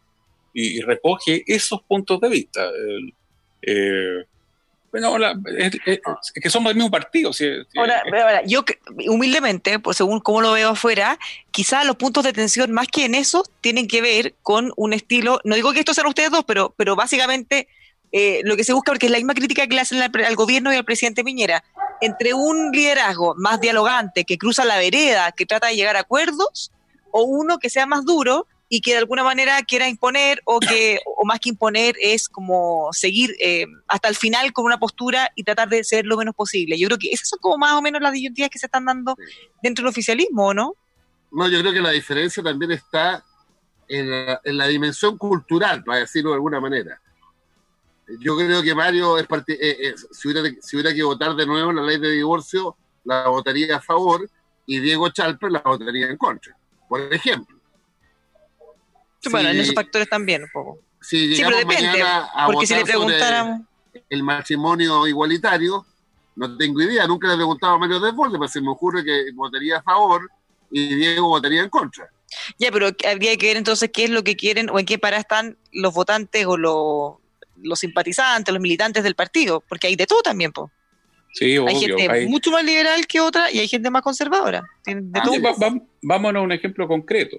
y, 0.53 0.81
recoge 0.81 1.43
esos 1.45 1.81
puntos 1.83 2.19
de 2.21 2.29
vista. 2.29 2.69
Eh, 3.61 4.25
bueno, 4.91 5.17
es, 5.57 5.71
que 6.33 6.49
somos 6.49 6.69
del 6.69 6.77
mismo 6.77 6.91
partido. 6.91 7.31
ahora, 7.77 8.43
yo 8.45 8.63
humildemente, 9.07 9.79
pues 9.79 9.97
según 9.97 10.19
cómo 10.19 10.41
lo 10.41 10.53
veo 10.53 10.69
afuera, 10.69 11.19
quizás 11.51 11.85
los 11.85 11.95
puntos 11.95 12.23
de 12.23 12.33
tensión, 12.33 12.71
más 12.71 12.87
que 12.87 13.05
en 13.05 13.15
eso, 13.15 13.43
tienen 13.61 13.87
que 13.87 14.01
ver 14.01 14.35
con 14.41 14.71
un 14.75 14.93
estilo, 14.93 15.39
no 15.43 15.55
digo 15.55 15.73
que 15.73 15.79
esto 15.79 15.93
sean 15.93 16.07
ustedes 16.07 16.31
dos, 16.31 16.43
pero, 16.45 16.73
pero 16.77 16.95
básicamente 16.95 17.67
eh, 18.11 18.41
lo 18.43 18.55
que 18.55 18.63
se 18.63 18.73
busca, 18.73 18.91
porque 18.91 19.05
es 19.05 19.11
la 19.11 19.19
misma 19.19 19.35
crítica 19.35 19.67
que 19.67 19.75
le 19.75 19.81
hacen 19.81 20.01
al, 20.01 20.35
gobierno 20.35 20.73
y 20.73 20.75
al 20.75 20.85
presidente 20.85 21.23
Piñera, 21.23 21.63
entre 22.01 22.33
un 22.33 22.71
liderazgo 22.71 23.35
más 23.35 23.61
dialogante, 23.61 24.25
que 24.25 24.37
cruza 24.37 24.65
la 24.65 24.77
vereda, 24.77 25.31
que 25.31 25.45
trata 25.45 25.67
de 25.67 25.75
llegar 25.75 25.95
a 25.95 26.01
acuerdos, 26.01 26.71
o 27.11 27.23
uno 27.23 27.59
que 27.59 27.69
sea 27.69 27.85
más 27.85 28.05
duro 28.05 28.47
y 28.69 28.81
que 28.81 28.91
de 28.91 28.99
alguna 28.99 29.23
manera 29.23 29.61
quiera 29.63 29.89
imponer, 29.89 30.41
o 30.45 30.59
que, 30.59 30.99
o 31.05 31.25
más 31.25 31.39
que 31.39 31.49
imponer, 31.49 31.95
es 31.99 32.29
como 32.29 32.89
seguir 32.91 33.35
eh, 33.39 33.65
hasta 33.87 34.07
el 34.07 34.15
final 34.15 34.53
con 34.53 34.65
una 34.65 34.79
postura 34.79 35.31
y 35.35 35.43
tratar 35.43 35.69
de 35.69 35.83
ser 35.83 36.05
lo 36.05 36.17
menos 36.17 36.35
posible. 36.35 36.77
Yo 36.77 36.87
creo 36.87 36.99
que 36.99 37.09
esas 37.09 37.29
son 37.29 37.39
como 37.39 37.57
más 37.57 37.73
o 37.73 37.81
menos 37.81 38.01
las 38.01 38.13
disyuntivas 38.13 38.49
que 38.49 38.59
se 38.59 38.67
están 38.67 38.85
dando 38.85 39.15
dentro 39.61 39.83
del 39.83 39.89
oficialismo, 39.89 40.53
¿no? 40.53 40.75
No, 41.31 41.47
yo 41.47 41.59
creo 41.59 41.73
que 41.73 41.81
la 41.81 41.91
diferencia 41.91 42.41
también 42.41 42.71
está 42.71 43.23
en 43.87 44.09
la, 44.09 44.41
en 44.43 44.57
la 44.57 44.67
dimensión 44.67 45.17
cultural, 45.17 45.83
para 45.83 45.99
decirlo 45.99 46.29
de 46.29 46.35
alguna 46.35 46.59
manera 46.59 47.01
yo 48.19 48.35
creo 48.35 48.63
que 48.63 48.73
Mario 48.73 49.17
es 49.17 49.27
eh, 49.29 49.57
eh, 49.59 49.95
si, 50.11 50.27
hubiera, 50.27 50.49
si 50.61 50.75
hubiera 50.75 50.93
que 50.93 51.03
votar 51.03 51.35
de 51.35 51.45
nuevo 51.45 51.71
la 51.71 51.83
ley 51.83 51.99
de 51.99 52.11
divorcio, 52.11 52.75
la 53.03 53.27
votaría 53.27 53.77
a 53.77 53.81
favor 53.81 54.27
y 54.65 54.79
Diego 54.79 55.09
Chalper 55.09 55.51
la 55.51 55.59
votaría 55.59 56.07
en 56.07 56.17
contra, 56.17 56.57
por 56.87 57.01
ejemplo. 57.13 57.58
Bueno, 59.31 59.49
en 59.49 59.59
esos 59.59 59.75
factores 59.75 60.09
también 60.09 60.43
un 60.43 60.49
poco. 60.51 60.79
sí, 61.01 61.33
pero 61.37 61.57
depende, 61.57 62.03
porque 62.45 62.67
si 62.67 62.75
le 62.75 62.83
preguntáramos... 62.83 63.61
El 64.09 64.23
matrimonio 64.23 65.07
igualitario, 65.07 65.85
no 66.35 66.57
tengo 66.57 66.81
idea, 66.81 67.05
nunca 67.07 67.27
le 67.27 67.33
he 67.33 67.37
preguntado 67.37 67.73
a 67.73 67.77
Mario 67.77 67.99
Desbordes, 67.99 68.37
pero 68.39 68.47
se 68.47 68.61
me 68.61 68.69
ocurre 68.69 69.03
que 69.03 69.31
votaría 69.33 69.77
a 69.77 69.83
favor 69.83 70.29
y 70.71 70.95
Diego 70.95 71.27
votaría 71.27 71.63
en 71.63 71.69
contra. 71.69 72.07
Ya, 72.57 72.71
pero 72.71 72.87
habría 73.07 73.35
que 73.37 73.47
ver 73.47 73.57
entonces 73.57 73.89
qué 73.91 74.05
es 74.05 74.09
lo 74.09 74.23
que 74.23 74.35
quieren 74.35 74.69
o 74.69 74.79
en 74.79 74.85
qué 74.85 74.97
para 74.97 75.17
están 75.17 75.57
los 75.71 75.93
votantes 75.93 76.45
o 76.45 76.57
los 76.57 77.15
los 77.61 77.79
simpatizantes, 77.79 78.53
los 78.53 78.61
militantes 78.61 79.03
del 79.03 79.15
partido, 79.15 79.63
porque 79.67 79.87
hay 79.87 79.95
de 79.95 80.07
todo 80.07 80.21
también, 80.21 80.51
po. 80.51 80.71
Sí, 81.33 81.57
hay 81.57 81.75
gente 81.75 82.27
mucho 82.27 82.49
más 82.51 82.63
liberal 82.63 83.05
que 83.05 83.19
otra 83.19 83.51
y 83.51 83.59
hay 83.59 83.67
gente 83.67 83.89
más 83.91 84.01
conservadora. 84.01 84.63
Ah, 85.13 85.71
vámonos 86.01 86.39
a 86.39 86.43
un 86.43 86.51
ejemplo 86.51 86.87
concreto. 86.87 87.37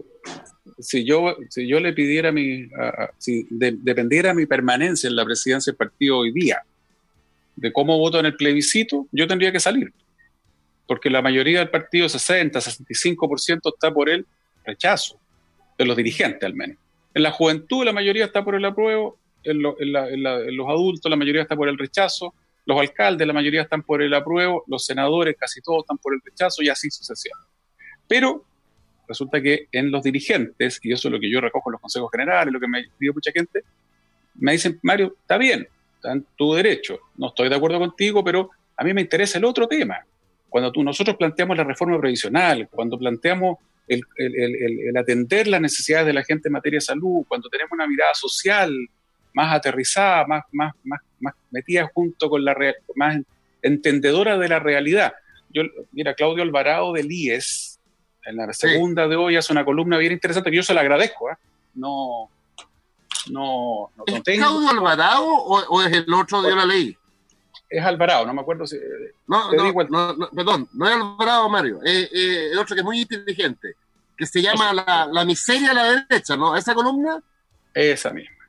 Si 0.78 1.04
yo, 1.04 1.36
si 1.48 1.66
yo 1.66 1.80
le 1.80 1.92
pidiera 1.92 2.32
mi, 2.32 2.68
si 3.18 3.46
dependiera 3.50 4.34
mi 4.34 4.46
permanencia 4.46 5.08
en 5.08 5.16
la 5.16 5.24
presidencia 5.24 5.72
del 5.72 5.78
partido 5.78 6.18
hoy 6.18 6.32
día, 6.32 6.62
de 7.56 7.72
cómo 7.72 7.98
voto 7.98 8.18
en 8.20 8.26
el 8.26 8.36
plebiscito, 8.36 9.06
yo 9.12 9.26
tendría 9.26 9.52
que 9.52 9.60
salir. 9.60 9.92
Porque 10.86 11.10
la 11.10 11.22
mayoría 11.22 11.60
del 11.60 11.70
partido, 11.70 12.08
60, 12.08 12.58
65% 12.58 13.72
está 13.72 13.92
por 13.92 14.08
el 14.08 14.26
rechazo, 14.64 15.18
de 15.78 15.84
los 15.84 15.96
dirigentes 15.96 16.42
al 16.42 16.54
menos. 16.54 16.76
En 17.14 17.22
la 17.22 17.32
juventud 17.32 17.84
la 17.84 17.92
mayoría 17.92 18.24
está 18.24 18.44
por 18.44 18.54
el 18.54 18.64
apruebo 18.64 19.20
en, 19.44 19.62
los 19.62 20.68
adultos 20.68 21.10
la 21.10 21.16
mayoría 21.16 21.42
está 21.42 21.56
por 21.56 21.68
el 21.68 21.78
rechazo, 21.78 22.34
los 22.66 22.78
alcaldes 22.78 23.26
la 23.26 23.32
mayoría 23.32 23.62
están 23.62 23.82
por 23.82 24.02
el 24.02 24.12
apruebo, 24.14 24.64
los 24.66 24.84
senadores 24.84 25.36
casi 25.38 25.60
todos 25.60 25.80
están 25.80 25.98
por 25.98 26.14
el 26.14 26.20
rechazo 26.24 26.62
y 26.62 26.68
así 26.68 26.90
sucesivamente. 26.90 27.50
Pero 28.06 28.44
resulta 29.10 29.42
que 29.42 29.66
en 29.72 29.90
los 29.90 30.04
dirigentes, 30.04 30.78
y 30.84 30.92
eso 30.92 31.08
es 31.08 31.12
lo 31.12 31.18
que 31.18 31.28
yo 31.28 31.40
recojo 31.40 31.68
en 31.68 31.72
los 31.72 31.80
consejos 31.80 32.10
generales, 32.12 32.52
lo 32.52 32.60
que 32.60 32.68
me 32.68 32.84
pidió 32.96 33.12
mucha 33.12 33.32
gente, 33.32 33.64
me 34.36 34.52
dicen, 34.52 34.78
Mario, 34.82 35.16
está 35.20 35.36
bien, 35.36 35.66
está 35.96 36.12
en 36.12 36.24
tu 36.36 36.54
derecho, 36.54 37.00
no 37.16 37.26
estoy 37.28 37.48
de 37.48 37.56
acuerdo 37.56 37.80
contigo, 37.80 38.22
pero 38.22 38.50
a 38.76 38.84
mí 38.84 38.94
me 38.94 39.00
interesa 39.00 39.38
el 39.38 39.44
otro 39.44 39.66
tema. 39.66 39.98
Cuando 40.48 40.70
tú, 40.70 40.84
nosotros 40.84 41.16
planteamos 41.16 41.56
la 41.56 41.64
reforma 41.64 41.98
previsional, 41.98 42.68
cuando 42.70 42.96
planteamos 42.96 43.58
el, 43.88 44.04
el, 44.16 44.96
atender 44.96 45.48
las 45.48 45.60
necesidades 45.60 46.06
de 46.06 46.12
la 46.12 46.22
gente 46.22 46.48
en 46.48 46.52
materia 46.52 46.76
de 46.76 46.82
salud, 46.82 47.24
cuando 47.26 47.48
tenemos 47.48 47.72
una 47.72 47.88
mirada 47.88 48.14
social, 48.14 48.72
más 49.34 49.52
aterrizada, 49.52 50.24
más, 50.26 50.44
más, 50.52 50.72
más, 50.84 51.00
más 51.18 51.34
metida 51.50 51.90
junto 51.92 52.30
con 52.30 52.44
la 52.44 52.54
real, 52.54 52.76
más 52.94 53.18
entendedora 53.60 54.38
de 54.38 54.48
la 54.48 54.60
realidad. 54.60 55.12
Yo, 55.52 55.62
mira, 55.90 56.14
Claudio 56.14 56.44
Alvarado 56.44 56.92
del 56.92 57.10
IES, 57.10 57.69
en 58.24 58.36
la 58.36 58.52
segunda 58.52 59.08
de 59.08 59.16
hoy, 59.16 59.36
hace 59.36 59.52
una 59.52 59.64
columna 59.64 59.98
bien 59.98 60.12
interesante 60.12 60.50
que 60.50 60.56
yo 60.56 60.62
se 60.62 60.74
la 60.74 60.80
agradezco. 60.80 61.30
¿eh? 61.30 61.36
No, 61.74 62.30
no, 63.30 63.90
no, 63.96 64.04
¿Es 64.06 64.22
Claudio 64.22 64.70
Alvarado 64.70 65.24
o, 65.24 65.82
es 65.82 65.92
el 65.92 66.12
otro 66.12 66.42
de 66.42 66.54
la 66.54 66.66
ley? 66.66 66.96
Es 67.68 67.84
Alvarado, 67.84 68.26
no 68.26 68.34
me 68.34 68.40
acuerdo 68.40 68.66
si. 68.66 68.76
No, 69.26 69.52
no, 69.52 70.28
perdón, 70.34 70.68
no 70.72 70.88
es 70.88 70.94
Alvarado, 70.94 71.48
Mario. 71.48 71.80
Es 71.84 72.10
el 72.12 72.58
otro 72.58 72.74
que 72.74 72.80
es 72.80 72.84
muy 72.84 73.00
inteligente, 73.00 73.74
que 74.16 74.26
se 74.26 74.42
llama 74.42 74.72
la, 74.72 75.08
la 75.10 75.24
miseria 75.24 75.70
a 75.70 75.74
la 75.74 75.84
derecha, 75.84 76.36
¿no? 76.36 76.56
¿Esa 76.56 76.74
columna? 76.74 77.22
Esa 77.74 78.10
misma. 78.10 78.40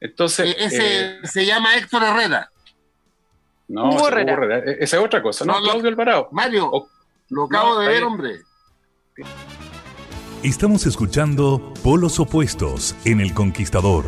Entonces. 0.00 0.54
E-, 0.56 0.64
ese 0.64 1.06
eh, 1.06 1.20
se 1.24 1.46
llama 1.46 1.76
Héctor 1.76 2.02
Herrera. 2.02 2.50
No, 3.68 4.08
Herrera. 4.08 4.58
E-, 4.58 4.78
esa 4.80 4.96
es 4.96 5.02
otra 5.02 5.22
cosa, 5.22 5.44
¿no? 5.44 5.60
Claudio 5.60 5.88
Alvarado. 5.88 6.28
Mario, 6.32 6.88
lo 7.30 7.44
acabo 7.44 7.78
de 7.78 7.88
ver, 7.88 8.02
hombre. 8.02 8.40
Estamos 10.42 10.86
escuchando 10.86 11.74
Polos 11.82 12.20
Opuestos 12.20 12.94
en 13.04 13.20
El 13.20 13.34
Conquistador. 13.34 14.04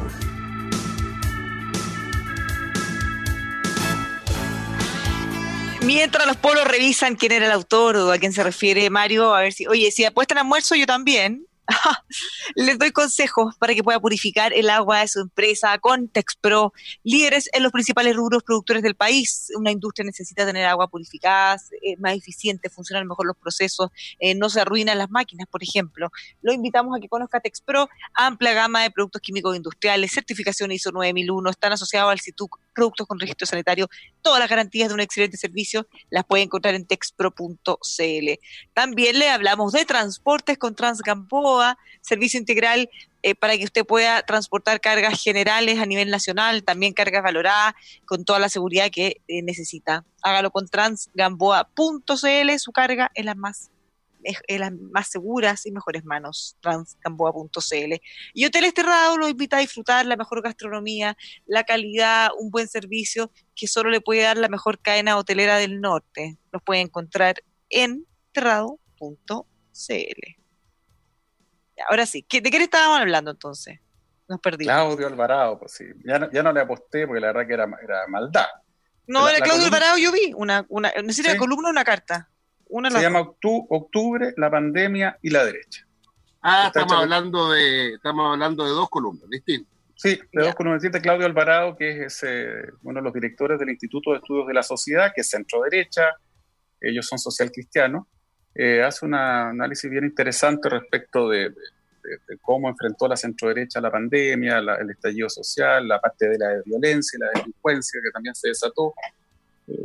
Mientras 5.84 6.26
los 6.26 6.36
polos 6.36 6.64
revisan 6.66 7.16
quién 7.16 7.32
era 7.32 7.46
el 7.46 7.52
autor 7.52 7.96
o 7.96 8.12
a 8.12 8.18
quién 8.18 8.32
se 8.32 8.44
refiere 8.44 8.90
Mario, 8.90 9.34
a 9.34 9.40
ver 9.40 9.52
si, 9.52 9.66
oye, 9.66 9.90
si 9.90 10.04
apuestan 10.04 10.38
almuerzo, 10.38 10.74
yo 10.74 10.86
también. 10.86 11.47
Les 12.54 12.78
doy 12.78 12.90
consejos 12.92 13.56
para 13.58 13.74
que 13.74 13.82
pueda 13.82 14.00
purificar 14.00 14.52
el 14.52 14.70
agua 14.70 15.00
de 15.00 15.08
su 15.08 15.20
empresa 15.20 15.78
con 15.78 16.08
Texpro, 16.08 16.72
líderes 17.04 17.48
en 17.52 17.62
los 17.62 17.72
principales 17.72 18.16
rubros 18.16 18.42
productores 18.42 18.82
del 18.82 18.94
país. 18.94 19.48
Una 19.56 19.70
industria 19.70 20.04
necesita 20.04 20.46
tener 20.46 20.64
agua 20.64 20.88
purificada, 20.88 21.56
eh, 21.82 21.96
más 21.98 22.14
eficiente, 22.14 22.70
funcionan 22.70 23.06
mejor 23.06 23.26
los 23.26 23.36
procesos, 23.36 23.90
eh, 24.18 24.34
no 24.34 24.48
se 24.48 24.60
arruinan 24.60 24.98
las 24.98 25.10
máquinas, 25.10 25.46
por 25.50 25.62
ejemplo. 25.62 26.10
Lo 26.42 26.52
invitamos 26.52 26.96
a 26.96 27.00
que 27.00 27.08
conozca 27.08 27.40
Texpro, 27.40 27.88
amplia 28.14 28.54
gama 28.54 28.82
de 28.82 28.90
productos 28.90 29.20
químicos 29.20 29.56
industriales, 29.56 30.12
certificación 30.12 30.72
ISO 30.72 30.90
9001, 30.92 31.50
están 31.50 31.72
asociados 31.72 32.10
al 32.10 32.20
CITUC, 32.20 32.58
productos 32.78 33.06
con 33.08 33.18
registro 33.18 33.46
sanitario, 33.46 33.88
todas 34.22 34.38
las 34.38 34.48
garantías 34.48 34.88
de 34.88 34.94
un 34.94 35.00
excelente 35.00 35.36
servicio 35.36 35.86
las 36.10 36.24
puede 36.24 36.44
encontrar 36.44 36.74
en 36.74 36.86
texpro.cl. 36.86 38.28
También 38.72 39.18
le 39.18 39.28
hablamos 39.28 39.72
de 39.72 39.84
transportes 39.84 40.56
con 40.58 40.76
Transgamboa, 40.76 41.76
servicio 42.00 42.38
integral 42.38 42.88
eh, 43.24 43.34
para 43.34 43.58
que 43.58 43.64
usted 43.64 43.84
pueda 43.84 44.22
transportar 44.22 44.80
cargas 44.80 45.20
generales 45.20 45.80
a 45.80 45.86
nivel 45.86 46.08
nacional, 46.08 46.62
también 46.62 46.92
cargas 46.92 47.24
valoradas, 47.24 47.74
con 48.06 48.24
toda 48.24 48.38
la 48.38 48.48
seguridad 48.48 48.90
que 48.90 49.20
eh, 49.26 49.42
necesita. 49.42 50.04
Hágalo 50.22 50.52
con 50.52 50.68
transgamboa.cl, 50.68 52.58
su 52.58 52.70
carga 52.70 53.10
es 53.14 53.24
la 53.24 53.34
más 53.34 53.70
en 54.22 54.60
las 54.60 54.72
más 54.72 55.08
seguras 55.08 55.66
y 55.66 55.72
mejores 55.72 56.04
manos, 56.04 56.56
transgamboa.cl. 56.60 57.94
Y 58.34 58.44
Hoteles 58.44 58.74
Terrado 58.74 59.16
lo 59.16 59.28
invita 59.28 59.58
a 59.58 59.60
disfrutar 59.60 60.06
la 60.06 60.16
mejor 60.16 60.42
gastronomía, 60.42 61.16
la 61.46 61.64
calidad, 61.64 62.30
un 62.38 62.50
buen 62.50 62.68
servicio 62.68 63.30
que 63.54 63.66
solo 63.66 63.90
le 63.90 64.00
puede 64.00 64.22
dar 64.22 64.36
la 64.36 64.48
mejor 64.48 64.78
cadena 64.80 65.16
hotelera 65.16 65.56
del 65.58 65.80
norte. 65.80 66.38
Los 66.52 66.62
puede 66.62 66.80
encontrar 66.80 67.42
en 67.68 68.06
terrado.cl. 68.32 68.78
Ahora 71.88 72.06
sí, 72.06 72.26
¿de 72.28 72.50
qué 72.50 72.58
le 72.58 72.64
estábamos 72.64 73.00
hablando 73.00 73.30
entonces? 73.30 73.78
Nos 74.28 74.40
perdimos. 74.40 74.74
Claudio 74.74 75.06
Alvarado, 75.06 75.58
pues 75.58 75.72
sí. 75.72 75.84
Ya 76.04 76.18
no, 76.18 76.30
ya 76.30 76.42
no 76.42 76.52
le 76.52 76.60
aposté 76.60 77.06
porque 77.06 77.20
la 77.20 77.28
verdad 77.28 77.46
que 77.46 77.54
era, 77.54 77.68
era 77.82 78.06
maldad. 78.08 78.46
No, 79.06 79.26
era 79.26 79.40
Claudio 79.40 79.64
Alvarado 79.64 79.96
yo 79.96 80.12
vi, 80.12 80.32
una, 80.36 80.66
una, 80.68 80.92
necesito 81.02 81.30
¿Sí? 81.30 81.38
columna 81.38 81.70
una 81.70 81.84
carta. 81.84 82.28
Se 82.68 83.00
llama 83.00 83.20
Octubre, 83.20 84.34
la 84.36 84.50
pandemia 84.50 85.18
y 85.22 85.30
la 85.30 85.44
derecha. 85.44 85.86
Ah, 86.40 86.64
estamos 86.66 86.92
hablando, 86.92 87.50
de, 87.50 87.94
estamos 87.94 88.32
hablando 88.32 88.64
de 88.64 88.70
dos 88.70 88.88
columnas 88.88 89.28
distintas. 89.28 89.72
Sí, 89.96 90.20
de 90.32 90.42
dos 90.44 90.54
columnas 90.54 90.80
distintas. 90.80 91.02
Claudio 91.02 91.26
Alvarado, 91.26 91.76
que 91.76 92.04
es 92.04 92.24
uno 92.82 93.00
de 93.00 93.02
los 93.02 93.12
directores 93.12 93.58
del 93.58 93.70
Instituto 93.70 94.12
de 94.12 94.18
Estudios 94.18 94.46
de 94.46 94.54
la 94.54 94.62
Sociedad, 94.62 95.12
que 95.14 95.22
es 95.22 95.28
centro 95.28 95.62
derecha, 95.62 96.14
ellos 96.80 97.06
son 97.06 97.18
social 97.18 97.50
cristianos, 97.50 98.06
eh, 98.54 98.82
hace 98.82 99.04
un 99.04 99.14
análisis 99.14 99.90
bien 99.90 100.04
interesante 100.04 100.68
respecto 100.68 101.28
de, 101.28 101.52
cómo 102.40 102.68
enfrentó 102.68 103.06
la 103.06 103.16
centro 103.16 103.48
derecha 103.48 103.80
la 103.80 103.90
pandemia, 103.90 104.58
el 104.58 104.90
estallido 104.90 105.28
social, 105.28 105.86
la 105.86 106.00
parte 106.00 106.28
de 106.28 106.38
la 106.38 106.62
violencia 106.64 107.16
y 107.16 107.20
la 107.20 107.30
delincuencia 107.34 108.00
que 108.02 108.10
también 108.10 108.34
se 108.34 108.48
desató 108.48 108.94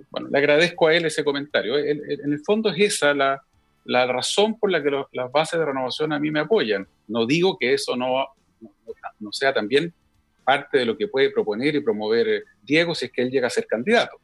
bueno, 0.09 0.29
le 0.29 0.37
agradezco 0.37 0.87
a 0.87 0.95
él 0.95 1.05
ese 1.05 1.23
comentario. 1.23 1.77
en 1.77 2.31
el 2.31 2.39
fondo 2.39 2.69
es 2.69 2.79
esa 2.79 3.13
la, 3.13 3.41
la 3.85 4.05
razón 4.05 4.57
por 4.57 4.71
la 4.71 4.81
que 4.81 4.89
las 5.11 5.31
bases 5.31 5.59
de 5.59 5.65
renovación 5.65 6.13
a 6.13 6.19
mí 6.19 6.31
me 6.31 6.39
apoyan. 6.39 6.87
No 7.07 7.25
digo 7.25 7.57
que 7.57 7.73
eso 7.73 7.95
no, 7.95 8.25
no, 9.19 9.31
sea 9.31 9.53
también 9.53 9.93
parte 10.43 10.77
de 10.77 10.85
lo 10.85 10.97
que 10.97 11.07
puede 11.07 11.31
proponer 11.31 11.75
y 11.75 11.81
promover 11.81 12.27
eh, 12.27 12.43
Diego 12.61 12.95
si 12.95 13.05
es 13.05 13.11
que 13.11 13.21
él 13.21 13.29
llega 13.29 13.47
a 13.47 13.49
ser 13.49 13.65
candidato. 13.65 14.17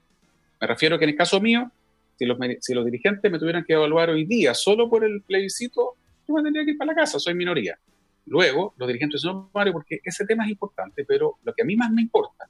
Me 0.60 0.68
refiero 0.68 0.98
que 0.98 1.06
en 1.06 1.12
el 1.12 1.16
caso 1.16 1.40
mío, 1.40 1.72
si 2.18 2.26
los, 2.26 2.38
si 2.62 2.74
los 2.74 2.86
dirigentes 2.86 3.32
me 3.32 3.40
tuvieran 3.40 3.64
que 3.64 3.74
evaluar 3.74 4.10
hoy 4.10 4.26
día 4.26 4.54
solo 4.54 4.90
por 4.90 5.04
el 5.04 5.22
plebiscito, 5.22 5.96
yo 6.28 6.34
me 6.34 6.44
tendría 6.44 6.66
que 6.66 6.72
ir 6.72 6.78
para 6.78 6.92
la 6.92 6.96
casa, 6.96 7.20
soy 7.20 7.34
minoría. 7.34 7.78
Luego, 8.26 8.74
los 8.78 8.88
dirigentes 8.88 9.22
son 9.22 9.50
Mario, 9.54 9.74
porque 9.74 10.00
ese 10.04 10.26
tema 10.26 10.44
es 10.46 10.52
importante, 10.52 11.06
pero 11.06 11.38
lo 11.44 11.54
que 11.54 11.64
a 11.64 11.66
mí 11.66 11.76
más 11.76 11.92
me 11.92 12.02
importa 12.02 12.48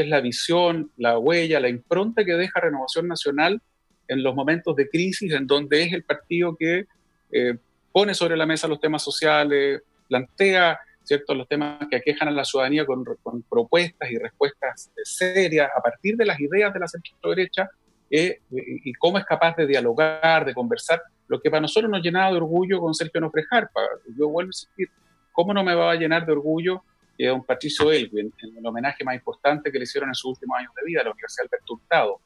es 0.00 0.08
la 0.08 0.20
visión, 0.20 0.90
la 0.96 1.18
huella, 1.18 1.60
la 1.60 1.68
impronta 1.68 2.24
que 2.24 2.34
deja 2.34 2.60
Renovación 2.60 3.08
Nacional 3.08 3.60
en 4.08 4.22
los 4.22 4.34
momentos 4.34 4.76
de 4.76 4.88
crisis, 4.88 5.32
en 5.32 5.46
donde 5.46 5.82
es 5.82 5.92
el 5.92 6.04
partido 6.04 6.56
que 6.56 6.86
eh, 7.32 7.56
pone 7.92 8.14
sobre 8.14 8.36
la 8.36 8.46
mesa 8.46 8.68
los 8.68 8.80
temas 8.80 9.02
sociales, 9.02 9.82
plantea 10.08 10.78
¿cierto? 11.02 11.34
los 11.34 11.48
temas 11.48 11.86
que 11.90 11.96
aquejan 11.96 12.28
a 12.28 12.32
la 12.32 12.44
ciudadanía 12.44 12.84
con, 12.84 13.04
propuestas 13.48 14.10
y 14.10 14.18
respuestas 14.18 14.90
serias 15.04 15.70
a 15.76 15.80
partir 15.80 16.16
de 16.16 16.26
las 16.26 16.38
ideas 16.40 16.72
de 16.72 16.80
la 16.80 16.88
centro 16.88 17.30
derecha 17.30 17.68
eh, 18.10 18.40
y 18.50 18.92
cómo 18.94 19.18
es 19.18 19.24
capaz 19.24 19.56
de 19.56 19.66
dialogar, 19.66 20.44
de 20.44 20.54
conversar, 20.54 21.02
lo 21.28 21.40
que 21.40 21.50
para 21.50 21.60
nosotros 21.60 21.90
nos 21.90 22.02
llenaba 22.02 22.30
de 22.30 22.36
orgullo 22.36 22.80
con 22.80 22.94
Sergio 22.94 23.20
Nofrejarpa. 23.20 23.80
Yo 24.16 24.28
vuelvo 24.28 24.50
a 24.50 24.54
decir, 24.54 24.88
¿cómo 25.32 25.52
no 25.52 25.64
me 25.64 25.74
va 25.74 25.90
a 25.90 25.96
llenar 25.96 26.24
de 26.24 26.32
orgullo 26.32 26.82
que 27.16 27.26
don 27.26 27.44
Patricio 27.44 27.90
Elwin, 27.90 28.32
en 28.42 28.56
el 28.58 28.66
homenaje 28.66 29.04
más 29.04 29.14
importante 29.14 29.70
que 29.70 29.78
le 29.78 29.84
hicieron 29.84 30.10
en 30.10 30.14
sus 30.14 30.32
últimos 30.32 30.58
años 30.58 30.72
de 30.74 30.84
vida 30.84 31.00
a 31.00 31.04
la 31.04 31.10
Universidad 31.10 31.46
Alberto 31.46 31.74
Hurtado. 31.74 32.20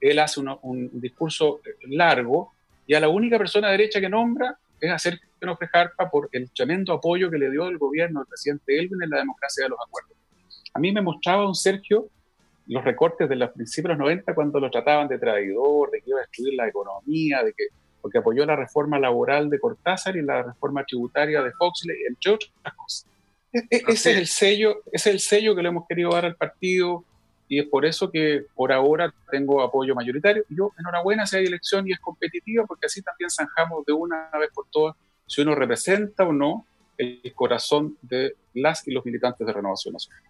Él 0.00 0.18
hace 0.18 0.40
un 0.40 0.90
discurso 1.00 1.60
largo 1.88 2.52
y 2.86 2.94
a 2.94 3.00
la 3.00 3.08
única 3.08 3.38
persona 3.38 3.70
derecha 3.70 4.00
que 4.00 4.08
nombra 4.08 4.56
es 4.80 4.90
a 4.90 4.98
Sergio 4.98 5.28
Harpa 5.72 6.10
por 6.10 6.28
el 6.32 6.50
tremendo 6.50 6.92
apoyo 6.92 7.30
que 7.30 7.38
le 7.38 7.50
dio 7.50 7.68
el 7.68 7.78
gobierno 7.78 8.20
del 8.20 8.28
presidente 8.28 8.78
Elwin 8.78 9.02
en 9.02 9.10
la 9.10 9.18
democracia 9.18 9.64
de 9.64 9.70
los 9.70 9.78
acuerdos. 9.86 10.16
A 10.74 10.78
mí 10.78 10.92
me 10.92 11.02
mostraba 11.02 11.42
don 11.42 11.54
Sergio 11.54 12.08
los 12.66 12.84
recortes 12.84 13.28
de 13.28 13.36
los 13.36 13.50
principios 13.50 13.90
de 13.90 13.98
los 13.98 13.98
90 14.00 14.34
cuando 14.34 14.60
lo 14.60 14.70
trataban 14.70 15.08
de 15.08 15.18
traidor, 15.18 15.90
de 15.90 16.00
que 16.00 16.10
iba 16.10 16.18
a 16.18 16.22
destruir 16.22 16.54
la 16.54 16.68
economía, 16.68 17.42
de 17.42 17.52
que 17.52 17.64
porque 18.00 18.18
apoyó 18.18 18.46
la 18.46 18.56
reforma 18.56 18.98
laboral 18.98 19.50
de 19.50 19.58
Cortázar 19.58 20.16
y 20.16 20.22
la 20.22 20.42
reforma 20.42 20.84
tributaria 20.84 21.42
de 21.42 21.52
Foxley, 21.52 21.96
entre 22.08 22.32
otras 22.32 22.74
cosas. 22.74 23.06
E, 23.52 23.58
e, 23.70 23.82
ese 23.88 24.12
es 24.12 24.18
el 24.18 24.26
sello, 24.26 24.82
es 24.92 25.06
el 25.06 25.20
sello 25.20 25.54
que 25.54 25.62
le 25.62 25.68
hemos 25.68 25.86
querido 25.88 26.10
dar 26.10 26.24
al 26.24 26.36
partido 26.36 27.04
y 27.48 27.58
es 27.60 27.66
por 27.66 27.86
eso 27.86 28.10
que 28.10 28.44
por 28.54 28.72
ahora 28.72 29.12
tengo 29.30 29.62
apoyo 29.62 29.94
mayoritario. 29.94 30.44
Yo, 30.50 30.72
enhorabuena 30.78 31.26
si 31.26 31.36
hay 31.36 31.46
elección 31.46 31.88
y 31.88 31.92
es 31.92 32.00
competitiva, 32.00 32.66
porque 32.66 32.86
así 32.86 33.00
también 33.00 33.30
zanjamos 33.30 33.86
de 33.86 33.92
una 33.94 34.30
vez 34.38 34.50
por 34.52 34.66
todas 34.70 34.94
si 35.26 35.42
uno 35.42 35.54
representa 35.54 36.24
o 36.24 36.32
no 36.32 36.66
el 36.96 37.32
corazón 37.34 37.96
de 38.02 38.34
las 38.54 38.86
y 38.86 38.90
los 38.90 39.04
militantes 39.04 39.46
de 39.46 39.52
Renovación 39.52 39.92
Nacional. 39.92 40.22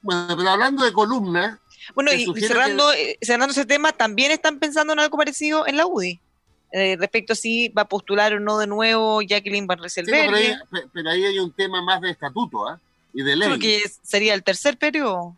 Bueno, 0.00 0.34
pero 0.36 0.50
hablando 0.50 0.84
de 0.84 0.92
columna. 0.92 1.60
Bueno, 1.94 2.12
y 2.12 2.26
cerrando, 2.40 2.92
eh, 2.92 3.18
cerrando 3.20 3.52
ese 3.52 3.66
tema, 3.66 3.92
también 3.92 4.30
están 4.30 4.58
pensando 4.58 4.92
en 4.92 5.00
algo 5.00 5.18
parecido 5.18 5.66
en 5.66 5.76
la 5.76 5.86
UDI. 5.86 6.20
Eh, 6.70 6.96
respecto 6.98 7.32
a 7.32 7.36
si 7.36 7.68
va 7.68 7.82
a 7.82 7.88
postular 7.88 8.34
o 8.34 8.40
no 8.40 8.58
de 8.58 8.66
nuevo 8.66 9.22
Jacqueline 9.22 9.66
Van 9.66 9.78
Rieselberg. 9.78 10.30
pero, 10.92 11.10
ahí, 11.10 11.24
hay 11.24 11.38
un 11.38 11.50
tema 11.52 11.80
más 11.80 12.00
de 12.02 12.10
estatuto 12.10 12.68
¿ah? 12.68 12.78
y 13.14 13.22
de 13.22 13.36
ley. 13.36 13.48
Porque 13.48 13.82
sería 14.02 14.34
el 14.34 14.42
tercer 14.42 14.76
periodo. 14.76 15.34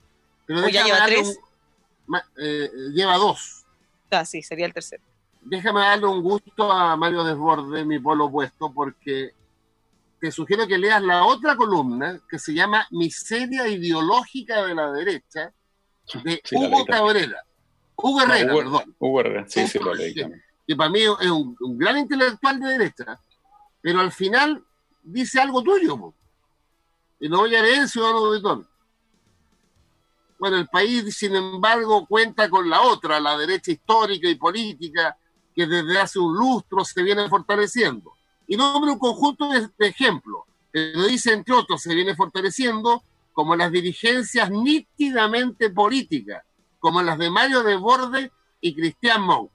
Pero 0.46 0.64
¿O 0.64 0.68
ya 0.68 0.84
lleva 0.84 1.06
tres? 1.06 1.38
Eh, 2.36 2.68
lleva 2.92 3.16
dos. 3.16 3.64
Ah, 4.10 4.24
sí, 4.24 4.42
sería 4.42 4.66
el 4.66 4.74
tercero. 4.74 5.02
Déjame 5.42 5.80
darle 5.80 6.06
un 6.06 6.20
gusto 6.20 6.70
a 6.70 6.96
Mario 6.96 7.22
Desborde, 7.22 7.84
mi 7.84 8.00
polo 8.00 8.26
opuesto, 8.26 8.72
porque 8.72 9.32
te 10.20 10.32
sugiero 10.32 10.66
que 10.66 10.78
leas 10.78 11.00
la 11.00 11.24
otra 11.24 11.54
columna 11.54 12.20
que 12.28 12.40
se 12.40 12.52
llama 12.52 12.88
Miseria 12.90 13.68
ideológica 13.68 14.66
de 14.66 14.74
la 14.74 14.90
derecha 14.90 15.52
de 16.24 16.42
Hugo 16.50 16.84
Cabrera. 16.84 17.44
Hugo 17.94 18.22
Herrera, 18.22 18.52
perdón. 18.52 18.96
Hugo 18.98 19.20
Herrera, 19.20 19.44
sí, 19.46 19.66
sí, 19.68 19.78
lo 19.78 19.94
leí 19.94 20.12
también 20.12 20.42
que 20.70 20.76
para 20.76 20.88
mí 20.88 21.00
es 21.00 21.30
un, 21.30 21.56
gran 21.76 21.98
intelectual 21.98 22.60
de 22.60 22.68
derecha, 22.68 23.20
pero 23.80 23.98
al 23.98 24.12
final 24.12 24.64
dice 25.02 25.40
algo 25.40 25.64
tuyo. 25.64 26.14
Y 27.18 27.28
no 27.28 27.38
voy 27.38 27.56
a 27.56 27.62
leer, 27.62 27.88
ciudadano 27.88 28.18
auditor. 28.18 28.64
Bueno, 30.38 30.58
el 30.58 30.68
país, 30.68 31.12
sin 31.16 31.34
embargo, 31.34 32.06
cuenta 32.06 32.48
con 32.48 32.70
la 32.70 32.82
otra, 32.82 33.18
la 33.18 33.36
derecha 33.36 33.72
histórica 33.72 34.28
y 34.28 34.36
política, 34.36 35.18
que 35.52 35.66
desde 35.66 35.98
hace 35.98 36.20
un 36.20 36.36
lustro 36.36 36.84
se 36.84 37.02
viene 37.02 37.28
fortaleciendo. 37.28 38.12
Y 38.46 38.56
nombra 38.56 38.92
un 38.92 38.98
conjunto 39.00 39.50
de, 39.50 39.68
de 39.76 39.86
ejemplos. 39.88 40.44
Pero 40.70 41.02
dice, 41.02 41.32
entre 41.32 41.52
otros, 41.52 41.82
se 41.82 41.92
viene 41.96 42.14
fortaleciendo 42.14 43.02
como 43.32 43.56
las 43.56 43.72
dirigencias 43.72 44.52
nítidamente 44.52 45.70
políticas, 45.70 46.44
como 46.78 47.02
las 47.02 47.18
de 47.18 47.28
Mario 47.28 47.64
de 47.64 47.74
Borde 47.74 48.30
y 48.60 48.72
Cristian 48.72 49.22
Monk 49.22 49.50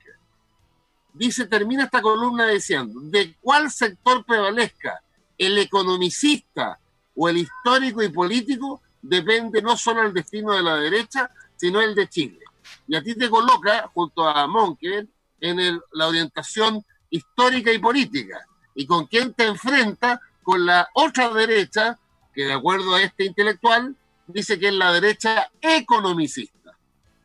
dice, 1.15 1.47
termina 1.47 1.85
esta 1.85 2.01
columna 2.01 2.47
diciendo, 2.47 2.99
de 3.03 3.35
cuál 3.41 3.71
sector 3.71 4.25
prevalezca, 4.25 5.01
el 5.37 5.57
economicista 5.57 6.79
o 7.15 7.29
el 7.29 7.37
histórico 7.37 8.03
y 8.03 8.09
político, 8.09 8.81
depende 9.01 9.61
no 9.61 9.77
solo 9.77 10.03
el 10.03 10.13
destino 10.13 10.53
de 10.53 10.63
la 10.63 10.75
derecha, 10.77 11.29
sino 11.55 11.81
el 11.81 11.95
de 11.95 12.07
Chile. 12.09 12.39
Y 12.87 12.95
a 12.95 13.01
ti 13.01 13.15
te 13.15 13.29
coloca, 13.29 13.89
junto 13.93 14.27
a 14.27 14.47
Monker, 14.47 15.07
en 15.39 15.81
la 15.91 16.07
orientación 16.07 16.83
histórica 17.09 17.71
y 17.71 17.79
política. 17.79 18.45
¿Y 18.73 18.85
con 18.85 19.05
quién 19.07 19.33
te 19.33 19.45
enfrenta? 19.45 20.19
Con 20.43 20.65
la 20.65 20.87
otra 20.93 21.33
derecha, 21.33 21.97
que 22.33 22.45
de 22.45 22.53
acuerdo 22.53 22.95
a 22.95 23.01
este 23.01 23.25
intelectual, 23.25 23.95
dice 24.27 24.59
que 24.59 24.67
es 24.67 24.73
la 24.73 24.91
derecha 24.91 25.49
economicista, 25.61 26.77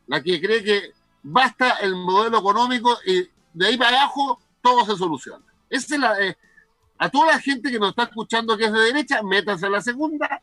la 0.06 0.22
que 0.22 0.40
cree 0.40 0.62
que 0.62 0.92
basta 1.22 1.78
el 1.80 1.96
modelo 1.96 2.38
económico 2.38 2.98
y 3.06 3.28
de 3.52 3.66
ahí 3.66 3.76
para 3.76 4.02
abajo 4.02 4.40
todo 4.60 4.84
se 4.84 4.96
soluciona. 4.96 5.44
Esa 5.68 5.94
es 5.94 6.00
la, 6.00 6.20
eh, 6.20 6.36
a 6.98 7.08
toda 7.08 7.32
la 7.32 7.40
gente 7.40 7.70
que 7.70 7.78
nos 7.78 7.90
está 7.90 8.04
escuchando 8.04 8.56
que 8.56 8.64
es 8.64 8.72
de 8.72 8.80
derecha, 8.80 9.22
métase 9.22 9.66
a 9.66 9.70
la 9.70 9.80
segunda 9.80 10.42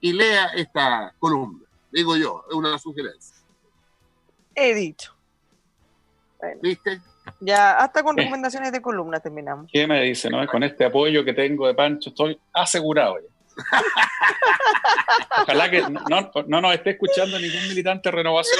y 0.00 0.12
lea 0.12 0.46
esta 0.48 1.14
columna. 1.18 1.64
Digo 1.92 2.16
yo, 2.16 2.44
es 2.48 2.54
una 2.54 2.78
sugerencia. 2.78 3.36
He 4.54 4.74
dicho. 4.74 5.14
¿Viste? 6.60 7.00
Ya, 7.40 7.72
hasta 7.72 8.02
con 8.02 8.16
recomendaciones 8.16 8.72
de 8.72 8.82
columna 8.82 9.20
terminamos. 9.20 9.70
¿Qué 9.72 9.86
me 9.86 10.02
dice? 10.02 10.28
No? 10.28 10.46
Con 10.46 10.62
este 10.62 10.84
apoyo 10.84 11.24
que 11.24 11.32
tengo 11.32 11.66
de 11.66 11.74
Pancho 11.74 12.10
estoy 12.10 12.38
asegurado 12.52 13.16
ya. 13.20 13.33
Ojalá 15.42 15.70
que 15.70 15.82
no, 15.82 16.30
no, 16.46 16.60
nos 16.60 16.74
esté 16.74 16.90
escuchando 16.90 17.38
ningún 17.38 17.68
militante 17.68 18.10
de 18.10 18.16
renovación 18.16 18.58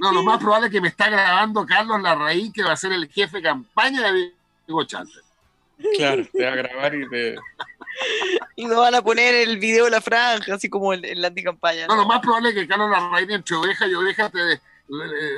No, 0.00 0.12
lo 0.12 0.22
más 0.22 0.38
probable 0.38 0.66
es 0.68 0.72
que 0.72 0.80
me 0.80 0.88
está 0.88 1.08
grabando 1.08 1.66
Carlos 1.66 2.00
Larraín, 2.00 2.52
que 2.52 2.62
va 2.62 2.72
a 2.72 2.76
ser 2.76 2.92
el 2.92 3.08
jefe 3.08 3.38
de 3.38 3.42
campaña 3.42 4.12
de 4.12 4.32
Diego 4.66 4.84
Chante. 4.84 5.20
Claro, 5.96 6.26
te 6.32 6.44
va 6.44 6.52
a 6.52 6.56
grabar 6.56 6.94
y 6.94 7.08
te. 7.08 7.36
Y 8.56 8.66
nos 8.66 8.78
van 8.78 8.94
a 8.94 9.02
poner 9.02 9.34
el 9.34 9.58
video 9.58 9.84
de 9.84 9.92
la 9.92 10.00
franja, 10.00 10.54
así 10.54 10.68
como 10.68 10.92
en, 10.92 11.20
la 11.20 11.28
anticampaña. 11.28 11.86
No, 11.86 11.96
lo 11.96 12.06
más 12.06 12.20
probable 12.20 12.50
es 12.50 12.54
que 12.54 12.66
Carlos 12.66 12.90
Larraín, 12.90 13.30
entre 13.30 13.56
oveja 13.56 13.86
y 13.86 13.94
oveja, 13.94 14.26
esté 14.26 14.60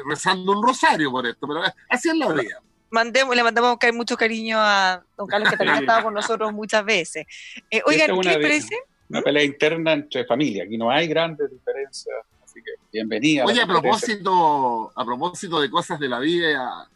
rezando 0.07 0.53
un 0.53 0.67
rosario 0.67 1.11
por 1.11 1.27
esto, 1.27 1.47
pero 1.47 1.63
así 1.89 2.09
es 2.09 2.17
la 2.17 2.33
vida. 2.33 2.61
Mandemos, 2.91 3.37
le 3.37 3.43
mandamos 3.45 3.79
caer 3.79 3.95
mucho 3.95 4.17
cariño 4.17 4.59
a 4.59 5.03
don 5.17 5.29
Carlos, 5.29 5.49
que 5.49 5.57
también 5.57 5.79
ha 5.79 5.81
estado 5.81 6.05
con 6.05 6.15
nosotros 6.15 6.53
muchas 6.53 6.85
veces. 6.85 7.25
Eh, 7.71 7.81
oigan, 7.87 8.21
¿qué 8.21 8.29
les 8.29 8.39
parece? 8.39 8.77
Una 9.09 9.23
pelea 9.23 9.45
interna 9.45 9.93
entre 9.93 10.25
familia, 10.25 10.65
aquí 10.65 10.77
no 10.77 10.91
hay 10.91 11.07
grandes 11.07 11.51
diferencias, 11.51 12.17
así 12.45 12.61
que 12.63 12.73
bienvenida. 12.93 13.45
Oye, 13.45 13.63
a, 13.63 13.67
propósito, 13.67 14.93
a 14.95 15.05
propósito 15.05 15.61
de 15.61 15.71
cosas 15.71 16.01
de 16.01 16.09
la 16.09 16.19
vida, 16.19 16.89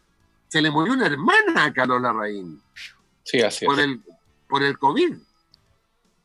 se 0.49 0.61
le 0.61 0.71
murió 0.71 0.95
una 0.95 1.07
hermana 1.07 1.65
a 1.65 1.73
Carlos 1.73 2.03
Larraín. 2.03 2.61
Sí, 3.23 3.41
así 3.41 3.65
por 3.65 3.79
El, 3.79 4.01
por 4.49 4.63
el 4.63 4.79
COVID. 4.79 5.15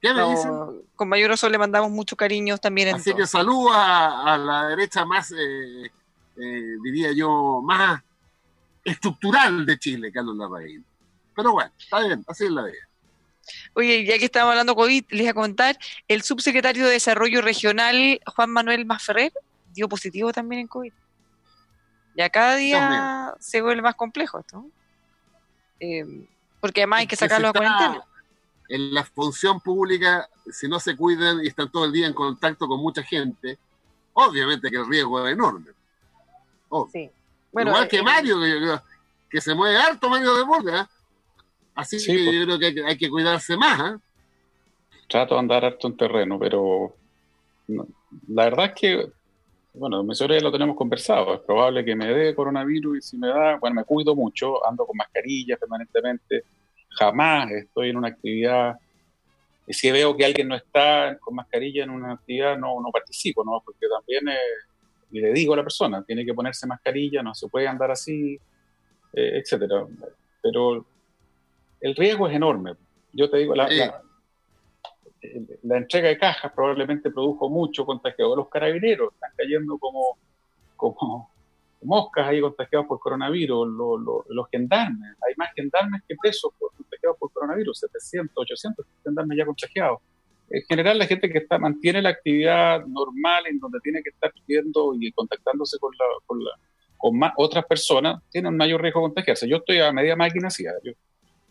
¿Qué 0.01 0.13
me 0.13 0.29
dicen? 0.31 0.51
Con 0.95 1.09
mayor 1.09 1.31
oso 1.31 1.47
le 1.49 1.57
mandamos 1.57 1.91
mucho 1.91 2.15
cariño 2.15 2.57
también. 2.57 2.95
Así 2.95 3.13
que 3.13 3.27
saludo 3.27 3.69
a, 3.73 4.37
la 4.37 4.67
derecha 4.67 5.05
más, 5.05 5.31
eh, 5.31 5.91
eh, 6.37 6.75
diría 6.83 7.11
yo, 7.11 7.61
más 7.63 8.01
estructural 8.89 9.65
de 9.65 9.79
Chile, 9.79 10.11
Carlos 10.11 10.35
Larraín. 10.37 10.85
Pero 11.35 11.53
bueno, 11.53 11.71
está 11.77 11.99
bien, 11.99 12.23
así 12.27 12.45
es 12.45 12.51
la 12.51 12.63
vida. 12.63 12.89
Oye, 13.73 14.05
ya 14.05 14.17
que 14.17 14.25
estamos 14.25 14.51
hablando 14.51 14.75
COVID, 14.75 15.05
les 15.09 15.21
voy 15.21 15.27
a 15.27 15.33
contar, 15.33 15.77
el 16.07 16.21
subsecretario 16.21 16.85
de 16.85 16.91
Desarrollo 16.91 17.41
Regional, 17.41 18.19
Juan 18.35 18.49
Manuel 18.51 18.85
Masferrer, 18.85 19.31
dio 19.73 19.87
positivo 19.89 20.31
también 20.31 20.61
en 20.61 20.67
COVID. 20.67 20.93
Ya 22.15 22.29
cada 22.29 22.55
día 22.55 23.33
se 23.39 23.61
vuelve 23.61 23.81
más 23.81 23.95
complejo 23.95 24.39
esto. 24.39 24.65
Eh, 25.79 26.27
porque 26.59 26.81
además 26.81 26.99
hay 26.99 27.07
que 27.07 27.15
sacarlo 27.15 27.49
a 27.49 27.53
cuarentena. 27.53 28.03
En 28.67 28.93
la 28.93 29.03
función 29.03 29.59
pública, 29.61 30.29
si 30.51 30.67
no 30.67 30.79
se 30.79 30.95
cuidan 30.95 31.43
y 31.43 31.47
están 31.47 31.71
todo 31.71 31.85
el 31.85 31.91
día 31.91 32.07
en 32.07 32.13
contacto 32.13 32.67
con 32.67 32.79
mucha 32.81 33.01
gente, 33.03 33.57
obviamente 34.13 34.69
que 34.69 34.77
el 34.77 34.87
riesgo 34.87 35.25
es 35.25 35.33
enorme. 35.33 35.71
Sí. 36.91 37.09
Bueno, 37.51 37.71
Igual 37.71 37.87
que 37.87 37.97
eh, 37.97 38.03
Mario, 38.03 38.37
que, 39.29 39.41
se 39.41 39.55
mueve 39.55 39.77
harto 39.77 40.09
Mario 40.09 40.35
de 40.35 40.43
borde, 40.43 40.79
¿eh? 40.79 40.85
Así 41.75 41.97
que 41.97 42.13
pues. 42.13 42.35
yo 42.35 42.43
creo 42.43 42.59
que 42.59 42.83
hay, 42.85 42.97
que 42.97 43.09
cuidarse 43.09 43.55
más. 43.55 43.93
¿eh? 43.93 43.97
Trato 45.07 45.35
de 45.35 45.39
andar 45.39 45.65
harto 45.65 45.87
en 45.87 45.97
terreno, 45.97 46.37
pero 46.37 46.93
la 48.27 48.43
verdad 48.45 48.65
es 48.65 48.73
que, 48.73 49.11
bueno, 49.73 50.03
mi 50.03 50.13
ya 50.13 50.27
lo 50.41 50.51
tenemos 50.51 50.75
conversado. 50.75 51.35
Es 51.35 51.41
probable 51.41 51.85
que 51.85 51.95
me 51.95 52.07
dé 52.07 52.35
coronavirus 52.35 52.97
y 52.97 53.01
si 53.01 53.17
me 53.17 53.29
da, 53.29 53.57
bueno, 53.57 53.75
me 53.75 53.83
cuido 53.85 54.15
mucho, 54.15 54.65
ando 54.67 54.85
con 54.85 54.97
mascarilla 54.97 55.57
permanentemente. 55.57 56.43
Jamás 56.89 57.49
estoy 57.51 57.89
en 57.89 57.97
una 57.97 58.09
actividad. 58.09 58.77
Y 59.65 59.73
si 59.73 59.91
veo 59.91 60.17
que 60.17 60.25
alguien 60.25 60.47
no 60.47 60.55
está 60.55 61.17
con 61.19 61.35
mascarilla 61.35 61.83
en 61.83 61.91
una 61.91 62.13
actividad, 62.13 62.57
no, 62.57 62.81
no 62.81 62.91
participo, 62.91 63.43
¿no? 63.45 63.61
Porque 63.63 63.87
también 63.87 64.27
es 64.27 64.68
y 65.11 65.19
le 65.19 65.33
digo 65.33 65.53
a 65.53 65.57
la 65.57 65.63
persona, 65.63 66.03
tiene 66.03 66.25
que 66.25 66.33
ponerse 66.33 66.67
mascarilla, 66.67 67.23
no 67.23 67.33
se 67.33 67.47
puede 67.47 67.67
andar 67.67 67.91
así, 67.91 68.39
eh, 69.13 69.39
etcétera. 69.39 69.85
Pero 70.41 70.85
el 71.81 71.95
riesgo 71.95 72.27
es 72.27 72.35
enorme. 72.35 72.73
Yo 73.13 73.29
te 73.29 73.37
digo, 73.37 73.55
la, 73.55 73.67
la, 75.63 75.77
entrega 75.77 76.09
de 76.09 76.17
cajas 76.17 76.51
probablemente 76.53 77.09
produjo 77.09 77.49
mucho 77.49 77.85
contagio. 77.85 78.35
Los 78.35 78.49
carabineros 78.49 79.13
están 79.13 79.31
cayendo 79.35 79.77
como, 79.77 80.17
como 80.75 81.31
moscas 81.81 82.27
ahí 82.27 82.41
contagiados 82.41 82.87
por 82.87 82.99
coronavirus. 82.99 83.67
los 84.29 84.47
gendarmes, 84.51 85.17
hay 85.27 85.33
más 85.37 85.49
gendarmes 85.55 86.03
que 86.07 86.15
presos 86.21 86.51
contagiados 86.57 87.17
por 87.17 87.31
coronavirus, 87.31 87.79
700, 87.79 88.33
800 88.35 88.85
gendarmes 89.03 89.37
ya 89.37 89.45
contagiados 89.45 89.99
en 90.49 90.63
general 90.63 90.97
la 90.97 91.05
gente 91.05 91.29
que 91.29 91.39
está 91.39 91.57
mantiene 91.57 92.01
la 92.01 92.09
actividad 92.09 92.85
normal 92.85 93.43
en 93.47 93.59
donde 93.59 93.79
tiene 93.81 94.01
que 94.01 94.09
estar 94.09 94.31
viendo 94.47 94.93
y 94.99 95.11
contactándose 95.11 95.77
con, 95.79 95.91
la, 95.97 96.05
con, 96.25 96.43
la, 96.43 96.51
con 96.97 97.17
más, 97.17 97.33
otras 97.37 97.65
personas 97.65 98.21
tiene 98.29 98.49
un 98.49 98.57
mayor 98.57 98.81
riesgo 98.81 98.99
de 98.99 99.07
contagiarse. 99.07 99.47
Yo 99.47 99.57
estoy 99.57 99.79
a 99.79 99.91
media 99.91 100.15
máquina, 100.15 100.49
sí, 100.49 100.65
yo 100.83 100.91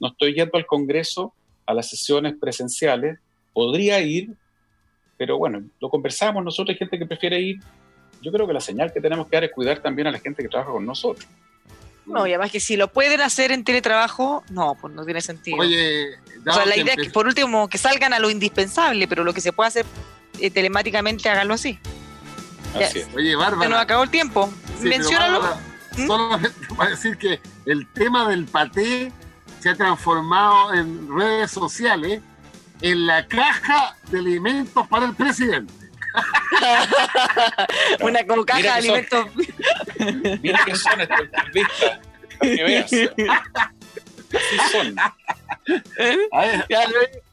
no 0.01 0.09
estoy 0.09 0.35
yendo 0.35 0.57
al 0.57 0.67
Congreso 0.67 1.35
a 1.67 1.75
las 1.75 1.91
sesiones 1.91 2.35
presenciales, 2.41 3.19
podría 3.53 4.01
ir, 4.01 4.31
pero 5.19 5.37
bueno, 5.37 5.63
lo 5.81 5.91
conversamos 5.91 6.43
nosotros, 6.43 6.75
hay 6.75 6.79
gente 6.79 6.99
que 6.99 7.07
prefiere 7.07 7.41
ir. 7.41 7.59
Yo 8.23 8.33
creo 8.33 8.47
que 8.47 8.53
la 8.53 8.61
señal 8.61 8.93
que 8.93 9.01
tenemos 9.01 9.29
que 9.29 9.37
dar 9.37 9.45
es 9.45 9.53
cuidar 9.53 9.81
también 9.81 10.09
a 10.09 10.11
la 10.11 10.19
gente 10.19 10.43
que 10.43 10.49
trabaja 10.49 10.73
con 10.73 10.87
nosotros. 10.87 11.29
No, 12.09 12.27
y 12.27 12.31
además 12.31 12.51
que 12.51 12.61
si 12.61 12.77
lo 12.77 12.89
pueden 12.93 13.21
hacer 13.21 13.53
en 13.53 13.65
teletrabajo, 13.65 14.43
no, 14.51 14.77
pues 14.81 14.95
no 14.95 15.05
tiene 15.05 15.21
sentido. 15.21 15.59
Oye, 15.59 16.17
o 16.47 16.53
sea, 16.53 16.65
la 16.65 16.77
idea 16.77 16.95
es 16.95 17.03
que 17.05 17.11
por 17.11 17.27
último 17.27 17.69
que 17.69 17.79
salgan 17.79 18.15
a 18.15 18.19
lo 18.19 18.31
indispensable, 18.31 19.07
pero 19.07 19.25
lo 19.25 19.35
que 19.35 19.41
se 19.41 19.53
puede 19.53 19.69
hacer 19.69 19.87
eh, 20.41 20.51
telemáticamente, 20.51 21.29
háganlo 21.29 21.55
así. 21.55 21.79
así 22.75 23.03
Oye, 23.15 23.37
Bárbara. 23.37 23.63
Se 23.63 23.69
nos 23.69 23.81
acabó 23.81 24.03
el 24.05 24.11
tiempo. 24.11 24.51
Sí, 24.81 24.89
Menciónalo. 24.89 25.43
¿Mm? 25.97 26.07
Solamente 26.07 26.67
para 26.77 26.91
decir 26.91 27.19
que 27.19 27.41
el 27.67 27.87
tema 27.93 28.29
del 28.29 28.47
paté 28.47 29.13
se 29.61 29.71
ha 29.71 29.75
transformado 29.75 30.73
en 30.75 31.09
redes 31.15 31.51
sociales 31.51 32.23
en 32.81 33.07
la 33.07 33.27
caja 33.27 33.97
de 34.11 34.19
alimentos 34.21 34.87
para 34.89 35.07
el 35.07 35.15
presidente. 35.15 35.75
Una 38.01 38.25
como 38.27 38.45
caja 38.45 38.61
de 38.61 38.69
alimentos. 38.69 39.27
Mira 40.43 40.65
que 40.65 40.75
son 40.75 41.01
estas 41.01 41.53
vistas. 41.53 41.99
Que 42.41 42.65
veas. 42.65 42.93
Así 42.93 44.59
son. 44.73 44.97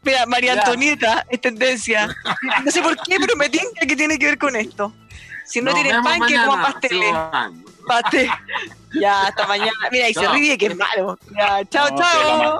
Mira, 0.01 0.25
María 0.25 0.53
Antonieta 0.53 1.25
es 1.29 1.41
tendencia. 1.41 2.15
No 2.63 2.71
sé 2.71 2.81
por 2.81 2.95
qué, 3.03 3.17
pero 3.19 3.35
me 3.35 3.49
tinca 3.49 3.85
que 3.87 3.95
tiene 3.95 4.17
que 4.17 4.25
ver 4.27 4.37
con 4.37 4.55
esto. 4.55 4.93
Si 5.45 5.61
no 5.61 5.73
tienen 5.73 6.01
pan, 6.01 6.21
que 6.27 6.35
como 6.35 6.61
pasteles. 6.61 7.13
Pastel. 7.87 8.29
Ya, 8.99 9.27
hasta 9.27 9.45
mañana. 9.47 9.71
Mira, 9.91 10.09
y 10.09 10.13
se 10.13 10.27
ríe 10.29 10.57
que 10.57 10.67
es 10.67 10.75
malo. 10.75 11.19
Ya, 11.35 11.63
chao, 11.65 11.95
chao. 11.95 12.59